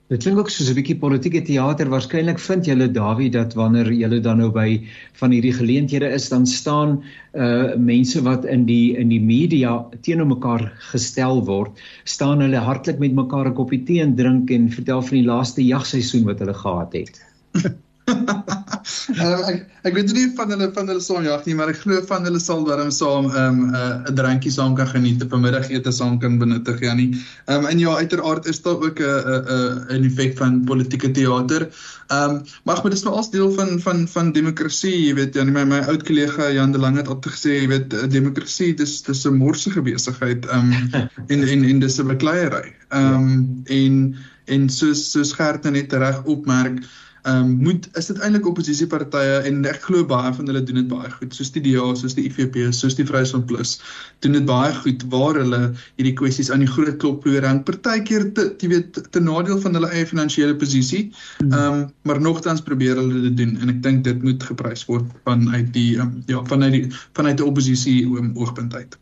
Dit 0.08 0.24
klink 0.24 0.40
ook 0.40 0.50
soos 0.50 0.70
'n 0.72 0.78
bietjie 0.80 0.98
politieke 0.98 1.42
teater. 1.44 1.90
Waarskynlik 1.92 2.40
vind 2.40 2.66
julle 2.66 2.88
Dawie 2.88 3.30
dat 3.30 3.54
wanneer 3.54 3.92
julle 3.92 4.20
dan 4.24 4.38
nou 4.40 4.50
by 4.56 4.88
van 5.20 5.32
hierdie 5.32 5.54
geleenthede 5.54 6.08
is, 6.16 6.30
dan 6.30 6.46
staan 6.48 7.04
uh 7.36 7.76
mense 7.76 8.22
wat 8.24 8.46
in 8.46 8.66
die 8.66 8.96
in 8.98 9.10
die 9.10 9.20
media 9.20 9.84
teenoor 10.02 10.28
mekaar 10.28 10.72
gestel 10.92 11.44
word, 11.46 11.78
staan 12.06 12.42
hulle 12.42 12.58
hartlik 12.58 13.00
met 13.00 13.14
mekaar 13.14 13.50
'n 13.50 13.54
koppie 13.54 13.84
tee 13.84 14.02
en 14.02 14.16
drink 14.16 14.50
en 14.50 14.72
vertel 14.72 15.02
van 15.02 15.18
die 15.18 15.28
laaste 15.28 15.62
jagseisoen 15.62 16.24
wat 16.24 16.40
hulle 16.40 16.54
gehad 16.54 16.94
het. 16.94 17.22
um, 18.08 19.42
ek 19.52 19.66
ek 19.88 19.96
weet 19.96 20.12
nie 20.16 20.26
van 20.38 20.52
hulle 20.54 20.68
van 20.76 20.90
hulle 20.92 21.04
saam 21.04 21.26
jag 21.28 21.46
nie, 21.48 21.56
maar 21.60 21.72
ek 21.72 21.82
glo 21.84 22.00
van 22.10 22.28
hulle 22.28 22.40
sal 22.44 22.64
darm 22.68 22.92
saam 22.94 23.28
'n 23.28 23.36
um, 23.42 23.60
'n 23.68 23.76
uh, 23.76 24.12
'n 24.12 24.16
drankie 24.16 24.52
saam 24.52 24.76
kan 24.76 24.88
geniet 24.88 25.24
op 25.24 25.34
'n 25.34 25.44
middagete 25.44 25.92
saam 25.92 26.20
kan 26.20 26.38
benuttig, 26.40 26.80
Janie. 26.80 27.10
Ehm 27.48 27.66
um, 27.66 27.70
en 27.72 27.80
ja, 27.80 27.96
uiteraard 27.96 28.48
is 28.48 28.62
daar 28.62 28.80
ook 28.80 29.00
'n 29.00 29.04
'n 29.04 30.00
'n 30.00 30.04
effek 30.10 30.38
van 30.38 30.64
politieke 30.64 31.12
teater. 31.12 31.68
Ehm 32.08 32.36
um, 32.36 32.44
maar 32.64 32.84
dit 32.84 32.94
is 32.94 33.04
nou 33.04 33.16
als 33.16 33.32
deel 33.32 33.52
van 33.52 33.80
van 33.80 34.08
van 34.08 34.32
demokrasie, 34.32 35.08
jy 35.08 35.14
weet 35.14 35.36
Janie, 35.36 35.54
my 35.54 35.64
my 35.64 35.80
oud 35.80 36.04
kollega 36.04 36.52
Jan 36.52 36.72
de 36.72 36.80
Lange 36.80 36.98
het 36.98 37.08
altyd 37.08 37.34
gesê, 37.34 37.52
jy 37.62 37.68
weet 37.68 38.12
demokrasie 38.12 38.74
dis 38.74 39.02
dis 39.02 39.26
'n 39.26 39.36
morsige 39.36 39.82
besigheid 39.82 40.46
ehm 40.46 40.72
um, 40.72 41.10
en 41.32 41.44
en 41.44 41.64
en 41.64 41.80
dis 41.80 42.00
'n 42.00 42.08
bekleierery. 42.08 42.74
Ehm 42.90 43.14
um, 43.14 43.62
ja. 43.66 43.76
en 43.76 44.16
en 44.46 44.70
soos 44.70 45.12
soos 45.12 45.34
Gert 45.34 45.64
net 45.64 45.94
reg 45.94 46.24
opmerk, 46.24 46.80
ehm 46.80 47.07
um, 47.28 47.50
moet 47.64 47.88
is 48.00 48.10
dit 48.10 48.20
eintlik 48.24 48.48
oppositiepartye 48.50 49.42
en 49.50 49.62
ek 49.70 49.82
glo 49.86 50.06
baie 50.08 50.32
van 50.34 50.50
hulle 50.50 50.64
doen 50.68 50.80
dit 50.82 50.90
baie 50.92 51.10
goed 51.14 51.36
soos 51.36 51.52
die 51.56 51.64
DA, 51.66 51.86
soos 52.00 52.16
die 52.18 52.28
IFP, 52.30 52.60
soos 52.76 52.98
die 52.98 53.06
Vryheidsfront 53.08 53.48
Plus 53.50 53.78
doen 54.26 54.38
dit 54.38 54.46
baie 54.48 54.74
goed 54.82 55.06
waar 55.14 55.40
hulle 55.42 55.62
hierdie 55.98 56.16
kwessies 56.20 56.52
aan 56.54 56.66
die 56.66 56.70
groot 56.72 57.00
klop 57.02 57.22
probeer 57.26 57.48
hang 57.50 57.64
partykeer 57.68 58.30
te 58.38 58.48
jy 58.62 58.72
weet 58.76 59.02
te 59.14 59.24
nadeel 59.24 59.60
van 59.64 59.78
hulle 59.78 59.92
eie 59.94 60.06
finansiële 60.10 60.58
posisie. 60.62 61.08
Hmm. 61.40 61.52
Ehm 61.52 61.82
um, 61.82 61.84
maar 62.08 62.22
nogtans 62.24 62.64
probeer 62.64 62.96
hulle 63.00 63.26
dit 63.28 63.36
doen 63.42 63.58
en 63.62 63.74
ek 63.74 63.82
dink 63.84 64.06
dit 64.06 64.24
moet 64.24 64.44
geprys 64.52 64.86
word 64.88 65.12
vanuit 65.28 65.74
die 65.76 65.90
um, 66.02 66.16
ja 66.32 66.44
vanuit 66.48 66.74
die 66.78 66.86
vanuit 67.18 67.38
die 67.42 67.46
oppositie 67.46 68.00
um, 68.08 68.32
oogpunt 68.40 68.76
uit. 68.76 68.98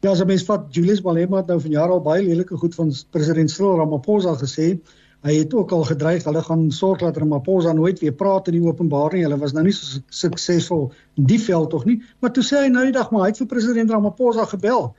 Ja, 0.00 0.14
as 0.14 0.22
mens 0.24 0.46
vat 0.48 0.68
Julius 0.72 1.02
Malema 1.04 1.42
het 1.42 1.50
nou 1.52 1.58
van 1.60 1.74
jare 1.74 1.92
al 1.92 2.00
baie 2.04 2.24
lelike 2.24 2.56
goed 2.56 2.74
van 2.74 2.92
president 3.12 3.52
Cyril 3.52 3.76
Ramaphosa 3.76 4.32
gesê. 4.40 4.72
Hy 5.26 5.34
het 5.36 5.52
ook 5.54 5.72
al 5.76 5.84
gedreig 5.84 6.24
hulle 6.24 6.40
gaan 6.42 6.70
sorg 6.72 7.02
dat 7.04 7.18
Ramaphosa 7.20 7.72
nooit 7.76 7.98
weer 8.00 8.14
praat 8.16 8.48
in 8.48 8.56
die 8.56 8.64
openbaar 8.64 9.12
nie. 9.12 9.26
Hulle 9.26 9.36
was 9.40 9.52
nou 9.52 9.66
nie 9.66 9.74
so 9.76 10.00
suksesvol 10.08 10.86
in 11.20 11.26
die 11.28 11.40
veld 11.40 11.70
tog 11.74 11.84
nie. 11.84 11.98
Maar 12.20 12.32
toe 12.32 12.44
sê 12.46 12.64
hy 12.64 12.70
nou 12.72 12.86
die 12.88 12.96
dag 12.96 13.10
maar 13.12 13.26
hy 13.26 13.34
het 13.34 13.42
vir 13.42 13.50
president 13.50 13.92
Ramaphosa 13.92 14.46
gebel 14.54 14.94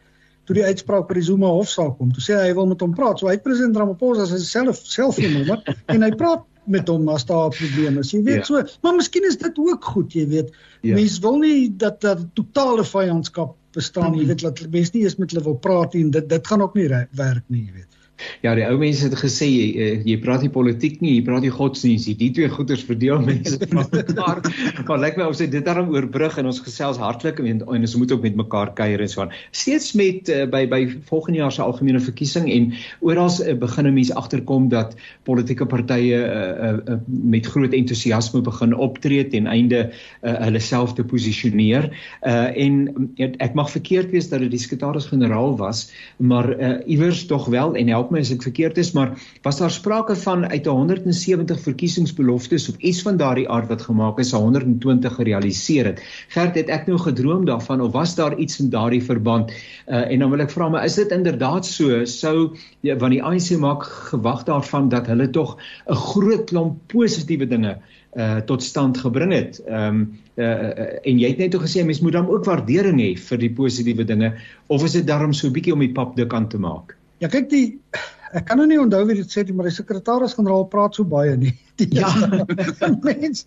toe 0.50 0.58
die 0.58 0.66
uitspraak 0.66 1.08
by 1.10 1.18
die 1.18 1.26
Zuma 1.26 1.50
hofsaak 1.54 1.98
kom. 1.98 2.12
Toe 2.14 2.24
sê 2.24 2.38
hy 2.38 2.50
hy 2.50 2.56
wil 2.58 2.70
met 2.70 2.82
hom 2.86 2.94
praat. 2.98 3.22
So 3.22 3.30
hy 3.30 3.38
het 3.38 3.46
president 3.46 3.78
Ramaphosa 3.78 4.28
se 4.30 4.40
self 4.46 4.82
selfnommer 4.90 5.62
en 5.94 6.06
hy 6.06 6.12
praat 6.20 6.46
met 6.70 6.90
hom 6.92 7.08
as 7.10 7.26
daar 7.26 7.50
probleme 7.56 8.04
is. 8.06 8.12
Jy 8.14 8.22
weet 8.28 8.44
ja. 8.44 8.50
so, 8.50 8.62
maar 8.86 8.98
miskien 8.98 9.26
is 9.28 9.40
dit 9.42 9.58
ook 9.58 9.88
goed, 9.94 10.14
jy 10.14 10.28
weet. 10.30 10.52
Ja. 10.82 10.98
Mense 10.98 11.22
wil 11.24 11.40
nie 11.42 11.72
dat 11.82 12.02
dat 12.06 12.28
totale 12.38 12.86
vyandskap 12.86 13.56
bestaan, 13.74 14.18
jy 14.20 14.28
weet 14.30 14.44
dat 14.46 14.62
mense 14.70 14.94
nie 14.94 15.06
eens 15.08 15.18
met 15.18 15.34
hulle 15.34 15.46
wil 15.48 15.58
praat 15.64 15.96
nie 15.96 16.06
en 16.06 16.14
dit 16.14 16.30
dit 16.30 16.48
gaan 16.54 16.66
ook 16.66 16.78
nie 16.78 16.88
werk 16.92 17.44
nie, 17.48 17.66
jy 17.66 17.80
weet. 17.80 18.01
Ja, 18.46 18.56
die 18.58 18.66
ou 18.68 18.78
mense 18.82 19.06
het 19.08 19.18
gesê 19.20 19.48
jy 19.50 19.68
eh, 19.76 20.02
jy 20.08 20.18
praat 20.24 20.46
nie 20.46 20.52
politiek 20.54 21.00
nie, 21.04 21.16
jy 21.18 21.26
praat 21.28 21.46
nie 21.46 21.54
godsdienst 21.54 22.10
nie. 22.10 22.18
Die 22.20 22.32
twee 22.36 22.50
goeders 22.52 22.84
verdeel 22.88 23.22
mense 23.26 23.60
van 23.72 23.88
mekaar. 23.92 24.42
Maar 24.88 25.04
lyk 25.06 25.20
my 25.20 25.30
of 25.30 25.38
sy 25.40 25.48
dit 25.52 25.66
daarom 25.66 25.92
oorbrug 25.94 26.38
en 26.42 26.50
ons 26.52 26.62
gesels 26.64 27.00
hartlik 27.02 27.42
en, 27.44 27.62
en 27.62 27.82
ons 27.82 27.98
moet 28.02 28.16
ook 28.16 28.26
met 28.26 28.40
mekaar 28.44 28.74
kuier 28.78 29.02
en 29.04 29.12
so 29.12 29.26
aan. 29.26 29.36
Steeds 29.56 29.92
met 30.00 30.32
uh, 30.32 30.46
by 30.52 30.66
by 30.72 30.82
volgende 31.10 31.42
jaar 31.42 31.54
se 31.54 31.64
algemene 31.64 32.02
verkiesing 32.04 32.50
en 32.52 32.72
oral 33.06 33.32
uh, 33.42 33.56
begin 33.60 33.92
mense 33.94 34.16
agterkom 34.18 34.70
dat 34.72 34.96
politieke 35.28 35.66
partye 35.70 36.18
uh, 36.22 36.72
uh, 36.72 36.98
met 37.08 37.46
groot 37.46 37.74
entoesiasme 37.76 38.42
begin 38.46 38.74
optree 38.74 39.28
ten 39.28 39.48
einde 39.48 39.84
uh, 39.90 40.36
hulle 40.46 40.62
self 40.64 40.96
te 40.98 41.06
posisioneer. 41.08 41.90
Uh, 42.22 42.50
en 42.58 43.12
ek 43.18 43.56
mag 43.58 43.72
verkeerd 43.72 44.12
wees 44.16 44.30
dat 44.32 44.44
dit 44.44 44.52
die 44.54 44.62
sekretaris-generaal 44.62 45.58
was, 45.60 45.86
maar 46.18 46.50
uh, 46.56 46.74
iewers 46.86 47.26
tog 47.30 47.48
wel 47.52 47.76
en 47.76 47.92
help 47.92 48.11
my 48.12 48.22
as 48.24 48.32
ek 48.34 48.44
verkeerd 48.46 48.78
is, 48.82 48.92
maar 48.98 49.14
was 49.46 49.62
daar 49.62 49.72
sprake 49.72 50.16
van 50.24 50.46
uit 50.46 50.66
170 50.66 51.60
verkiesingsbeloftes 51.64 52.70
of 52.70 52.78
iets 52.80 53.02
van 53.08 53.18
daardie 53.18 53.48
aard 53.50 53.72
wat 53.72 53.82
gemaak 53.88 54.20
is, 54.20 54.32
120 54.32 55.16
gerealiseer 55.16 55.92
het. 55.92 56.04
Gert, 56.36 56.56
het 56.56 56.70
ek 56.70 56.88
nou 56.88 57.00
gedroom 57.02 57.46
daarvan 57.46 57.82
of 57.82 57.94
was 57.96 58.16
daar 58.16 58.38
iets 58.38 58.60
in 58.60 58.70
daardie 58.70 59.04
verband? 59.04 59.52
Uh, 59.88 60.06
en 60.12 60.20
dan 60.20 60.30
wil 60.30 60.44
ek 60.46 60.54
vra 60.54 60.70
maar 60.70 60.86
is 60.86 60.96
dit 61.00 61.12
inderdaad 61.12 61.66
so 61.66 62.04
sou 62.06 62.52
ja, 62.82 62.96
want 62.98 63.16
die 63.16 63.24
ANC 63.24 63.52
maak 63.60 63.84
gewag 64.12 64.46
daarvan 64.48 64.90
dat 64.90 65.08
hulle 65.08 65.30
tog 65.30 65.58
'n 65.88 65.96
groot 65.96 66.46
klomp 66.50 66.78
positiewe 66.88 67.48
dinge 67.48 67.78
uh 68.18 68.42
tot 68.44 68.64
stand 68.64 68.98
gebring 68.98 69.32
het. 69.32 69.62
Ehm 69.66 69.88
um, 69.88 70.00
uh, 70.36 70.46
uh 70.46 70.88
en 71.08 71.20
jy 71.20 71.30
het 71.30 71.38
net 71.38 71.56
ook 71.56 71.64
gesê 71.64 71.86
mens 71.86 72.02
moet 72.02 72.12
dan 72.12 72.28
ook 72.28 72.46
waardering 72.46 73.00
hê 73.00 73.16
vir 73.16 73.38
die 73.38 73.54
positiewe 73.54 74.04
dinge 74.04 74.34
of 74.68 74.84
is 74.84 74.92
dit 74.92 75.08
daarom 75.08 75.34
so 75.34 75.48
'n 75.48 75.54
bietjie 75.54 75.74
om 75.74 75.80
die 75.80 75.94
pap 75.94 76.16
dik 76.16 76.34
aan 76.34 76.50
te 76.50 76.58
maak? 76.58 76.98
Ja 77.22 77.30
kyk 77.30 77.50
die 77.52 77.66
ek 78.32 78.48
kan 78.48 78.62
nou 78.62 78.68
nie 78.70 78.80
onthou 78.80 79.02
wie 79.10 79.18
dit 79.20 79.34
sê 79.34 79.44
nie, 79.46 79.56
maar 79.56 79.68
die 79.68 79.76
sekretaris-generaal 79.76 80.70
praat 80.72 80.96
so 80.98 81.08
baie 81.08 81.36
nie. 81.38 81.52
Die 81.82 81.90
ja. 81.98 82.10
mens 83.08 83.44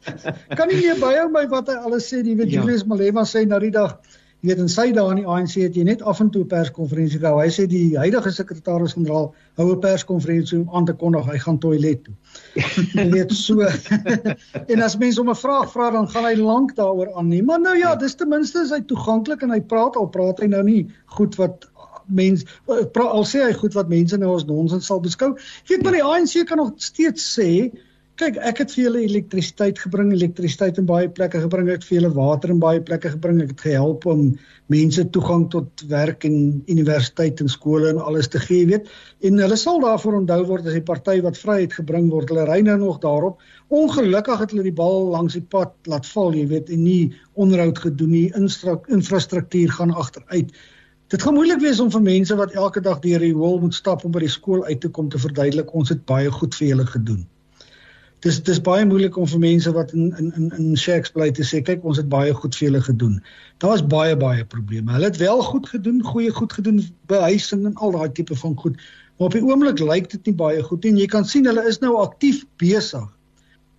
kan 0.58 0.68
nie 0.70 0.80
meer 0.80 0.98
byhou 1.00 1.30
my 1.32 1.46
wat 1.52 1.70
hy 1.70 1.78
alles 1.86 2.10
sê, 2.10 2.20
jy 2.24 2.36
weet 2.40 2.52
ja. 2.52 2.60
Julius 2.60 2.84
Malema 2.90 3.24
sê 3.28 3.44
na 3.46 3.60
die 3.62 3.72
dag, 3.74 3.96
jy 4.42 4.50
weet 4.50 4.62
in 4.64 4.70
sy 4.72 4.88
dae 4.92 5.12
in 5.12 5.20
die 5.22 5.26
ANC 5.30 5.54
het 5.62 5.76
jy 5.78 5.84
net 5.86 6.02
af 6.04 6.20
en 6.20 6.32
toe 6.34 6.42
perskonferensie 6.50 7.20
gehou. 7.22 7.38
Hy 7.40 7.48
sê 7.54 7.64
die 7.70 7.94
huidige 7.96 8.32
sekretaris-generaal 8.36 9.30
hou 9.60 9.68
'n 9.72 9.80
perskonferensie 9.80 10.58
om 10.60 10.74
aan 10.76 10.88
te 10.90 10.96
kondig 11.00 11.30
hy 11.30 11.38
gaan 11.46 11.60
toilet 11.62 12.04
toe. 12.04 12.14
jy 12.98 13.08
weet 13.14 13.32
so. 13.32 13.64
en 14.68 14.82
as 14.82 14.98
mense 15.00 15.22
hom 15.22 15.30
'n 15.32 15.42
vraag 15.42 15.70
vra 15.72 15.90
dan 15.94 16.10
gaan 16.12 16.28
hy 16.28 16.34
lank 16.42 16.74
daaroor 16.76 17.14
aan 17.14 17.30
nie. 17.32 17.42
Maar 17.42 17.60
nou 17.60 17.76
ja, 17.78 17.94
dis 17.96 18.14
ten 18.14 18.28
minste 18.28 18.66
is 18.66 18.74
hy 18.74 18.82
toeganklik 18.82 19.42
en 19.42 19.54
hy 19.54 19.62
praat 19.62 19.96
al 19.96 20.10
praat 20.10 20.42
hy 20.42 20.50
nou 20.50 20.62
nie 20.62 20.82
goed 21.16 21.38
wat 21.40 21.70
mens 22.06 22.44
al 22.68 23.26
sê 23.28 23.44
hy 23.44 23.52
goed 23.52 23.74
wat 23.74 23.88
mense 23.88 24.16
nou 24.20 24.34
as 24.36 24.46
nonsens 24.48 24.86
sal 24.86 25.02
beskou. 25.04 25.34
Jy 25.64 25.76
weet 25.76 25.84
maar 25.86 25.98
die 25.98 26.06
ANC 26.06 26.46
kan 26.48 26.60
nog 26.60 26.74
steeds 26.82 27.26
sê 27.38 27.50
kyk 28.20 28.36
ek 28.46 28.60
het 28.62 28.72
vir 28.74 28.84
julle 28.84 29.00
elektrisiteit 29.08 29.80
gebring, 29.82 30.12
elektrisiteit 30.14 30.76
in 30.78 30.86
baie 30.86 31.08
plekke 31.10 31.40
gebring, 31.42 31.66
ek 31.72 31.80
het 31.80 31.86
vir 31.88 31.96
julle 31.96 32.10
water 32.14 32.52
in 32.54 32.60
baie 32.62 32.82
plekke 32.86 33.10
gebring, 33.16 33.40
ek 33.42 33.56
het 33.56 33.64
gehelp 33.64 34.06
om 34.10 34.28
mense 34.70 35.02
toegang 35.12 35.48
tot 35.52 35.82
werk 35.90 36.22
en 36.28 36.36
universiteit 36.70 37.42
en 37.42 37.50
skole 37.50 37.90
en 37.90 37.98
alles 38.00 38.30
te 38.30 38.38
gee, 38.40 38.68
weet. 38.70 38.86
En 39.26 39.42
hulle 39.42 39.58
sal 39.60 39.82
daarvoor 39.82 40.20
onthou 40.20 40.38
word 40.52 40.68
as 40.70 40.78
die 40.78 40.84
party 40.86 41.18
wat 41.26 41.40
vryheid 41.40 41.74
gebring 41.74 42.06
word. 42.12 42.30
Hulle 42.30 42.46
ry 42.48 42.60
nou 42.64 42.78
nog 42.80 43.02
daarop. 43.02 43.42
Ongelukkig 43.74 44.40
het 44.40 44.54
hulle 44.54 44.68
die 44.68 44.76
bal 44.78 45.10
langs 45.12 45.36
die 45.36 45.44
pad 45.56 45.74
laat 45.90 46.06
val, 46.14 46.32
jy 46.38 46.46
weet, 46.54 46.70
en 46.70 46.86
nie 46.86 47.12
onderhoud 47.34 47.82
gedoen 47.82 48.14
nie. 48.14 48.28
Infrastruktuur 48.94 49.74
gaan 49.74 49.92
agteruit. 49.92 50.54
Dit 51.14 51.22
gaan 51.22 51.34
moeilik 51.34 51.60
wees 51.62 51.78
om 51.80 51.90
vir 51.94 52.02
mense 52.02 52.34
wat 52.34 52.56
elke 52.58 52.80
dag 52.82 52.98
deur 52.98 53.22
die 53.22 53.34
hol 53.38 53.60
moet 53.62 53.76
stap 53.76 54.00
om 54.06 54.10
by 54.10 54.24
die 54.24 54.32
skool 54.34 54.64
uit 54.66 54.80
te 54.82 54.88
kom 54.96 55.06
te 55.12 55.18
verduidelik 55.22 55.68
ons 55.78 55.92
het 55.92 56.00
baie 56.10 56.30
goed 56.36 56.56
vir 56.58 56.66
julle 56.66 56.86
gedoen. 56.88 57.20
Dis 58.26 58.40
dis 58.48 58.58
baie 58.66 58.82
moeilik 58.90 59.14
om 59.22 59.28
vir 59.30 59.42
mense 59.44 59.70
wat 59.76 59.92
in 59.94 60.08
in 60.18 60.32
in 60.40 60.48
in 60.58 60.72
shacks 60.84 61.14
bly 61.14 61.28
te 61.36 61.46
sê 61.46 61.60
kyk 61.68 61.86
ons 61.86 62.00
het 62.02 62.08
baie 62.10 62.34
goed 62.40 62.58
vir 62.58 62.66
julle 62.66 62.82
gedoen. 62.88 63.14
Daar's 63.62 63.84
baie 63.94 64.16
baie 64.24 64.42
probleme. 64.56 64.90
Hulle 64.96 65.12
het 65.12 65.20
wel 65.22 65.44
goed 65.52 65.70
gedoen, 65.76 66.02
goeie 66.02 66.34
goed 66.40 66.58
gedoen 66.58 66.82
by 67.12 67.22
huising 67.28 67.62
en 67.70 67.78
al 67.78 67.94
daai 67.94 68.10
tipe 68.18 68.40
van 68.42 68.58
goed. 68.64 68.82
Maar 69.14 69.30
op 69.30 69.38
die 69.38 69.46
oomblik 69.46 69.84
lyk 69.86 70.10
dit 70.16 70.32
nie 70.32 70.36
baie 70.42 70.66
goed 70.66 70.82
nie 70.82 70.96
en 70.96 71.02
jy 71.04 71.06
kan 71.14 71.30
sien 71.30 71.46
hulle 71.46 71.62
is 71.70 71.78
nou 71.84 71.94
aktief 72.02 72.42
besig 72.58 73.06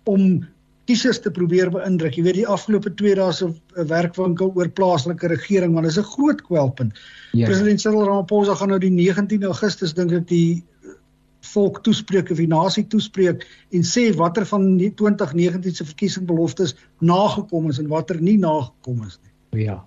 om 0.08 0.40
kiesers 0.86 1.18
te 1.22 1.30
probeer 1.34 1.70
beïndruk. 1.74 2.14
Jy 2.16 2.22
weet 2.26 2.38
die 2.40 2.46
afgelope 2.46 2.92
2 2.94 3.16
dae 3.18 3.32
se 3.34 3.48
werkwinkel 3.90 4.52
oor 4.54 4.70
plaaslike 4.78 5.30
regering 5.32 5.74
want 5.74 5.88
dit 5.88 5.96
is 5.96 5.98
'n 5.98 6.10
groot 6.14 6.42
kwelpunt. 6.46 6.94
Ja. 7.32 7.46
President 7.46 7.80
Cyril 7.80 8.06
Ramaphosa 8.06 8.54
gaan 8.54 8.68
nou 8.68 8.78
die 8.78 8.90
19 8.90 9.44
Augustus 9.44 9.94
dink 9.94 10.12
ek 10.12 10.28
die 10.28 10.64
volk 11.52 11.82
toespreek 11.82 12.30
of 12.30 12.36
die 12.36 12.50
nasie 12.50 12.86
toespreek 12.86 13.46
en 13.70 13.82
sê 13.82 14.08
watter 14.16 14.46
van 14.46 14.76
die 14.80 14.90
2019 14.94 15.74
se 15.74 15.84
verkiesingsbeloftes 15.84 16.74
nagekom 17.00 17.70
is 17.70 17.78
en 17.78 17.88
watter 17.88 18.20
nie 18.20 18.38
nagekom 18.38 19.04
is 19.06 19.18
nie. 19.22 19.64
Ja. 19.66 19.84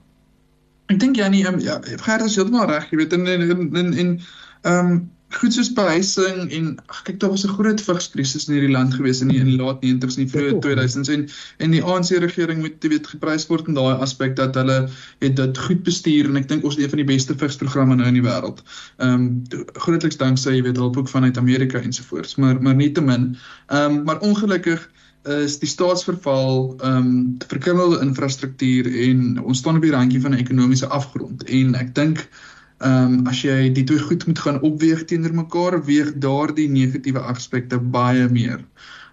Ek 0.90 1.00
dink 1.00 1.20
Janie, 1.20 1.46
um, 1.46 1.60
ja, 1.60 1.80
Gert 2.02 2.26
is 2.26 2.36
heeltemal 2.36 2.68
reg, 2.72 2.90
jy 2.92 2.98
weet 3.04 3.14
in 3.14 3.28
in 3.28 3.42
in 3.50 3.94
en 3.94 4.20
ehm 4.64 4.92
um, 4.92 5.10
goed 5.30 5.54
soos 5.54 5.70
behuising 5.78 6.50
en 6.58 6.70
ag 6.90 7.02
kyk 7.06 7.20
daar 7.22 7.30
was 7.30 7.46
'n 7.46 7.54
groot 7.54 7.82
vigskrisis 7.82 8.48
in 8.48 8.54
hierdie 8.56 8.72
land 8.72 8.94
gewees 8.94 9.22
in 9.22 9.28
die, 9.28 9.40
in 9.40 9.46
die 9.46 9.58
laat 9.62 9.84
90s 9.86 10.18
en 10.18 10.26
die 10.26 10.32
vroeë 10.34 10.60
2000s 10.66 11.12
en 11.14 11.28
en 11.58 11.72
die 11.72 11.84
ANC 11.84 12.10
regering 12.10 12.62
moet 12.62 12.88
weet 12.94 13.08
geprys 13.08 13.46
word 13.48 13.68
in 13.68 13.78
daai 13.78 14.02
aspek 14.02 14.36
dat 14.36 14.56
hulle 14.56 14.90
het 15.20 15.36
dit 15.36 15.58
goed 15.58 15.84
bestuur 15.84 16.30
en 16.30 16.42
ek 16.42 16.50
dink 16.50 16.64
ons 16.64 16.76
het 16.76 16.84
een 16.84 16.90
van 16.90 17.04
die 17.04 17.12
beste 17.14 17.36
vigsprogramme 17.38 17.96
nou 17.96 18.08
in 18.08 18.18
die 18.18 18.26
wêreld. 18.26 18.64
Ehm 18.98 19.14
um, 19.14 19.44
grootliks 19.74 20.18
danksy 20.18 20.56
jy 20.58 20.64
weet 20.64 20.82
hulp 20.82 20.98
ook 20.98 21.10
vanuit 21.10 21.38
Amerika 21.38 21.80
ensovoorts 21.80 22.36
maar 22.36 22.62
maar 22.62 22.76
nietemin 22.76 23.38
ehm 23.68 24.00
um, 24.00 24.04
maar 24.04 24.20
ongelukkig 24.20 24.90
is 25.30 25.60
die 25.60 25.70
staatsverval 25.70 26.76
ehm 26.80 26.98
um, 26.98 27.38
verkrummelde 27.48 28.02
infrastruktuur 28.02 28.88
en 29.10 29.42
ons 29.44 29.58
staan 29.58 29.76
op 29.76 29.82
die 29.82 29.92
randjie 29.92 30.22
van 30.22 30.32
'n 30.32 30.42
ekonomiese 30.42 30.88
afgrond 30.88 31.44
en 31.44 31.76
ek 31.76 31.96
dink 31.96 32.30
Ehm 32.80 33.14
um, 33.14 33.28
as 33.28 33.42
jy 33.44 33.70
die 33.76 33.84
twee 33.84 34.00
goed 34.00 34.24
moet 34.28 34.40
gaan 34.40 34.62
opweeg 34.64 35.02
teenoor 35.06 35.34
mekaar, 35.36 35.76
weeg 35.84 36.14
daardie 36.24 36.70
negatiewe 36.72 37.20
aspekte 37.20 37.80
baie 37.96 38.30
meer 38.32 38.62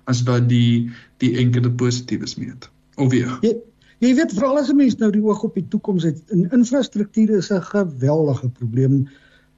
as 0.07 0.23
wat 0.29 0.47
die 0.49 0.91
die 1.19 1.33
enkele 1.43 1.71
positiefes 1.71 2.37
meet. 2.39 2.69
Of 2.95 3.11
weeg. 3.11 3.33
Jy, 3.43 3.57
jy 4.05 4.13
weet 4.21 4.35
veral 4.37 4.61
as 4.61 4.71
'n 4.71 4.79
mens 4.79 4.99
nou 5.03 5.11
die 5.11 5.23
oog 5.23 5.43
op 5.43 5.59
die 5.59 5.67
toekoms 5.69 6.07
het, 6.07 6.23
in 6.31 6.47
infrastruktuur 6.55 7.37
is 7.39 7.51
'n 7.51 7.63
geweldige 7.73 8.49
probleem. 8.49 9.09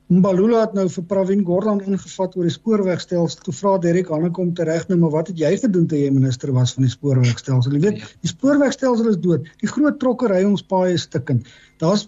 Mbalula 0.08 0.62
het 0.62 0.72
nou 0.72 0.86
vir 0.88 1.04
Pravin 1.04 1.42
Gordhan 1.44 1.82
ingevat 1.84 2.36
oor 2.38 2.46
die 2.48 2.52
spoorwegstelsel. 2.54 3.42
Toe 3.44 3.52
vra 3.52 3.74
Derek 3.82 4.08
Hannekom 4.08 4.54
tereg 4.56 4.86
nou, 4.88 4.96
maar 5.02 5.12
wat 5.18 5.28
het 5.28 5.40
jy 5.42 5.50
gedoen 5.60 5.84
toe 5.90 5.98
jy 6.00 6.08
minister 6.14 6.52
was 6.56 6.72
van 6.76 6.86
die 6.86 6.92
spoorwegstelsel? 6.92 7.74
Jy 7.76 7.82
weet, 7.82 8.06
die 8.24 8.30
spoorwegstelsel 8.30 9.10
is 9.12 9.18
dood. 9.20 9.50
Die 9.60 9.68
groot 9.68 9.98
trokke 10.00 10.30
ry 10.32 10.40
ons 10.48 10.64
paaie 10.64 10.96
stukkend. 10.96 11.50
Daar's 11.82 12.06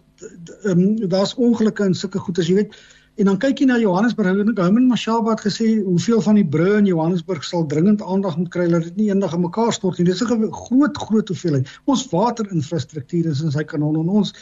um, 0.64 0.96
daar's 1.12 1.36
ongelukke 1.36 1.84
en 1.84 1.94
sulke 1.96 2.24
goed 2.24 2.40
as 2.40 2.48
jy 2.48 2.62
weet. 2.62 2.80
En 3.21 3.29
dan 3.29 3.37
kyk 3.37 3.59
jy 3.61 3.66
na 3.68 3.77
Johannesburg. 3.77 4.39
Houman 4.57 4.87
Mashaba 4.89 5.35
het 5.35 5.43
gesê 5.45 5.66
hoeveel 5.85 6.23
van 6.25 6.39
die 6.39 6.45
brûe 6.55 6.79
in 6.79 6.87
Johannesburg 6.89 7.45
sal 7.45 7.66
dringend 7.68 8.01
aandag 8.01 8.39
moet 8.41 8.49
kry 8.55 8.64
dat 8.73 8.87
dit 8.89 8.97
nie 8.97 9.09
eendag 9.11 9.35
in 9.37 9.43
mekaar 9.45 9.75
stort 9.77 9.99
nie. 9.99 10.07
Dis 10.09 10.23
'n 10.25 10.49
groot 10.49 10.97
groot 10.97 11.29
hoeveelheid. 11.29 11.68
Ons 11.85 12.07
waterinfrastruktuur 12.09 13.27
is 13.29 13.43
in 13.43 13.53
sy 13.53 13.64
kanon 13.64 14.01
en 14.01 14.09
ons 14.09 14.33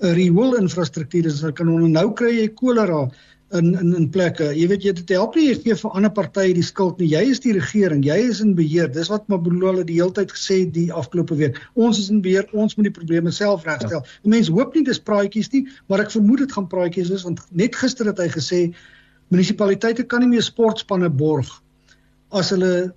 riool 0.00 0.56
infrastruktuur 0.56 1.26
is 1.26 1.44
kan 1.54 1.68
ons 1.68 1.92
nou 1.92 2.08
kry 2.12 2.32
jy 2.38 2.48
kolera 2.48 3.10
in 3.58 3.72
in 3.78 3.94
in 3.96 4.08
plekke. 4.10 4.50
Jy 4.56 4.66
weet 4.70 4.84
jy 4.86 4.92
dit 4.98 5.12
help 5.14 5.36
nie 5.36 5.48
jy 5.48 5.56
gee 5.60 5.76
vir 5.82 5.96
ander 5.98 6.12
partye 6.14 6.54
die 6.56 6.64
skuld 6.66 7.00
nie. 7.00 7.10
Jy 7.12 7.22
is 7.34 7.42
die 7.44 7.54
regering, 7.56 8.04
jy 8.06 8.18
is 8.30 8.40
in 8.44 8.54
beheer. 8.58 8.88
Dis 8.92 9.10
wat 9.12 9.28
Mabulala 9.32 9.84
die 9.88 9.98
hele 10.00 10.14
tyd 10.16 10.32
gesê 10.32 10.62
die 10.78 10.88
afgelope 10.92 11.36
week. 11.40 11.60
Ons 11.74 12.00
is 12.00 12.10
in 12.12 12.22
beheer, 12.24 12.48
ons 12.52 12.76
moet 12.76 12.88
die 12.88 12.96
probleme 12.96 13.32
self 13.32 13.66
regstel. 13.68 14.00
Ja. 14.00 14.20
Mense 14.36 14.52
hoop 14.52 14.74
nie 14.76 14.84
dis 14.88 15.00
praatjies 15.00 15.52
nie, 15.52 15.66
maar 15.88 16.04
ek 16.04 16.14
vermoed 16.14 16.44
dit 16.46 16.56
gaan 16.56 16.68
praatjies 16.72 17.12
wees 17.12 17.26
want 17.28 17.44
net 17.50 17.76
gister 17.76 18.08
het 18.08 18.20
hy 18.22 18.30
gesê 18.32 18.62
munisipaliteite 19.32 20.04
kan 20.08 20.24
nie 20.24 20.32
meer 20.34 20.44
sportspanne 20.44 21.08
borg 21.08 21.48
as 22.32 22.50
hulle 22.52 22.92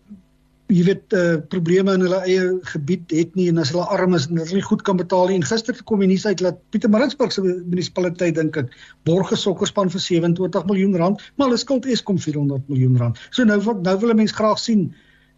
jy 0.71 0.81
weet 0.87 1.13
uh, 1.13 1.37
probleme 1.51 1.93
in 1.93 2.01
hulle 2.01 2.19
eie 2.25 2.45
gebied 2.71 3.11
het 3.13 3.35
nie 3.37 3.47
en 3.51 3.61
as 3.61 3.69
hulle 3.73 3.85
arm 3.93 4.15
is 4.17 4.25
en 4.29 4.39
hulle 4.41 4.57
nie 4.57 4.65
goed 4.65 4.81
kan 4.87 4.97
betaal 4.97 5.29
nie 5.29 5.37
en 5.37 5.45
gister 5.45 5.77
kom 5.85 6.01
die 6.01 6.09
nuus 6.09 6.25
uit 6.25 6.41
dat 6.41 6.57
Pietermaritzburg 6.73 7.33
se 7.35 7.43
munisipaliteit 7.45 8.37
dink 8.39 8.57
ek 8.57 8.71
borg 9.05 9.31
'n 9.31 9.37
sokkerspan 9.37 9.93
vir 9.93 10.01
27 10.01 10.65
miljoen 10.65 10.97
rand 10.97 11.21
maar 11.37 11.51
hulle 11.51 11.61
skuld 11.61 11.85
Eskom 11.85 12.17
400 12.17 12.65
miljoen 12.69 12.97
rand. 12.97 13.19
So 13.29 13.43
nou 13.43 13.59
nou 13.61 13.97
wil 13.99 14.09
'n 14.13 14.17
mens 14.17 14.31
graag 14.31 14.59
sien 14.59 14.93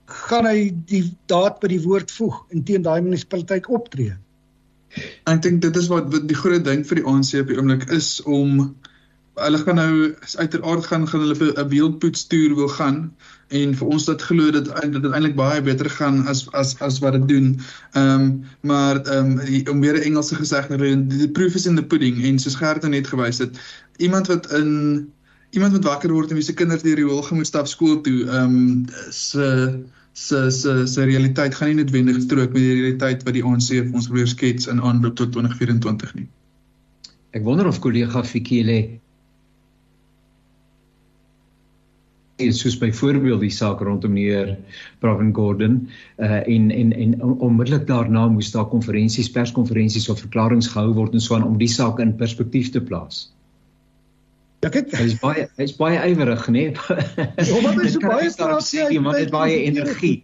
gaan 0.08 0.46
hy 0.46 0.72
die 0.88 1.04
daad 1.28 1.60
by 1.60 1.68
die 1.68 1.84
woord 1.84 2.12
voeg 2.12 2.46
en 2.52 2.64
teen 2.64 2.82
daai 2.82 3.02
munisipaliteit 3.02 3.68
optree. 3.68 4.16
Ek 5.28 5.42
dink 5.42 5.62
dit 5.62 5.76
is 5.76 5.90
wat, 5.92 6.08
die 6.12 6.36
groot 6.36 6.64
ding 6.64 6.86
vir 6.88 7.02
die 7.02 7.06
ANC 7.06 7.36
op 7.42 7.48
die 7.52 7.58
oomblik 7.60 7.90
is 7.92 8.22
om 8.24 8.76
hulle 9.38 9.60
gaan 9.62 9.76
nou 9.76 10.16
uiteraard 10.40 10.86
gaan 10.86 11.08
gaan 11.08 11.26
hulle 11.26 11.52
'n 11.52 11.70
beeldpoets 11.70 12.28
toer 12.28 12.56
wil 12.56 12.72
gaan 12.80 13.12
en 13.48 13.74
vir 13.80 13.88
ons 13.88 14.06
dat 14.06 14.22
glo 14.22 14.52
dat 14.52 14.68
dit 14.68 15.06
eintlik 15.08 15.36
baie 15.38 15.62
beter 15.64 15.90
gaan 15.90 16.26
as 16.28 16.46
as 16.52 16.76
as 16.84 17.00
wat 17.04 17.16
dit 17.16 17.28
doen. 17.28 17.54
Ehm 17.94 18.22
um, 18.22 18.32
maar 18.62 19.00
ehm 19.06 19.40
um, 19.40 19.68
om 19.72 19.82
weer 19.82 20.02
Engelse 20.02 20.36
gesegde 20.36 21.08
die 21.08 21.30
proof 21.32 21.56
is 21.56 21.66
in 21.66 21.76
the 21.76 21.84
pudding 21.84 22.24
en 22.24 22.40
soos 22.40 22.56
Gert 22.56 22.82
nou 22.82 22.92
net 22.92 23.08
gewys 23.08 23.40
het 23.40 23.60
iemand 23.98 24.28
wat 24.28 24.52
in 24.52 25.08
iemand 25.52 25.72
wat 25.72 25.84
wakker 25.84 26.12
word 26.12 26.30
en 26.30 26.36
wie 26.36 26.44
se 26.44 26.54
kinders 26.54 26.84
deur 26.84 26.96
die 26.96 27.08
hoel 27.08 27.24
gemoed 27.24 27.48
stap 27.48 27.68
skool 27.68 28.02
toe 28.02 28.26
ehm 28.28 28.58
um, 28.60 28.86
se 29.10 29.80
se 30.14 30.52
se 30.52 30.88
se 30.88 31.04
realiteit 31.04 31.56
gaan 31.56 31.68
nie 31.68 31.80
noodwendig 31.80 32.22
strook 32.22 32.52
met 32.54 32.62
die 32.62 32.74
realiteit 32.82 33.24
wat 33.24 33.34
die 33.34 33.44
ANC 33.44 33.70
vir 33.70 33.94
ons 33.94 34.08
probeer 34.12 34.28
skets 34.28 34.68
in 34.68 34.82
aanloop 34.82 35.16
tot 35.16 35.32
2024 35.32 36.16
nie. 36.16 36.28
Ek 37.32 37.44
wonder 37.44 37.68
of 37.68 37.80
kollega 37.80 38.24
Fikile 38.24 38.80
is 38.82 39.08
soos 42.38 42.78
byvoorbeeld 42.78 43.42
die 43.42 43.54
saak 43.54 43.80
rondom 43.82 44.14
meneer 44.14 44.58
Pravin 45.02 45.34
Gordhan 45.34 45.88
uh 46.18 46.42
en 46.46 46.70
en 46.72 46.94
en 46.94 47.22
onmiddellik 47.22 47.88
daarna 47.88 48.28
moes 48.28 48.52
daar 48.52 48.68
konferensies, 48.70 49.32
perskonferensies 49.32 50.10
of 50.10 50.20
verklaringe 50.20 50.70
gehou 50.70 50.94
word 50.94 51.14
en 51.14 51.22
so 51.22 51.36
aan 51.36 51.48
om 51.48 51.58
die 51.58 51.72
saak 51.72 52.00
in 52.00 52.16
perspektief 52.16 52.70
te 52.72 52.82
plaas. 52.82 53.28
Ja 54.66 54.70
kyk, 54.74 54.90
hy's 54.98 55.18
baie 55.22 55.48
hy's 55.58 55.76
baie 55.78 55.98
ywerig, 56.10 56.48
nê? 56.50 56.64
Nee? 56.70 57.28
Omdat 57.58 57.76
hy 57.82 57.90
so 57.94 58.02
baie 58.02 58.32
praat, 58.38 58.64
sê 58.66 58.88
hy 58.88 59.02
het 59.18 59.34
baie 59.34 59.60
energie. 59.66 60.24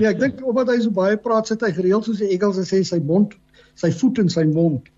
ja, 0.00 0.12
ek 0.12 0.22
dink 0.22 0.40
omdat 0.44 0.72
hy 0.72 0.78
so 0.84 0.92
baie 0.96 1.18
praat, 1.20 1.50
sit 1.52 1.60
hy 1.64 1.74
gereeld 1.76 2.08
soos 2.08 2.22
die 2.22 2.32
Engels 2.36 2.60
sê 2.68 2.80
sy 2.84 3.00
mond, 3.04 3.36
sy 3.80 3.92
voet 4.00 4.24
in 4.24 4.32
sy 4.32 4.46
mond. 4.48 4.88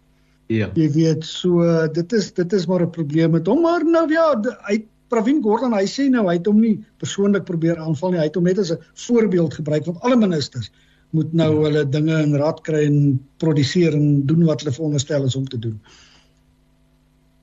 Ja. 0.53 0.69
Jy 0.79 0.89
weet, 0.95 1.27
so 1.27 1.67
dit 1.95 2.15
is 2.19 2.31
dit 2.37 2.55
is 2.55 2.67
maar 2.71 2.87
'n 2.87 2.95
probleem 2.95 3.35
met 3.35 3.47
hom, 3.51 3.63
maar 3.67 3.83
nou 3.87 4.07
ja, 4.11 4.31
hy 4.69 4.83
Pravin 5.13 5.43
Gordhan 5.45 5.77
hy 5.77 5.85
sê 5.91 6.09
nou 6.11 6.25
hy 6.29 6.39
het 6.39 6.49
hom 6.49 6.61
nie 6.61 6.79
persoonlik 7.03 7.45
probeer 7.49 7.81
aanval 7.83 8.15
nie. 8.15 8.23
Hy 8.23 8.31
het 8.31 8.39
hom 8.41 8.49
net 8.49 8.63
as 8.63 8.73
'n 8.73 8.81
voorbeeld 9.07 9.55
gebruik 9.61 9.85
want 9.87 10.01
alle 10.01 10.17
ministers 10.17 10.71
moet 11.13 11.33
nou 11.33 11.53
ja. 11.55 11.63
hulle 11.67 11.83
dinge 11.89 12.23
in 12.23 12.39
raad 12.41 12.63
kry 12.65 12.87
en 12.87 13.21
produseer 13.37 13.95
en 13.95 14.25
doen 14.27 14.47
wat 14.49 14.63
hulle 14.63 14.73
veronderstel 14.73 15.29
is 15.29 15.37
om 15.37 15.45
te 15.49 15.59
doen. 15.59 15.77
Nou, 15.77 16.12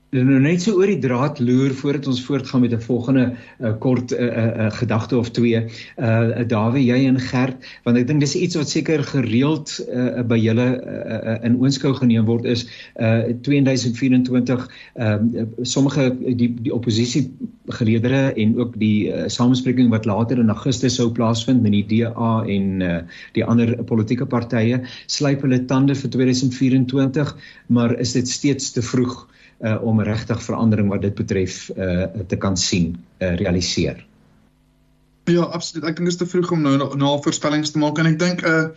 nou 0.09 0.39
net 0.41 0.63
so 0.63 0.73
oor 0.79 0.89
die 0.89 1.01
draad 1.01 1.37
loer 1.43 1.73
voordat 1.77 2.07
ons 2.09 2.21
voortgaan 2.25 2.61
met 2.61 2.73
'n 2.73 2.81
volgende 2.81 3.25
uh, 3.61 3.73
kort 3.79 4.11
uh, 4.11 4.19
uh, 4.19 4.71
gedagte 4.71 5.17
of 5.17 5.29
twee. 5.29 5.61
Uh 5.97 6.47
Dawie, 6.49 6.85
jy 6.85 7.05
en 7.05 7.19
Gert, 7.19 7.61
want 7.83 7.97
ek 7.97 8.07
dink 8.07 8.19
dis 8.19 8.35
iets 8.35 8.55
wat 8.55 8.69
seker 8.69 9.03
gereeld 9.03 9.69
uh, 9.85 10.21
by 10.25 10.37
julle 10.37 10.67
uh, 10.81 11.33
uh, 11.33 11.37
in 11.45 11.59
oënskou 11.61 11.93
geneem 11.93 12.25
word 12.25 12.45
is 12.45 12.65
uh 12.97 13.29
2024 13.45 14.67
ehm 14.95 15.29
uh, 15.35 15.45
sommige 15.61 16.09
die 16.25 16.55
die 16.57 16.73
oppositie 16.73 17.29
geleedere 17.67 18.33
en 18.33 18.57
ook 18.57 18.79
die 18.79 19.13
uh, 19.13 19.27
samespreking 19.27 19.89
wat 19.89 20.05
later 20.05 20.39
in 20.39 20.49
Augustus 20.49 20.95
sou 20.95 21.11
plaasvind 21.11 21.61
met 21.61 21.71
die 21.71 21.85
DA 21.85 22.43
en 22.47 22.81
uh, 22.81 22.97
die 23.37 23.45
ander 23.45 23.75
politieke 23.83 24.25
partye 24.25 24.81
slyp 25.05 25.45
hulle 25.45 25.65
tande 25.65 25.95
vir 25.95 26.09
2024, 26.09 27.35
maar 27.67 27.93
is 27.99 28.13
dit 28.17 28.27
steeds 28.27 28.71
te 28.71 28.81
vroeg? 28.81 29.27
Om 29.59 29.99
regtig 30.01 30.43
verandering 30.43 30.87
wat 30.89 31.01
dit 31.03 31.15
betref 31.15 31.69
uh, 31.75 32.05
te 32.27 32.37
kan 32.39 32.57
sien 32.57 32.93
uh, 33.19 33.33
realiseer. 33.35 34.05
Ja, 35.29 35.43
absoluut. 35.43 35.83
Ek 35.89 35.97
dink 35.99 36.07
dit 36.07 36.15
is 36.15 36.21
te 36.21 36.27
vroeg 36.29 36.53
om 36.55 36.63
nou 36.63 36.77
na, 36.79 36.87
na 36.95 37.11
voorspellings 37.23 37.73
te 37.75 37.81
maak 37.81 37.99
en 37.99 38.13
ek 38.13 38.21
dink 38.21 38.45
uh 38.47 38.69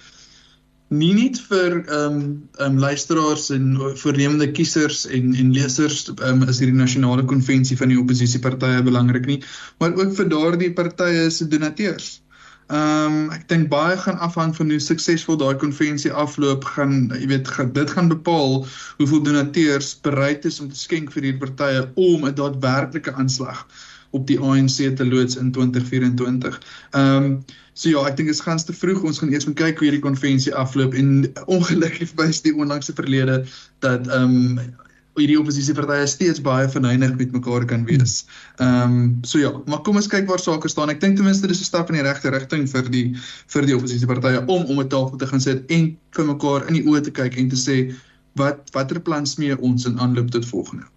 nie 0.92 1.14
net 1.16 1.38
vir 1.48 1.78
ehm 1.78 2.16
um, 2.16 2.16
ehm 2.58 2.74
um, 2.74 2.80
luisteraars 2.82 3.46
en 3.54 3.78
voornemende 3.96 4.50
kiesers 4.52 5.06
en 5.08 5.30
en 5.40 5.54
lesers 5.56 6.02
ehm 6.10 6.42
um, 6.42 6.48
is 6.52 6.58
hierdie 6.60 6.76
nasionale 6.76 7.24
konvensie 7.24 7.78
van 7.80 7.88
die 7.88 7.96
oppositiepartye 8.02 8.82
belangrik 8.84 9.24
nie, 9.30 9.38
maar 9.80 9.96
ook 9.96 10.12
vir 10.18 10.28
daardie 10.34 10.72
partye 10.76 11.30
se 11.32 11.48
donateurs. 11.48 12.10
Ehm 12.18 12.31
um, 12.78 13.30
ek 13.36 13.46
dink 13.52 13.68
baie 13.72 13.96
gaan 14.00 14.18
afhang 14.24 14.52
van 14.56 14.70
hoe 14.72 14.80
suksesvol 14.80 15.38
daai 15.40 15.54
konvensie 15.60 16.12
afloop 16.24 16.64
gaan 16.74 17.10
jy 17.14 17.28
weet 17.32 17.48
gaan, 17.48 17.72
dit 17.76 17.90
gaan 17.90 18.08
bepaal 18.12 18.62
hoeveel 18.98 19.22
donateurs 19.28 19.94
bereid 20.06 20.44
is 20.48 20.60
om 20.60 20.70
te 20.72 20.78
skenk 20.78 21.12
vir 21.14 21.22
hierdie 21.22 21.40
partye 21.46 21.86
om 21.94 22.28
'n 22.28 22.36
daadwerklike 22.38 23.12
aanslag 23.12 23.66
op 24.12 24.26
die 24.28 24.38
ANC 24.40 24.96
te 24.96 25.06
loods 25.06 25.36
in 25.36 25.52
2024. 25.52 26.60
Ehm 26.90 27.24
um, 27.24 27.44
so 27.72 27.88
ja, 27.88 28.02
ek 28.04 28.16
dink 28.16 28.28
dit 28.28 28.36
is 28.36 28.44
gans 28.44 28.64
te 28.68 28.74
vroeg. 28.76 29.00
Ons 29.08 29.18
gaan 29.22 29.32
eers 29.32 29.46
moet 29.48 29.56
kyk 29.56 29.78
hoe 29.80 29.88
hierdie 29.88 30.04
konvensie 30.04 30.52
afloop 30.54 30.94
en 30.94 31.32
ongelukkig 31.46 32.12
wys 32.20 32.42
die 32.44 32.52
onlangse 32.52 32.92
verlede 32.92 33.44
dat 33.84 34.08
ehm 34.08 34.58
um, 34.58 34.72
hierdie 35.20 35.38
oppositiepartye 35.40 36.06
steeds 36.08 36.40
baie 36.44 36.68
verneig 36.72 37.16
met 37.18 37.34
mekaar 37.34 37.66
kan 37.68 37.84
wees. 37.88 38.22
Ehm 38.58 38.94
um, 38.94 39.18
so 39.28 39.38
ja, 39.38 39.50
maar 39.66 39.82
kom 39.84 39.96
ons 40.00 40.08
kyk 40.08 40.28
waar 40.30 40.40
sake 40.40 40.68
staan. 40.72 40.90
Ek 40.90 41.02
dink 41.02 41.16
ten 41.16 41.28
minste 41.28 41.50
dis 41.50 41.60
'n 41.60 41.68
stap 41.68 41.90
in 41.90 41.98
die 41.98 42.06
regte 42.06 42.32
rigting 42.32 42.64
vir 42.68 42.88
die 42.88 43.04
vir 43.54 43.66
die 43.68 43.76
oppositiepartye 43.76 44.46
om 44.46 44.64
om 44.64 44.80
'n 44.80 44.88
tafel 44.88 45.18
te 45.18 45.26
gaan 45.26 45.40
sit 45.40 45.70
en 45.70 45.96
vir 46.16 46.24
mekaar 46.24 46.66
in 46.68 46.74
die 46.74 46.86
oë 46.88 47.04
te 47.04 47.10
kyk 47.10 47.36
en 47.36 47.48
te 47.48 47.56
sê 47.56 47.94
wat 48.40 48.70
watter 48.72 49.00
plan 49.00 49.26
smee 49.26 49.58
ons 49.60 49.84
in 49.86 49.98
aanloop 49.98 50.30
tot 50.30 50.46
volgende. 50.46 50.88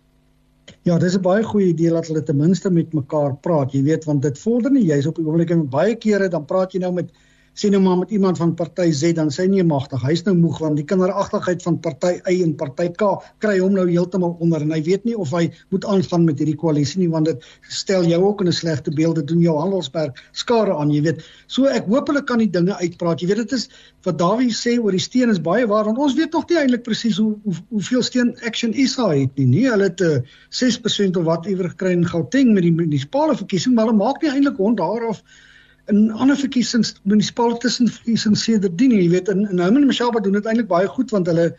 Ja, 0.84 0.98
dis 0.98 1.16
'n 1.18 1.22
baie 1.22 1.44
goeie 1.44 1.68
idee 1.74 1.90
dat 1.90 2.08
hulle 2.08 2.24
ten 2.24 2.38
minste 2.38 2.70
met 2.70 2.94
mekaar 2.94 3.36
praat. 3.36 3.72
Jy 3.74 3.84
weet 3.84 4.06
want 4.06 4.22
dit 4.22 4.40
vorder 4.40 4.72
nie 4.72 4.86
jy's 4.86 5.06
op 5.06 5.16
die 5.16 5.26
oomblik 5.26 5.50
en 5.50 5.70
baie 5.70 5.96
kere 5.96 6.30
dan 6.30 6.46
praat 6.46 6.72
jy 6.74 6.80
nou 6.80 6.94
met 6.94 7.12
sien 7.56 7.72
nou 7.72 7.80
maar 7.84 8.02
met 8.02 8.12
iemand 8.12 8.38
van 8.38 8.54
party 8.56 8.90
Z 8.92 9.16
dan 9.16 9.30
sy 9.32 9.46
nie 9.48 9.64
magtig. 9.64 10.02
Hy's 10.04 10.26
nou 10.28 10.34
moeg 10.36 10.58
want 10.60 10.76
die 10.80 10.86
kinderagtigheid 10.88 11.64
van 11.64 11.78
party 11.80 12.18
Y 12.28 12.42
en 12.44 12.52
party 12.60 12.90
K 13.00 13.08
kry 13.44 13.56
hom 13.62 13.78
nou 13.78 13.86
heeltemal 13.88 14.36
onder 14.44 14.66
en 14.66 14.74
hy 14.76 14.82
weet 14.84 15.08
nie 15.08 15.16
of 15.16 15.32
hy 15.32 15.46
moet 15.72 15.88
aangaan 15.88 16.26
met 16.28 16.42
hierdie 16.42 16.58
koalisie 16.60 17.00
nie 17.00 17.10
want 17.14 17.32
dit 17.32 17.48
stel 17.72 18.04
jou 18.12 18.20
ook 18.26 18.44
in 18.44 18.52
'n 18.52 18.58
slegte 18.60 18.92
beeld. 18.92 19.16
Dit 19.16 19.28
doen 19.28 19.40
jou 19.40 19.56
handelsberg 19.58 20.20
skare 20.34 20.76
aan, 20.76 20.92
jy 20.92 21.02
weet. 21.02 21.24
So 21.48 21.66
ek 21.66 21.88
hoop 21.88 22.08
hulle 22.12 22.24
kan 22.24 22.44
die 22.44 22.52
dinge 22.52 22.76
uitpraat. 22.76 23.22
Jy 23.22 23.28
weet 23.28 23.44
dit 23.48 23.52
is 23.52 23.70
wat 24.04 24.20
Dawie 24.20 24.52
sê 24.52 24.78
oor 24.78 24.92
die 24.92 25.00
steen 25.00 25.30
is 25.30 25.40
baie 25.40 25.66
waar 25.68 25.86
want 25.86 25.98
ons 25.98 26.16
weet 26.16 26.34
nog 26.34 26.50
nie 26.50 26.58
eintlik 26.58 26.84
presies 26.84 27.18
hoe, 27.18 27.36
hoe 27.44 27.56
hoeveel 27.70 28.04
steen 28.04 28.36
Action 28.46 28.74
SA 28.74 29.10
het 29.16 29.36
nie. 29.38 29.46
Nee, 29.46 29.70
hulle 29.70 29.84
het 29.84 30.02
uh, 30.02 30.20
6% 30.50 31.18
of 31.18 31.24
wat 31.24 31.46
iewers 31.46 31.72
gekry 31.72 31.92
in 31.92 32.06
Gauteng 32.06 32.54
met 32.54 32.64
die 32.64 32.76
munisipale 32.76 33.36
verkiesing, 33.36 33.76
maar 33.76 33.86
hulle 33.86 33.98
maak 33.98 34.22
nie 34.22 34.32
eintlik 34.32 34.58
hond 34.58 34.78
daarof 34.78 35.24
in 35.92 36.12
ander 36.12 36.38
verkiesings 36.38 36.96
munisipale 37.04 37.58
tussenverkiesings 37.62 38.44
sedertdien 38.48 38.94
jy 38.96 39.08
weet 39.12 39.30
in 39.34 39.46
in 39.46 39.62
Houman 39.62 39.84
en 39.84 39.90
Mashaba 39.92 40.22
doen 40.24 40.38
dit 40.38 40.48
eintlik 40.50 40.70
baie 40.72 40.88
goed 40.90 41.14
want 41.14 41.30
hulle 41.30 41.52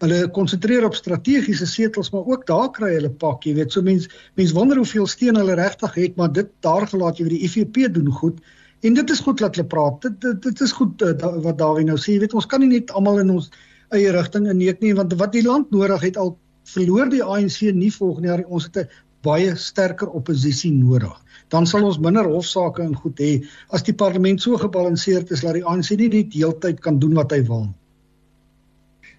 hulle 0.00 0.20
konsentreer 0.36 0.86
op 0.86 0.96
strategiese 0.96 1.66
setels 1.68 2.12
maar 2.14 2.28
ook 2.30 2.46
daar 2.48 2.70
kry 2.76 2.92
hulle 2.94 3.10
pak 3.10 3.44
jy 3.44 3.54
weet. 3.58 3.72
So 3.72 3.82
mense 3.82 4.08
mense 4.38 4.54
wonder 4.56 4.80
hoeveel 4.80 5.08
steen 5.10 5.36
hulle 5.36 5.58
regtig 5.58 5.98
het 5.98 6.16
maar 6.16 6.32
dit 6.32 6.48
daar 6.64 6.86
gelaat 6.88 7.18
jy 7.18 7.26
weet 7.26 7.36
die 7.36 7.48
IFP 7.48 7.82
doen 7.94 8.12
goed. 8.20 8.38
En 8.80 8.94
dit 8.96 9.10
is 9.10 9.20
goed 9.20 9.38
dat 9.38 9.56
hulle 9.56 9.68
praat. 9.68 10.00
Dit 10.06 10.20
dit, 10.20 10.42
dit 10.42 10.60
is 10.60 10.72
goed 10.72 11.02
uh, 11.02 11.12
da, 11.18 11.34
wat 11.44 11.58
Dawie 11.58 11.84
nou 11.84 11.98
sê 11.98 12.14
jy 12.14 12.24
weet 12.24 12.38
ons 12.38 12.48
kan 12.48 12.64
nie 12.64 12.70
net 12.78 12.94
almal 12.96 13.20
in 13.20 13.34
ons 13.36 13.50
eie 13.90 14.14
rigting 14.14 14.46
inneek 14.48 14.80
nie 14.80 14.94
want 14.94 15.12
wat 15.20 15.34
die 15.34 15.44
land 15.44 15.70
nodig 15.74 16.06
het 16.06 16.16
al 16.16 16.36
verloor 16.70 17.10
die 17.10 17.24
ANC 17.24 17.60
nie 17.74 17.90
volgende 17.92 18.30
jaar 18.30 18.44
ons 18.46 18.70
het 18.70 18.76
'n 18.84 18.88
baie 19.26 19.56
sterker 19.56 20.08
oppositie 20.16 20.72
nodig. 20.72 21.12
Dan 21.50 21.66
sal 21.66 21.84
ons 21.84 21.98
minder 22.02 22.28
hofsaake 22.30 22.82
en 22.84 22.94
goed 22.96 23.20
hê 23.20 23.32
as 23.74 23.84
die 23.86 23.96
parlement 23.96 24.40
so 24.40 24.56
gebalanseerd 24.60 25.30
is 25.34 25.44
dat 25.44 25.58
die 25.58 25.66
ANC 25.66 25.92
nie 25.98 26.08
die 26.12 26.26
heeltyd 26.38 26.80
kan 26.84 27.00
doen 27.02 27.16
wat 27.18 27.34
hy 27.34 27.42
wil. 27.48 27.68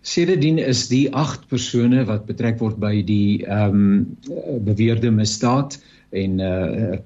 Sedertdien 0.02 0.58
is 0.58 0.88
die 0.90 1.06
8 1.14 1.46
persone 1.52 2.06
wat 2.10 2.26
betrek 2.26 2.58
word 2.62 2.80
by 2.82 2.96
die 3.06 3.44
ehm 3.46 3.76
um, 3.78 4.62
beweerde 4.66 5.12
misdaad 5.14 5.78
en 6.12 6.40
uh 6.40 6.98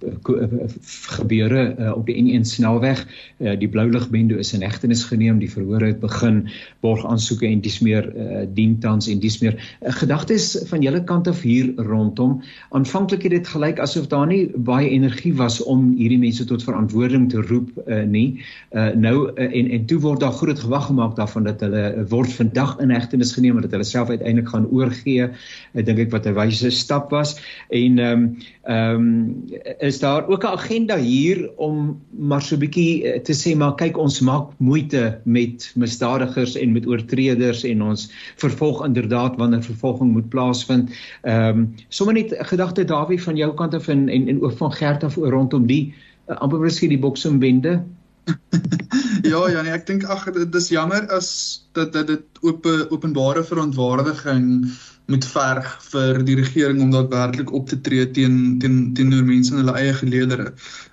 gebeure 1.16 1.76
uh, 1.80 1.92
op 1.96 2.06
die 2.06 2.16
N1 2.18 2.46
snelweg. 2.50 3.04
Uh, 3.38 3.54
die 3.60 3.70
blou 3.70 3.86
ligbende 3.92 4.38
is 4.42 4.54
in 4.54 4.64
hegtenis 4.66 5.04
geneem 5.06 5.38
die 5.40 5.50
verhoor 5.52 5.84
het 5.86 6.00
begin 6.02 6.46
borg 6.82 7.06
aansoeke 7.06 7.46
en 7.48 7.62
dis 7.62 7.80
meer 7.86 8.08
uh, 8.16 8.44
dientans 8.54 9.08
en 9.12 9.20
dis 9.22 9.38
meer. 9.44 9.58
Uh, 9.82 9.94
gedagtes 9.94 10.56
van 10.70 10.82
julle 10.82 11.04
kant 11.04 11.28
af 11.28 11.42
hier 11.46 11.72
rondom. 11.76 12.40
Aanvanklik 12.70 13.28
het 13.28 13.36
dit 13.38 13.48
gelyk 13.48 13.80
asof 13.84 14.08
daar 14.10 14.28
nie 14.28 14.50
baie 14.56 14.90
energie 14.90 15.34
was 15.38 15.62
om 15.64 15.92
hierdie 16.00 16.20
mense 16.22 16.46
tot 16.50 16.66
verantwoording 16.66 17.30
te 17.32 17.46
roep 17.46 17.70
uh, 17.86 18.02
nie. 18.10 18.42
Uh, 18.72 18.90
nou 18.98 19.16
uh, 19.30 19.46
en 19.46 19.70
en 19.70 19.86
toe 19.86 20.00
word 20.02 20.26
daar 20.26 20.34
groot 20.34 20.60
gewag 20.60 20.90
gemaak 20.90 21.16
daarvan 21.20 21.46
dat 21.52 21.62
hulle 21.62 22.06
word 22.10 22.34
vandag 22.34 22.78
in 22.82 22.94
hegtenis 22.94 23.36
geneem 23.38 23.60
en 23.60 23.68
dat 23.68 23.78
hulle 23.78 23.88
self 23.88 24.10
uiteindelik 24.10 24.50
gaan 24.50 24.68
oorgee 24.74 25.30
uh, 25.30 25.86
dink 25.86 26.08
ek 26.08 26.12
wat 26.12 26.26
'n 26.26 26.34
wyse 26.34 26.74
stap 26.74 27.14
was. 27.14 27.38
En 27.70 28.00
ehm 28.00 28.12
um, 28.12 28.30
uh, 28.66 28.95
ehm 28.96 29.04
um, 29.04 29.44
is 29.80 30.00
daar 30.00 30.28
ook 30.28 30.44
'n 30.44 30.56
agenda 30.58 30.98
hier 30.98 31.50
om 31.56 32.02
maar 32.10 32.42
so 32.42 32.56
'n 32.56 32.60
bietjie 32.60 33.04
eh, 33.04 33.22
te 33.22 33.34
sê 33.34 33.58
maar 33.58 33.76
kyk 33.76 33.98
ons 33.98 34.20
maak 34.20 34.50
moeite 34.58 35.20
met 35.24 35.72
misdadigers 35.76 36.56
en 36.56 36.72
met 36.72 36.88
oortreders 36.88 37.64
en 37.64 37.82
ons 37.82 38.12
vervolg 38.36 38.86
inderdaad 38.86 39.36
wanneer 39.38 39.64
vervolging 39.64 40.12
moet 40.12 40.30
plaasvind. 40.30 40.90
Ehm 41.22 41.60
um, 41.60 41.76
sommer 41.90 42.14
net 42.14 42.36
gedagte 42.40 42.86
Dawie 42.86 43.24
van 43.24 43.36
jou 43.36 43.54
kant 43.54 43.74
af 43.74 43.88
en 43.88 44.10
en, 44.10 44.28
en 44.28 44.42
ook 44.42 44.58
van 44.58 44.72
Gert 44.72 45.04
af 45.04 45.16
rondom 45.16 45.68
die 45.68 45.94
uh, 46.30 46.36
amper 46.38 46.60
miskien 46.60 46.90
die 46.90 47.00
boksomwende. 47.00 47.84
ja 49.32 49.50
ja 49.50 49.62
nee 49.62 49.72
ek 49.72 49.86
dink 49.88 50.04
ag 50.04 50.32
dit 50.34 50.56
is 50.56 50.70
jammer 50.70 51.08
as 51.08 51.30
dat 51.72 51.94
dit 51.94 52.24
op 52.42 52.66
openbare 52.90 53.44
verontwaardiging 53.44 54.66
moet 55.12 55.26
verg 55.30 55.68
vir 55.92 56.22
die 56.26 56.36
regering 56.40 56.80
om 56.82 56.92
daadwerklik 56.94 57.52
op 57.54 57.68
te 57.70 57.78
tree 57.88 58.06
teen 58.18 58.58
teen 58.62 58.78
teenoor 58.98 59.26
mense 59.28 59.54
in 59.54 59.62
hulle 59.62 59.76
eie 59.78 59.94
geleedere. 59.94 60.48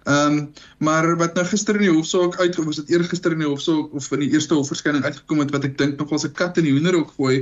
Ehm 0.05 0.37
um, 0.37 0.43
maar 0.83 1.07
wat 1.17 1.37
nou 1.39 1.45
gister 1.47 1.77
in 1.79 1.85
die 1.87 1.95
hofsaak 1.95 2.37
uitgekom 2.41 2.67
was 2.67 2.81
dit 2.83 2.91
eergister 2.91 3.33
in 3.33 3.45
die 3.45 3.49
hofsaak 3.49 3.95
of 3.95 4.11
in 4.17 4.25
die 4.25 4.33
eerste 4.35 4.59
hofverskyning 4.59 5.05
uitgekom 5.07 5.43
het 5.45 5.55
wat 5.55 5.65
ek 5.69 5.79
dink 5.79 5.99
nog 6.03 6.13
as 6.13 6.27
'n 6.27 6.35
kat 6.43 6.59
in 6.59 6.69
die 6.69 6.75
hoenderhok 6.75 7.15
gooi 7.17 7.37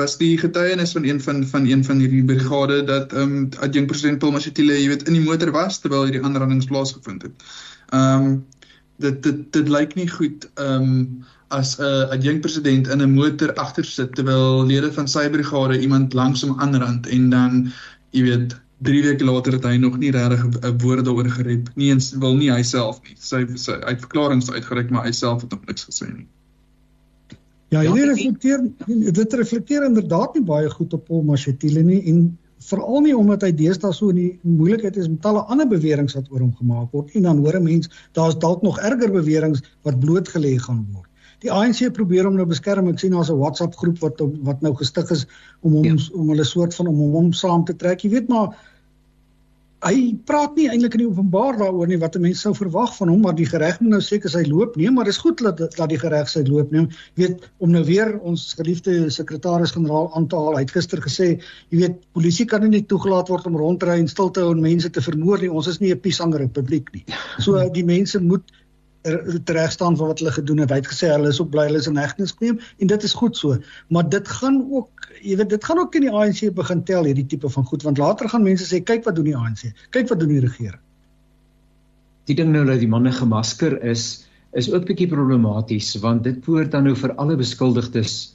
was 0.00 0.16
die 0.18 0.34
getuienis 0.38 0.92
van 0.96 1.04
een 1.04 1.20
van 1.20 1.46
van 1.46 1.66
een 1.66 1.84
van 1.84 1.98
hierdie 2.02 2.24
brigade 2.24 2.82
dat 2.84 3.12
ehm 3.12 3.36
um, 3.36 3.48
adjunk 3.60 3.86
president 3.92 4.18
Paul 4.18 4.32
Mashatile 4.32 4.80
jy 4.80 4.88
weet 4.88 5.06
in 5.06 5.20
die 5.20 5.26
motor 5.30 5.50
was 5.50 5.78
terwyl 5.78 6.08
hierdie 6.08 6.24
aanrandings 6.24 6.66
plaasgevind 6.66 7.22
het. 7.22 7.50
Ehm 7.92 8.24
um, 8.24 8.46
dit 8.98 9.22
dit 9.22 9.42
dit 9.52 9.68
lyk 9.68 9.94
nie 9.94 10.08
goed 10.10 10.48
ehm 10.54 10.82
um, 10.82 11.26
as 11.48 11.78
'n 11.78 11.82
uh, 11.82 12.08
adjunk 12.12 12.40
president 12.44 12.88
in 12.92 13.02
'n 13.02 13.14
motor 13.14 13.54
agter 13.54 13.84
sit 13.84 14.14
terwyl 14.14 14.66
lede 14.66 14.92
van 14.92 15.08
sy 15.08 15.28
brigade 15.28 15.80
iemand 15.80 16.14
langs 16.14 16.42
hom 16.42 16.58
aanrand 16.60 17.06
en 17.06 17.30
dan 17.30 17.72
jy 18.10 18.22
weet 18.22 18.56
3 18.78 19.02
weke 19.02 19.24
later 19.24 19.52
het 19.52 19.64
hy 19.64 19.76
nog 19.76 19.98
nie 19.98 20.10
regtig 20.14 20.44
'n 20.44 20.78
woord 20.78 21.04
daaroor 21.04 21.30
gerep 21.30 21.70
nie 21.74 21.90
eens 21.90 22.12
wil 22.12 22.36
nie 22.36 22.50
hy 22.52 22.62
self 22.62 23.00
nie. 23.02 23.16
Sy 23.18 23.46
sy 23.54 23.72
uit 23.72 24.00
verklaringe 24.00 24.52
uitgereik 24.52 24.90
maar 24.90 25.04
hy 25.04 25.12
self 25.12 25.42
het 25.42 25.50
nog 25.50 25.64
niks 25.66 25.88
gesê 25.88 26.06
nie. 26.12 26.26
Ja, 27.68 27.82
jy 27.82 28.04
reflekteer 28.08 28.62
dit 29.12 29.32
reflekteer 29.32 29.84
inderdaad 29.84 30.34
nie 30.34 30.44
baie 30.44 30.70
goed 30.70 30.92
op 30.92 31.04
Paul 31.08 31.22
Mashatile 31.22 31.82
nie 31.82 32.02
en 32.12 32.38
veral 32.58 33.00
nie 33.00 33.16
omdat 33.16 33.42
hy 33.46 33.52
deesdae 33.52 33.92
so 33.94 34.08
in 34.12 34.16
die 34.16 34.30
moeilikheid 34.42 34.96
is 34.96 35.08
met 35.08 35.20
talle 35.22 35.44
ander 35.52 35.68
beweringe 35.68 36.14
wat 36.14 36.30
oor 36.30 36.40
hom 36.40 36.54
gemaak 36.58 36.92
word 36.92 37.14
en 37.14 37.28
dan 37.28 37.38
hoor 37.44 37.56
'n 37.56 37.64
mens 37.64 37.90
daar's 38.12 38.38
dalk 38.38 38.62
nog 38.62 38.78
erger 38.78 39.12
beweringe 39.12 39.62
wat 39.82 40.00
blootgelê 40.00 40.58
gaan 40.58 40.86
word. 40.92 41.06
Die 41.44 41.52
ANC 41.54 41.92
probeer 41.94 42.26
hom 42.26 42.34
nou 42.34 42.46
beskerm. 42.50 42.88
Ek 42.88 42.98
sien 42.98 43.12
daar's 43.14 43.30
'n 43.30 43.38
WhatsApp 43.38 43.76
groep 43.78 43.98
wat 44.02 44.18
wat 44.42 44.60
nou 44.60 44.74
gestig 44.74 45.10
is 45.10 45.26
om 45.62 45.72
hom 45.72 45.84
ja. 45.84 45.96
om 46.12 46.28
hulle 46.28 46.44
soort 46.44 46.74
van 46.74 46.86
om 46.86 46.98
hom 47.14 47.32
saam 47.32 47.64
te 47.64 47.76
trek. 47.76 48.02
Jy 48.02 48.10
weet 48.10 48.28
maar 48.28 48.56
hy 49.86 49.98
praat 50.26 50.56
nie 50.58 50.66
eintlik 50.66 50.96
in 50.96 51.04
die 51.04 51.08
openbaar 51.08 51.58
daaroor 51.60 51.86
nie 51.90 52.00
wat 52.02 52.16
mense 52.18 52.42
sou 52.42 52.52
verwag 52.56 52.90
van 52.96 53.12
hom, 53.12 53.20
maar 53.22 53.36
die 53.38 53.46
gereg 53.46 53.78
moet 53.80 53.94
nou 53.94 54.00
seker 54.02 54.32
sy 54.32 54.42
loop 54.48 54.74
neem, 54.80 54.96
maar 54.98 55.06
dis 55.06 55.20
goed 55.22 55.38
dat 55.44 55.60
dat 55.60 55.92
die 55.92 56.00
gereg 56.00 56.30
sy 56.30 56.42
loop 56.48 56.72
neem. 56.74 56.88
Weet 57.20 57.46
om 57.62 57.70
nou 57.74 57.84
weer 57.86 58.16
ons 58.18 58.48
geliefde 58.58 58.96
sekretaris-generaal 59.14 60.10
aan 60.18 60.26
te 60.30 60.38
haal. 60.38 60.58
Hy 60.58 60.64
het 60.66 60.74
gister 60.74 61.02
gesê, 61.04 61.28
jy 61.70 61.82
weet, 61.84 61.98
polisie 62.16 62.48
kan 62.50 62.66
nie 62.66 62.82
toegelaat 62.90 63.30
word 63.30 63.46
om 63.46 63.58
rond 63.60 63.80
te 63.80 63.90
ry 63.90 64.00
en 64.02 64.10
stil 64.10 64.32
te 64.34 64.42
hou 64.42 64.54
en 64.56 64.64
mense 64.64 64.90
te 64.90 65.04
vermoor 65.04 65.44
nie. 65.44 65.52
Ons 65.52 65.70
is 65.70 65.78
nie 65.80 65.94
'n 65.94 66.00
piesanger 66.00 66.42
republiek 66.42 66.90
nie. 66.94 67.04
So 67.38 67.62
die 67.78 67.86
mense 67.86 68.18
moet 68.18 68.50
reg 69.04 69.72
staan 69.72 69.96
vir 69.96 70.10
wat 70.10 70.18
hulle 70.18 70.32
gedoen 70.32 70.58
het. 70.58 70.70
Hy 70.70 70.80
het 70.82 70.90
gesê 70.90 71.10
hulle 71.12 71.28
is 71.28 71.40
op 71.40 71.50
bly 71.50 71.68
hulle 71.68 71.78
is 71.78 71.86
in 71.86 71.96
hegtenis 71.96 72.34
geneem 72.34 72.58
en 72.78 72.86
dit 72.86 73.02
is 73.02 73.14
goed 73.14 73.36
so. 73.36 73.56
Maar 73.88 74.08
dit 74.08 74.28
gaan 74.28 74.58
ook, 74.70 74.97
jy 75.22 75.36
weet, 75.36 75.50
dit 75.50 75.64
gaan 75.64 75.78
ook 75.78 75.94
in 75.94 76.06
die 76.06 76.12
ANC 76.12 76.54
begin 76.54 76.84
tel 76.84 77.08
hierdie 77.08 77.26
tipe 77.26 77.50
van 77.50 77.64
goed 77.64 77.82
want 77.86 77.98
later 77.98 78.28
gaan 78.28 78.42
mense 78.46 78.66
sê 78.68 78.82
kyk 78.84 79.04
wat 79.04 79.16
doen 79.18 79.30
die 79.30 79.36
ANC. 79.36 79.72
Kyk 79.90 80.08
wat 80.08 80.20
doen 80.20 80.32
die 80.34 80.44
regering. 80.44 80.80
Die 82.28 82.36
ding 82.36 82.52
nou 82.52 82.64
dat 82.68 82.80
die 82.82 82.90
manne 82.90 83.12
gemasker 83.12 83.78
is 83.82 84.24
is 84.56 84.70
ook 84.72 84.86
bietjie 84.88 85.08
problematies 85.08 85.94
want 86.00 86.24
dit 86.24 86.40
poort 86.44 86.72
dan 86.72 86.88
nou 86.88 86.94
vir 86.96 87.14
alle 87.20 87.36
beskuldigdes 87.36 88.34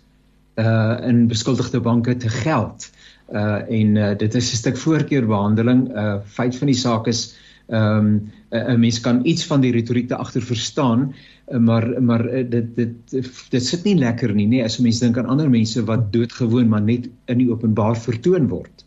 uh 0.61 0.99
in 1.09 1.27
beskuldigde 1.27 1.81
banke 1.81 2.15
te 2.17 2.29
geld. 2.29 2.89
Uh 3.29 3.61
en 3.65 3.95
uh, 3.95 4.11
dit 4.17 4.35
is 4.35 4.51
'n 4.51 4.61
stuk 4.61 4.77
voorkeurbehandeling. 4.77 5.89
Uh 5.89 6.19
feit 6.25 6.55
van 6.55 6.67
die 6.67 6.77
saak 6.77 7.07
is 7.07 7.33
ehm 7.67 8.07
um, 8.07 8.31
'n 8.53 8.79
mens 8.79 8.99
kan 8.99 9.25
iets 9.25 9.45
van 9.45 9.61
die 9.61 9.71
retoriek 9.71 10.07
te 10.07 10.15
agter 10.15 10.41
verstaan, 10.41 11.13
eh, 11.45 11.57
maar 11.57 12.03
maar 12.03 12.25
eh, 12.25 12.49
dit 12.49 12.75
dit 12.75 13.13
dit 13.49 13.65
sit 13.65 13.83
nie 13.83 13.95
lekker 13.95 14.33
nie, 14.33 14.47
nê, 14.47 14.63
as 14.63 14.79
'n 14.79 14.83
mens 14.83 14.99
dink 14.99 15.17
aan 15.17 15.25
ander 15.25 15.49
mense 15.49 15.83
wat 15.83 16.13
doodgewoon 16.13 16.67
maar 16.67 16.81
net 16.81 17.09
in 17.25 17.37
die 17.37 17.51
openbaar 17.51 17.97
vertoon 17.97 18.47
word. 18.47 18.85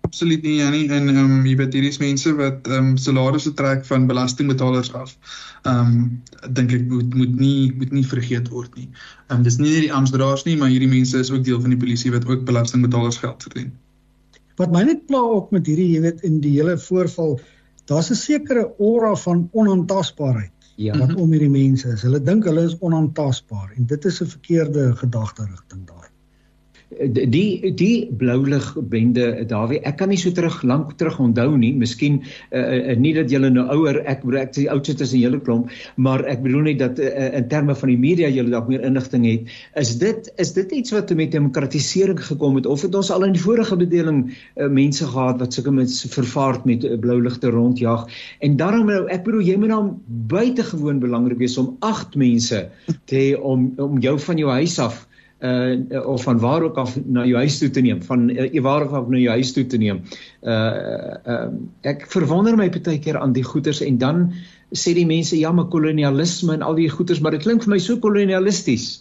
Absoluut 0.00 0.42
nie, 0.42 0.56
Janie, 0.56 0.88
en 0.88 1.08
ehm 1.08 1.18
um, 1.18 1.44
jy 1.46 1.56
weet 1.56 1.72
hierdie 1.76 1.90
is 1.92 1.98
mense 1.98 2.32
wat 2.34 2.66
ehm 2.68 2.86
um, 2.86 2.96
salarisse 2.96 3.52
trek 3.54 3.84
van 3.86 4.06
belastingbetalers 4.06 4.92
af. 4.92 5.16
Ehm 5.62 5.86
um, 5.86 6.22
dink 6.56 6.72
ek 6.72 6.88
moet 6.88 7.14
moet 7.14 7.36
nie 7.38 7.72
moet 7.76 7.92
nie 7.92 8.06
vergeet 8.06 8.48
word 8.48 8.74
nie. 8.74 8.88
Ehm 9.28 9.38
um, 9.38 9.42
dis 9.42 9.58
nie 9.58 9.70
net 9.70 9.86
die 9.86 9.92
amptdraers 9.92 10.44
nie, 10.48 10.56
maar 10.56 10.72
hierdie 10.72 10.90
mense 10.90 11.18
is 11.18 11.30
ook 11.30 11.44
deel 11.44 11.60
van 11.60 11.70
die 11.70 11.78
polisie 11.84 12.10
wat 12.10 12.26
ook 12.26 12.44
belastingbetalers 12.44 13.20
geld 13.22 13.42
verdien. 13.42 13.70
Wat 14.56 14.72
my 14.72 14.82
net 14.82 15.06
pla 15.06 15.20
ook 15.36 15.54
met 15.54 15.66
hierdie, 15.66 15.92
jy 15.94 16.00
weet, 16.08 16.24
in 16.26 16.40
die 16.40 16.56
hele 16.58 16.78
voorval 16.78 17.38
daar's 17.90 18.10
'n 18.10 18.18
sekere 18.22 18.64
aura 18.78 19.14
van 19.24 19.48
onaantastbaarheid 19.52 20.72
ja. 20.76 20.98
wat 20.98 21.14
om 21.14 21.32
hierdie 21.34 21.50
mense 21.50 21.88
is. 21.88 22.02
Hulle 22.06 22.22
dink 22.22 22.46
hulle 22.48 22.64
is 22.68 22.78
onaantastbaar 22.78 23.72
en 23.76 23.86
dit 23.86 24.04
is 24.04 24.20
'n 24.22 24.32
verkeerde 24.36 24.84
gedagte 25.02 25.44
rigting 25.44 25.86
die 26.90 27.70
die 27.78 28.08
bloulig 28.18 28.66
bende 28.90 29.44
Dawie 29.46 29.78
ek 29.86 30.00
kan 30.00 30.10
nie 30.10 30.18
so 30.18 30.32
terug 30.34 30.60
lank 30.66 30.96
terug 30.98 31.20
onthou 31.22 31.54
nie. 31.56 31.70
Miskien 31.78 32.20
uh, 32.50 32.96
nie 32.98 33.12
dat 33.14 33.30
julle 33.30 33.50
nou 33.54 33.66
ouer 33.76 34.00
ek 34.10 34.24
bedoel 34.24 34.40
ek 34.42 34.56
sê 34.58 34.66
oudste 34.72 34.96
tussen 34.98 35.22
julle 35.22 35.38
klomp 35.44 35.70
maar 35.94 36.24
ek 36.26 36.42
bedoel 36.42 36.66
net 36.66 36.80
dat 36.82 36.98
uh, 36.98 37.28
in 37.38 37.46
terme 37.52 37.76
van 37.78 37.92
die 37.92 37.98
media 38.00 38.30
julle 38.32 38.50
dalk 38.50 38.68
meer 38.70 38.82
inligting 38.86 39.26
het. 39.28 39.52
Is 39.78 39.94
dit 40.02 40.30
is 40.42 40.52
dit 40.56 40.74
iets 40.80 40.94
wat 40.96 41.12
met 41.14 41.30
demokratisering 41.32 42.18
gekom 42.26 42.58
het? 42.58 42.66
Of 42.66 42.82
het 42.86 42.94
ons 42.98 43.12
al 43.14 43.28
in 43.28 43.36
die 43.38 43.42
vorige 43.42 43.78
bedeling 43.78 44.24
uh, 44.30 44.66
mense 44.66 45.06
gehad 45.06 45.38
wat 45.42 45.54
sulke 45.54 45.74
mense 45.74 46.10
vervaard 46.10 46.66
met 46.66 46.84
uh, 46.84 46.98
blouligte 47.00 47.54
rondjag 47.54 48.08
en 48.42 48.58
daarom 48.58 48.90
nou 48.90 49.04
ek 49.12 49.22
bedoel 49.28 49.46
jy 49.46 49.56
moet 49.62 49.74
dan 49.76 49.92
buitengewoon 50.34 50.98
belangrik 51.02 51.38
wees 51.38 51.54
om 51.60 51.76
agt 51.86 52.18
mense 52.18 52.66
te 53.10 53.22
om 53.38 53.70
om 53.78 54.02
jou 54.02 54.18
van 54.18 54.42
jou 54.42 54.50
huis 54.58 54.78
af 54.82 55.04
uh 55.40 56.06
of 56.06 56.22
van 56.22 56.38
waar 56.38 56.62
ook 56.62 56.76
af 56.76 56.96
na 57.04 57.24
jou 57.24 57.36
huis 57.36 57.58
toe 57.58 57.70
te 57.70 57.80
neem 57.80 58.02
van 58.02 58.28
uh, 58.28 58.60
waar 58.60 58.82
ook 58.82 58.92
af 58.92 59.08
na 59.08 59.18
jou 59.18 59.32
huis 59.32 59.52
toe 59.52 59.66
te 59.66 59.76
neem. 59.76 60.02
Uh 60.42 61.16
uh 61.26 61.48
ek 61.80 62.06
verwonder 62.12 62.56
my 62.56 62.68
baie 62.70 62.98
keer 62.98 63.18
aan 63.18 63.32
die 63.32 63.44
goeters 63.44 63.80
en 63.80 63.98
dan 63.98 64.32
sê 64.70 64.92
die 64.94 65.06
mense 65.06 65.38
ja, 65.38 65.52
maar 65.52 65.70
kolonialisme 65.72 66.54
en 66.54 66.62
al 66.62 66.74
die 66.74 66.90
goeters, 66.90 67.20
maar 67.20 67.34
dit 67.34 67.42
klink 67.42 67.64
vir 67.64 67.72
my 67.74 67.78
so 67.78 67.98
kolonialisties 67.98 69.00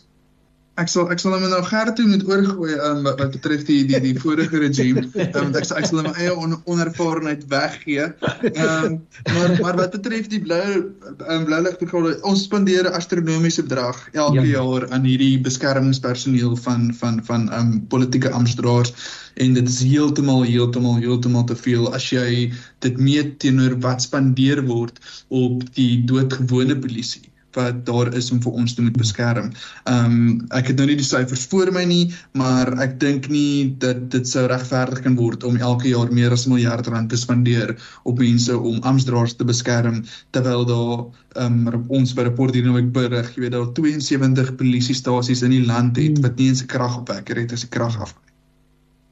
ek 0.82 0.90
sal 0.92 1.10
ek 1.14 1.22
sal 1.22 1.36
hom 1.36 1.46
nou 1.52 1.62
Gertie 1.68 2.06
moet 2.08 2.24
oorgooi 2.28 2.74
um, 2.78 3.04
wat, 3.06 3.20
wat 3.22 3.36
betref 3.36 3.66
die 3.68 3.82
die 3.90 4.00
die 4.04 4.16
vorige 4.20 4.62
regime 4.64 5.06
um, 5.38 5.52
ek 5.60 5.68
sal 5.68 5.80
ek 5.82 5.90
sal 5.90 6.02
hom 6.02 6.12
eie 6.16 6.34
on, 6.34 6.58
onervarenheid 6.72 7.46
weggee. 7.52 8.10
Ehm 8.54 8.86
um, 8.86 8.98
maar 9.36 9.56
maar 9.64 9.80
wat 9.82 9.96
betref 9.98 10.30
die 10.32 10.42
blou 10.44 10.66
um, 10.80 11.46
blou 11.48 11.62
lig 11.66 11.80
brigade 11.82 12.16
ons 12.32 12.44
spandeer 12.48 12.88
'n 12.90 12.98
astronomiese 13.00 13.66
bedrag 13.68 14.02
elke 14.14 14.46
ja. 14.46 14.52
jaar 14.58 14.88
aan 14.96 15.08
hierdie 15.08 15.40
beskermingspersoneel 15.48 16.56
van 16.68 16.92
van 17.02 17.24
van 17.32 17.50
ehm 17.50 17.74
um, 17.74 17.88
politieke 17.96 18.32
amptenare 18.32 18.94
en 19.40 19.54
dit 19.54 19.68
is 19.70 19.80
heeltemal 19.84 20.44
heeltemal 20.44 21.00
heeltemal 21.00 21.46
te 21.48 21.56
veel 21.56 21.90
as 21.94 22.10
jy 22.12 22.52
dit 22.86 23.02
meet 23.10 23.40
teenoor 23.44 23.80
wat 23.86 24.04
spandeer 24.04 24.64
word 24.68 25.00
op 25.28 25.64
die 25.76 26.04
doodgewone 26.12 26.80
polisie 26.80 27.29
wat 27.58 27.86
daar 27.86 28.14
is 28.18 28.32
om 28.32 28.42
vir 28.44 28.58
ons 28.62 28.74
te 28.76 28.84
moet 28.86 28.98
beskerm. 28.98 29.52
Ehm 29.90 30.06
um, 30.06 30.48
ek 30.56 30.72
het 30.72 30.78
nou 30.78 30.88
nie 30.90 30.98
die 31.00 31.08
syfers 31.08 31.46
voor 31.52 31.72
my 31.74 31.84
nie, 31.90 32.14
maar 32.38 32.72
ek 32.84 33.00
dink 33.02 33.30
nie 33.34 33.76
dat 33.82 34.10
dit 34.14 34.28
sou 34.28 34.46
regverdig 34.48 35.04
kan 35.06 35.18
word 35.20 35.44
om 35.44 35.58
elke 35.58 35.90
jaar 35.90 36.12
meer 36.14 36.32
as 36.36 36.46
'n 36.48 36.54
miljard 36.54 36.88
rand 36.88 37.10
te 37.10 37.18
spandeer 37.18 37.76
op 38.04 38.20
mense 38.20 38.58
om 38.58 38.82
amptdraers 38.82 39.36
te 39.36 39.46
beskerm 39.46 40.04
terwyl 40.32 40.66
daar 40.66 41.06
ehm 41.36 41.68
um, 41.68 41.86
ons 41.90 42.14
by 42.14 42.28
rapport 42.30 42.54
hier 42.54 42.66
nou 42.66 42.78
ek 42.78 42.94
berig, 42.94 43.36
jy 43.36 43.42
weet 43.42 43.58
daar 43.58 43.74
72 43.74 44.56
polisiestasies 44.56 45.44
in 45.44 45.52
die 45.52 45.66
land 45.66 45.98
het 45.98 46.20
wat 46.26 46.38
nie 46.38 46.50
eens 46.50 46.64
'n 46.64 46.68
kragopwekker 46.68 47.38
het 47.38 47.54
as 47.54 47.62
die 47.62 47.70
krag 47.70 48.02
af. 48.02 48.16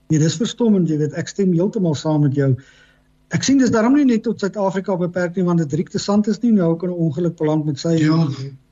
Nee, 0.10 0.20
dis 0.20 0.38
verstommend, 0.40 0.90
jy 0.90 0.98
weet, 0.98 1.14
ek 1.20 1.28
stem 1.28 1.52
heeltemal 1.54 1.96
saam 1.96 2.22
met 2.22 2.36
jou. 2.36 2.56
Ek 3.36 3.44
sien 3.44 3.58
dis 3.60 3.74
daarom 3.74 3.98
nie 3.98 4.06
net 4.08 4.24
tot 4.24 4.40
Suid-Afrika 4.40 4.96
beperk 4.96 5.36
nie 5.36 5.44
want 5.48 5.60
dit 5.60 5.74
Riek 5.80 5.92
de 5.92 6.00
Sant 6.00 6.28
is 6.32 6.40
nie 6.44 6.54
nou 6.56 6.72
in 6.76 6.90
'n 6.90 7.02
ongeluk 7.08 7.36
beland 7.38 7.66
met 7.66 7.80
sy 7.80 7.98
ja. 8.00 8.28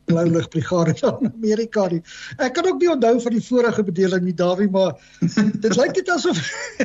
blou 0.06 0.26
lig 0.30 0.48
brigade 0.50 0.96
in 1.02 1.34
Amerika 1.34 1.88
nie. 1.92 2.02
Ek 2.38 2.54
kan 2.54 2.68
ook 2.68 2.80
nie 2.80 2.92
onthou 2.92 3.20
van 3.20 3.32
die 3.32 3.44
vorige 3.48 3.84
bedeling 3.84 4.24
nie 4.24 4.34
Dawie, 4.34 4.70
maar 4.70 4.96
dit 5.66 5.76
lyk 5.76 5.96
net 5.96 6.10
asof 6.10 6.40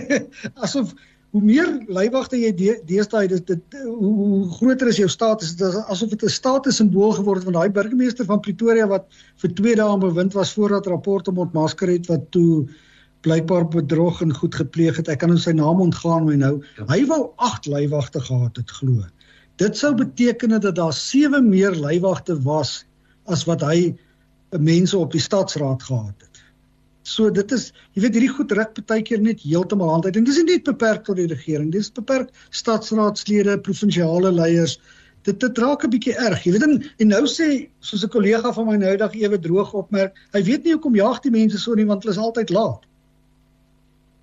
asof 0.66 0.94
hoe 1.30 1.42
meer 1.42 1.68
leiwagte 1.86 2.38
jy 2.40 2.50
deesdae 2.86 3.28
dis 3.30 3.42
dit 3.46 3.76
hoe, 3.84 4.12
hoe 4.20 4.48
groter 4.56 4.90
is 4.90 4.98
jou 4.98 5.08
status 5.08 5.54
dit 5.54 5.66
is 5.68 5.76
asof 5.94 6.10
dit 6.10 6.24
'n 6.26 6.36
status 6.36 6.80
simbool 6.82 7.12
geword 7.14 7.38
het 7.38 7.48
van 7.50 7.58
daai 7.60 7.70
burgemeester 7.76 8.26
van 8.26 8.40
Pretoria 8.40 8.86
wat 8.90 9.06
vir 9.42 9.54
2 9.62 9.76
dae 9.76 9.94
in 9.94 10.00
bewind 10.00 10.34
was 10.34 10.52
voordat 10.52 10.86
rapporte 10.90 11.30
ontmasker 11.30 11.88
het 11.88 12.06
wat 12.10 12.30
toe 12.30 12.66
blykbaar 13.26 13.68
bedrog 13.68 14.20
en 14.24 14.34
goed 14.34 14.54
gepleeg 14.54 14.96
het. 14.96 15.08
Ek 15.08 15.20
kan 15.22 15.32
nou 15.32 15.40
sy 15.40 15.52
naam 15.56 15.80
ontgaan 15.80 16.28
my 16.28 16.36
nou. 16.40 16.54
Ja. 16.78 16.86
Hy 16.92 17.04
wou 17.10 17.22
8 17.36 17.66
leiwagte 17.66 18.20
gehad 18.20 18.56
het 18.56 18.70
glo. 18.70 19.04
Dit 19.60 19.76
sou 19.76 19.94
beteken 19.94 20.56
dat 20.60 20.74
daar 20.76 20.94
7 20.96 21.48
meer 21.48 21.76
leiwagte 21.76 22.38
was 22.42 22.84
as 23.28 23.44
wat 23.44 23.60
hy 23.66 23.92
mense 24.58 24.96
op 24.98 25.12
die 25.12 25.20
stadsraad 25.22 25.82
gehad 25.82 26.16
het. 26.18 26.40
So 27.02 27.30
dit 27.30 27.52
is 27.52 27.70
jy 27.96 28.04
weet 28.04 28.16
hierdie 28.16 28.32
goed 28.32 28.52
ruk 28.56 28.80
baie 28.88 29.02
keer 29.04 29.20
net 29.20 29.42
heeltemal 29.44 29.90
hand 29.90 30.06
uit. 30.06 30.16
En 30.16 30.24
dis 30.24 30.40
nie 30.40 30.56
net 30.56 30.64
beperk 30.68 31.04
tot 31.04 31.18
die 31.20 31.28
regering. 31.30 31.70
Dis 31.72 31.92
beperk 31.92 32.32
stadsraadslede, 32.50 33.58
provinsiale 33.66 34.32
leiers. 34.32 34.78
Dit 35.28 35.40
dit 35.40 35.58
raak 35.58 35.84
'n 35.84 35.92
bietjie 35.92 36.16
erg. 36.16 36.44
Jy 36.44 36.52
weet 36.52 36.62
en, 36.64 36.76
en 36.98 37.08
nou 37.08 37.24
sê 37.28 37.68
soos 37.80 38.04
'n 38.04 38.14
kollega 38.16 38.52
van 38.52 38.66
my 38.66 38.76
nou 38.76 38.92
eendag 38.92 39.14
ewe 39.14 39.38
droog 39.38 39.72
opmerk, 39.74 40.16
hy 40.32 40.42
weet 40.42 40.64
nie 40.64 40.72
hoekom 40.72 40.96
jaag 40.96 41.20
die 41.20 41.30
mense 41.30 41.58
so 41.58 41.74
nie 41.74 41.84
want 41.84 42.04
hulle 42.04 42.16
is 42.16 42.24
altyd 42.24 42.50
laat. 42.50 42.86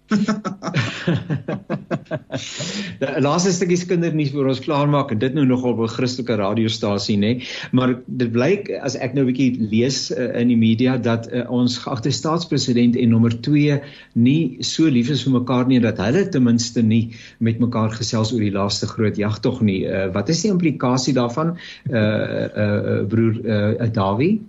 Die 3.01 3.21
laaste 3.23 3.51
stukkie 3.51 3.77
kindernuus 3.89 4.31
vir 4.31 4.47
ons 4.53 4.61
klaarmaak 4.63 5.11
en 5.11 5.19
dit 5.19 5.33
nou 5.35 5.43
nogal 5.49 5.75
op 5.75 5.81
'n 5.83 5.91
Christelike 5.91 6.35
radiostasie 6.39 7.17
nê, 7.19 7.31
maar 7.71 7.97
dit 8.07 8.31
blyk 8.31 8.71
as 8.81 8.95
ek 8.95 9.13
nou 9.13 9.25
'n 9.25 9.31
bietjie 9.31 9.59
lees 9.59 10.11
uh, 10.11 10.39
in 10.39 10.47
die 10.53 10.59
media 10.59 10.97
dat 10.97 11.27
uh, 11.27 11.43
ons 11.51 11.77
geagte 11.83 12.11
staatspresident 12.11 12.95
en 12.95 13.09
nommer 13.09 13.35
2 13.35 13.81
nie 14.15 14.63
so 14.63 14.87
lief 14.87 15.09
is 15.09 15.23
vir 15.27 15.39
mekaar 15.39 15.67
nie 15.67 15.79
dat 15.83 15.99
hulle 15.99 16.29
ten 16.29 16.43
minste 16.43 16.81
nie 16.81 17.11
met 17.39 17.59
mekaar 17.59 17.91
gesels 17.91 18.33
oor 18.33 18.43
die 18.43 18.55
laaste 18.55 18.87
groot 18.87 19.17
jagtog 19.17 19.61
nie. 19.61 19.85
Uh, 19.85 20.07
wat 20.13 20.29
is 20.29 20.41
die 20.41 20.51
implikasie 20.51 21.13
daarvan? 21.13 21.57
Uh 21.91 21.97
uh, 21.97 22.47
uh 22.63 23.07
broer 23.07 23.35
uh, 23.43 23.91
Dawie? 23.91 24.39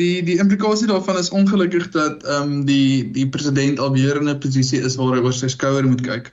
Die 0.00 0.22
die 0.26 0.38
implikasie 0.42 0.88
daarvan 0.90 1.18
is 1.18 1.30
ongelukkig 1.30 1.90
dat 1.94 2.24
ehm 2.24 2.52
um, 2.52 2.64
die 2.66 3.10
die 3.14 3.28
president 3.28 3.78
alweer 3.78 4.16
in 4.20 4.28
'n 4.28 4.38
posisie 4.38 4.80
is 4.80 4.96
waar 4.96 5.14
hy 5.14 5.20
oor 5.22 5.36
sy 5.36 5.48
skouer 5.48 5.86
moet 5.86 6.02
kyk 6.02 6.32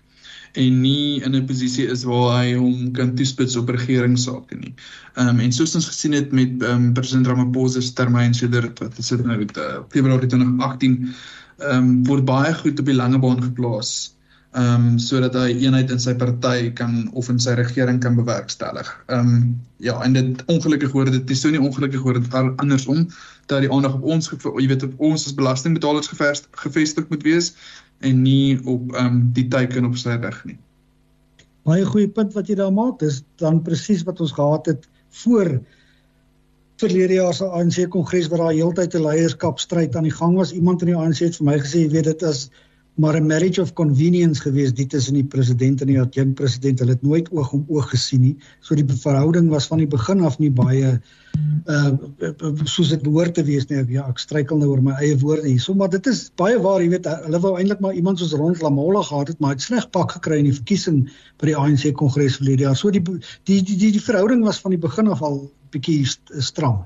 en 0.53 0.81
nie 0.81 1.21
in 1.23 1.35
'n 1.35 1.45
posisie 1.47 1.85
is 1.87 2.03
waar 2.03 2.39
hy 2.39 2.55
hom 2.55 2.91
kan 2.91 3.15
toespits 3.15 3.55
op 3.55 3.69
regeringssake 3.69 4.55
nie. 4.55 4.73
Ehm 5.15 5.27
um, 5.27 5.39
en 5.39 5.51
soos 5.51 5.75
ons 5.75 5.87
gesien 5.87 6.13
het 6.13 6.31
met 6.31 6.63
ehm 6.63 6.71
um, 6.71 6.93
president 6.93 7.27
Ramaphosa 7.27 7.81
se 7.81 7.93
termyn 7.93 8.33
sedert 8.33 8.79
wat 8.79 8.95
dit 8.95 9.25
nou 9.25 9.37
met 9.37 9.57
uh, 9.57 9.83
Februarie 9.89 10.27
2018 10.27 10.97
ehm 11.59 11.77
um, 11.77 12.03
word 12.03 12.25
baie 12.25 12.53
goed 12.53 12.79
op 12.79 12.85
die 12.85 12.97
lange 12.97 13.19
baan 13.19 13.43
geplaas 13.43 14.13
ehm 14.51 14.87
um, 14.87 14.99
sodat 14.99 15.35
hy 15.39 15.53
eenheid 15.63 15.91
in 15.91 15.99
sy 15.99 16.13
party 16.13 16.71
kan 16.75 17.09
of 17.13 17.29
in 17.29 17.39
sy 17.39 17.53
regering 17.55 18.01
kan 18.03 18.15
bewerkstellig. 18.15 18.89
Ehm 19.07 19.19
um, 19.35 19.61
ja, 19.77 20.01
en 20.03 20.13
dit 20.13 20.43
ongelukkig 20.45 20.91
hoor 20.91 21.11
dit 21.11 21.29
is 21.29 21.41
so 21.41 21.49
nie 21.49 21.61
ongelukkig 21.61 22.01
hoor 22.01 22.19
dit 22.19 22.33
andersom 22.35 23.07
dat 23.51 23.65
die 23.65 23.71
aandag 23.71 23.97
op 23.99 24.07
ons 24.15 24.31
jy 24.31 24.67
weet 24.71 24.87
op 24.87 25.05
ons 25.11 25.27
as 25.27 25.37
belastingbetalers 25.37 26.11
gevestig 26.63 27.07
moet 27.11 27.23
wees 27.27 27.53
en 28.01 28.23
nie 28.25 28.57
op 28.63 28.93
ehm 28.95 29.05
um, 29.05 29.21
die 29.35 29.47
teiken 29.51 29.85
op 29.85 29.97
sy 29.99 30.17
reg 30.17 30.39
nie. 30.49 30.57
Baie 31.67 31.85
goeie 31.85 32.09
punt 32.09 32.33
wat 32.33 32.49
jy 32.49 32.57
daar 32.57 32.73
maak. 32.73 32.97
Dis 33.03 33.21
dan 33.41 33.61
presies 33.65 34.01
wat 34.07 34.21
ons 34.23 34.33
gehad 34.33 34.71
het 34.71 34.87
voor 35.21 35.59
verlede 36.81 37.19
jaar 37.19 37.35
se 37.37 37.45
ANC 37.45 37.85
kongres 37.93 38.29
waar 38.31 38.47
daar 38.47 38.57
heeltyd 38.57 38.95
'n 38.95 39.05
leierskapstryd 39.05 39.95
aan 39.95 40.09
die 40.09 40.17
gang 40.17 40.35
was. 40.35 40.53
Iemand 40.53 40.81
in 40.81 40.93
die 40.93 40.97
ANC 40.97 41.19
het 41.19 41.37
vir 41.37 41.45
my 41.45 41.57
gesê, 41.59 41.85
jy 41.85 41.89
weet 41.89 42.09
dit 42.09 42.21
is 42.21 42.49
maar 42.95 43.15
'n 43.15 43.27
marriage 43.27 43.61
of 43.61 43.73
convenience 43.73 44.41
gewees 44.41 44.73
dit 44.73 44.89
tussen 44.89 45.13
die 45.13 45.23
president 45.23 45.81
en 45.81 45.87
die 45.87 46.01
adjunkt 46.01 46.35
president. 46.35 46.79
Hulle 46.79 46.91
het 46.91 47.01
nooit 47.01 47.31
oog 47.31 47.51
om 47.51 47.65
oog 47.67 47.89
gesien 47.89 48.21
nie. 48.21 48.37
So 48.59 48.75
die 48.75 48.85
verhouding 48.87 49.49
was 49.49 49.67
van 49.67 49.77
die 49.77 49.87
begin 49.87 50.21
af 50.21 50.39
nie 50.39 50.51
baie 50.51 51.01
uh 51.65 51.91
soos 52.63 52.89
dit 52.89 53.01
behoort 53.01 53.33
te 53.33 53.43
wees 53.43 53.67
nie. 53.69 53.85
Ja, 53.95 54.07
ek 54.09 54.19
struikel 54.19 54.57
nou 54.57 54.69
oor 54.69 54.81
my 54.83 54.91
eie 54.99 55.17
woorde 55.17 55.47
hier. 55.47 55.59
So 55.59 55.73
maar 55.73 55.89
dit 55.89 56.07
is 56.07 56.31
baie 56.35 56.59
waar, 56.59 56.81
jy 56.81 56.89
weet, 56.89 57.07
hulle 57.25 57.39
wou 57.39 57.57
eintlik 57.57 57.79
maar 57.79 57.93
iemand 57.93 58.19
soos 58.19 58.33
Rond 58.33 58.61
Lamola 58.61 59.01
gehad 59.01 59.27
het, 59.27 59.39
maar 59.39 59.49
hy 59.49 59.55
het 59.55 59.61
sleg 59.61 59.89
pak 59.89 60.11
gekry 60.11 60.37
in 60.37 60.49
die 60.51 60.57
verkiesing 60.59 61.09
by 61.39 61.45
die 61.45 61.57
ANC 61.57 61.93
kongres 61.93 62.35
verlede 62.41 62.63
jaar. 62.63 62.75
So 62.75 62.91
die 62.91 63.01
die 63.01 63.61
die 63.63 63.77
die, 63.77 63.91
die 63.91 64.03
verhouding 64.03 64.43
was 64.43 64.59
van 64.59 64.71
die 64.71 64.81
begin 64.81 65.07
af 65.07 65.21
al 65.21 65.45
bietjie 65.71 66.03
stram. 66.39 66.83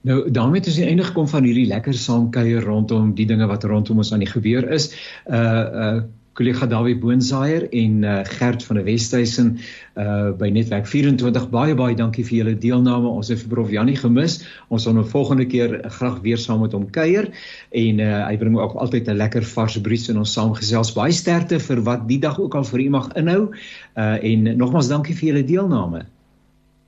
Nou 0.00 0.30
daarmee 0.30 0.60
het 0.60 0.68
ons 0.70 0.78
einde 0.80 1.04
gekom 1.04 1.28
van 1.28 1.44
hierdie 1.44 1.66
lekker 1.68 1.94
saamkuier 1.94 2.64
rondom 2.64 3.12
die 3.14 3.26
dinge 3.28 3.46
wat 3.50 3.64
rondom 3.68 4.00
ons 4.00 4.12
aan 4.12 4.24
die 4.24 4.30
gebeur 4.30 4.64
is. 4.72 4.94
Uh 5.28 5.36
uh 5.84 6.00
kollega 6.40 6.64
Dawie 6.70 6.94
Boonsaier 6.96 7.66
en 7.74 8.04
uh 8.06 8.20
Gert 8.24 8.62
van 8.64 8.78
der 8.78 8.84
Westhuizen 8.86 9.58
uh 9.98 10.30
by 10.40 10.48
Netwerk 10.48 10.86
24 10.88 11.50
baie 11.52 11.74
baie 11.76 11.96
dankie 11.98 12.24
vir 12.24 12.36
julle 12.38 12.54
deelname. 12.62 13.10
Ons 13.10 13.28
het 13.28 13.42
vir 13.42 13.50
Prof 13.52 13.74
Jannie 13.74 13.96
gemis. 13.98 14.38
Ons 14.68 14.86
sal 14.86 14.94
'n 14.94 15.02
nou 15.02 15.04
volgende 15.10 15.46
keer 15.46 15.76
graag 15.98 16.20
weer 16.24 16.38
saam 16.38 16.62
met 16.64 16.72
hom 16.72 16.88
kuier 16.90 17.28
en 17.70 18.00
uh 18.00 18.24
hy 18.28 18.36
bring 18.36 18.56
ook 18.56 18.78
altyd 18.80 19.08
'n 19.08 19.20
lekker 19.20 19.44
vars 19.44 19.80
bries 19.80 20.08
in 20.08 20.16
ons 20.16 20.32
saamgesels. 20.32 20.94
Baie 20.94 21.12
sterkte 21.12 21.60
vir 21.60 21.82
wat 21.82 22.08
die 22.08 22.18
dag 22.18 22.40
ook 22.40 22.54
al 22.54 22.64
vir 22.64 22.80
u 22.80 22.88
mag 22.88 23.12
inhou. 23.12 23.52
Uh 23.96 24.16
en 24.24 24.56
nogmaals 24.56 24.88
dankie 24.88 25.14
vir 25.14 25.28
julle 25.28 25.44
deelname. 25.44 26.06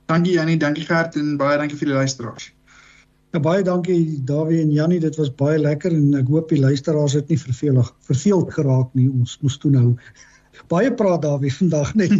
Dankie 0.05 0.33
Jannie, 0.33 0.57
dankie 0.57 0.85
Gert 0.85 1.15
en 1.15 1.37
baie 1.37 1.57
dankie 1.57 1.77
vir 1.77 1.87
die 1.87 1.95
luisteraars. 1.95 2.51
Ja, 3.33 3.39
baie 3.41 3.63
dankie 3.65 4.19
Dawie 4.29 4.59
en 4.61 4.69
Jannie, 4.69 4.99
dit 5.01 5.15
was 5.17 5.31
baie 5.33 5.57
lekker 5.57 5.89
en 5.95 6.11
ek 6.19 6.27
hoop 6.29 6.51
die 6.53 6.59
luisteraars 6.61 7.15
het 7.17 7.31
nie 7.33 7.39
vervelig 7.41 7.87
verveeld 8.05 8.51
geraak 8.53 8.91
nie. 8.93 9.07
Ons 9.09 9.39
moes 9.41 9.55
toe 9.57 9.71
nou 9.73 9.95
baie 10.73 10.91
praat 10.93 11.23
Dawie 11.25 11.49
vandag 11.55 11.95
net. 11.97 12.13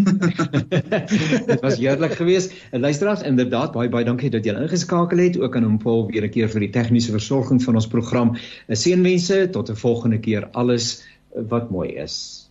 dit 1.51 1.61
was 1.61 1.78
heerlik 1.78 2.18
geweest. 2.18 2.57
En 2.74 2.82
luisteraars, 2.82 3.22
inderdaad 3.30 3.76
baie 3.78 3.91
baie 3.93 4.07
dankie 4.09 4.34
dat 4.34 4.49
julle 4.49 4.66
ingeskakel 4.66 5.22
het. 5.22 5.38
Ook 5.38 5.59
aan 5.59 5.70
hom 5.70 5.78
Paul 5.78 6.07
weer 6.09 6.26
'n 6.26 6.34
keer 6.34 6.49
vir 6.49 6.66
die 6.66 6.74
tegniese 6.74 7.14
versorging 7.14 7.61
van 7.61 7.78
ons 7.78 7.88
program. 7.93 8.34
Seënwense 8.68 9.51
tot 9.53 9.70
'n 9.70 9.78
volgende 9.86 10.18
keer. 10.18 10.49
Alles 10.57 11.05
wat 11.30 11.70
mooi 11.70 11.93
is. 11.93 12.43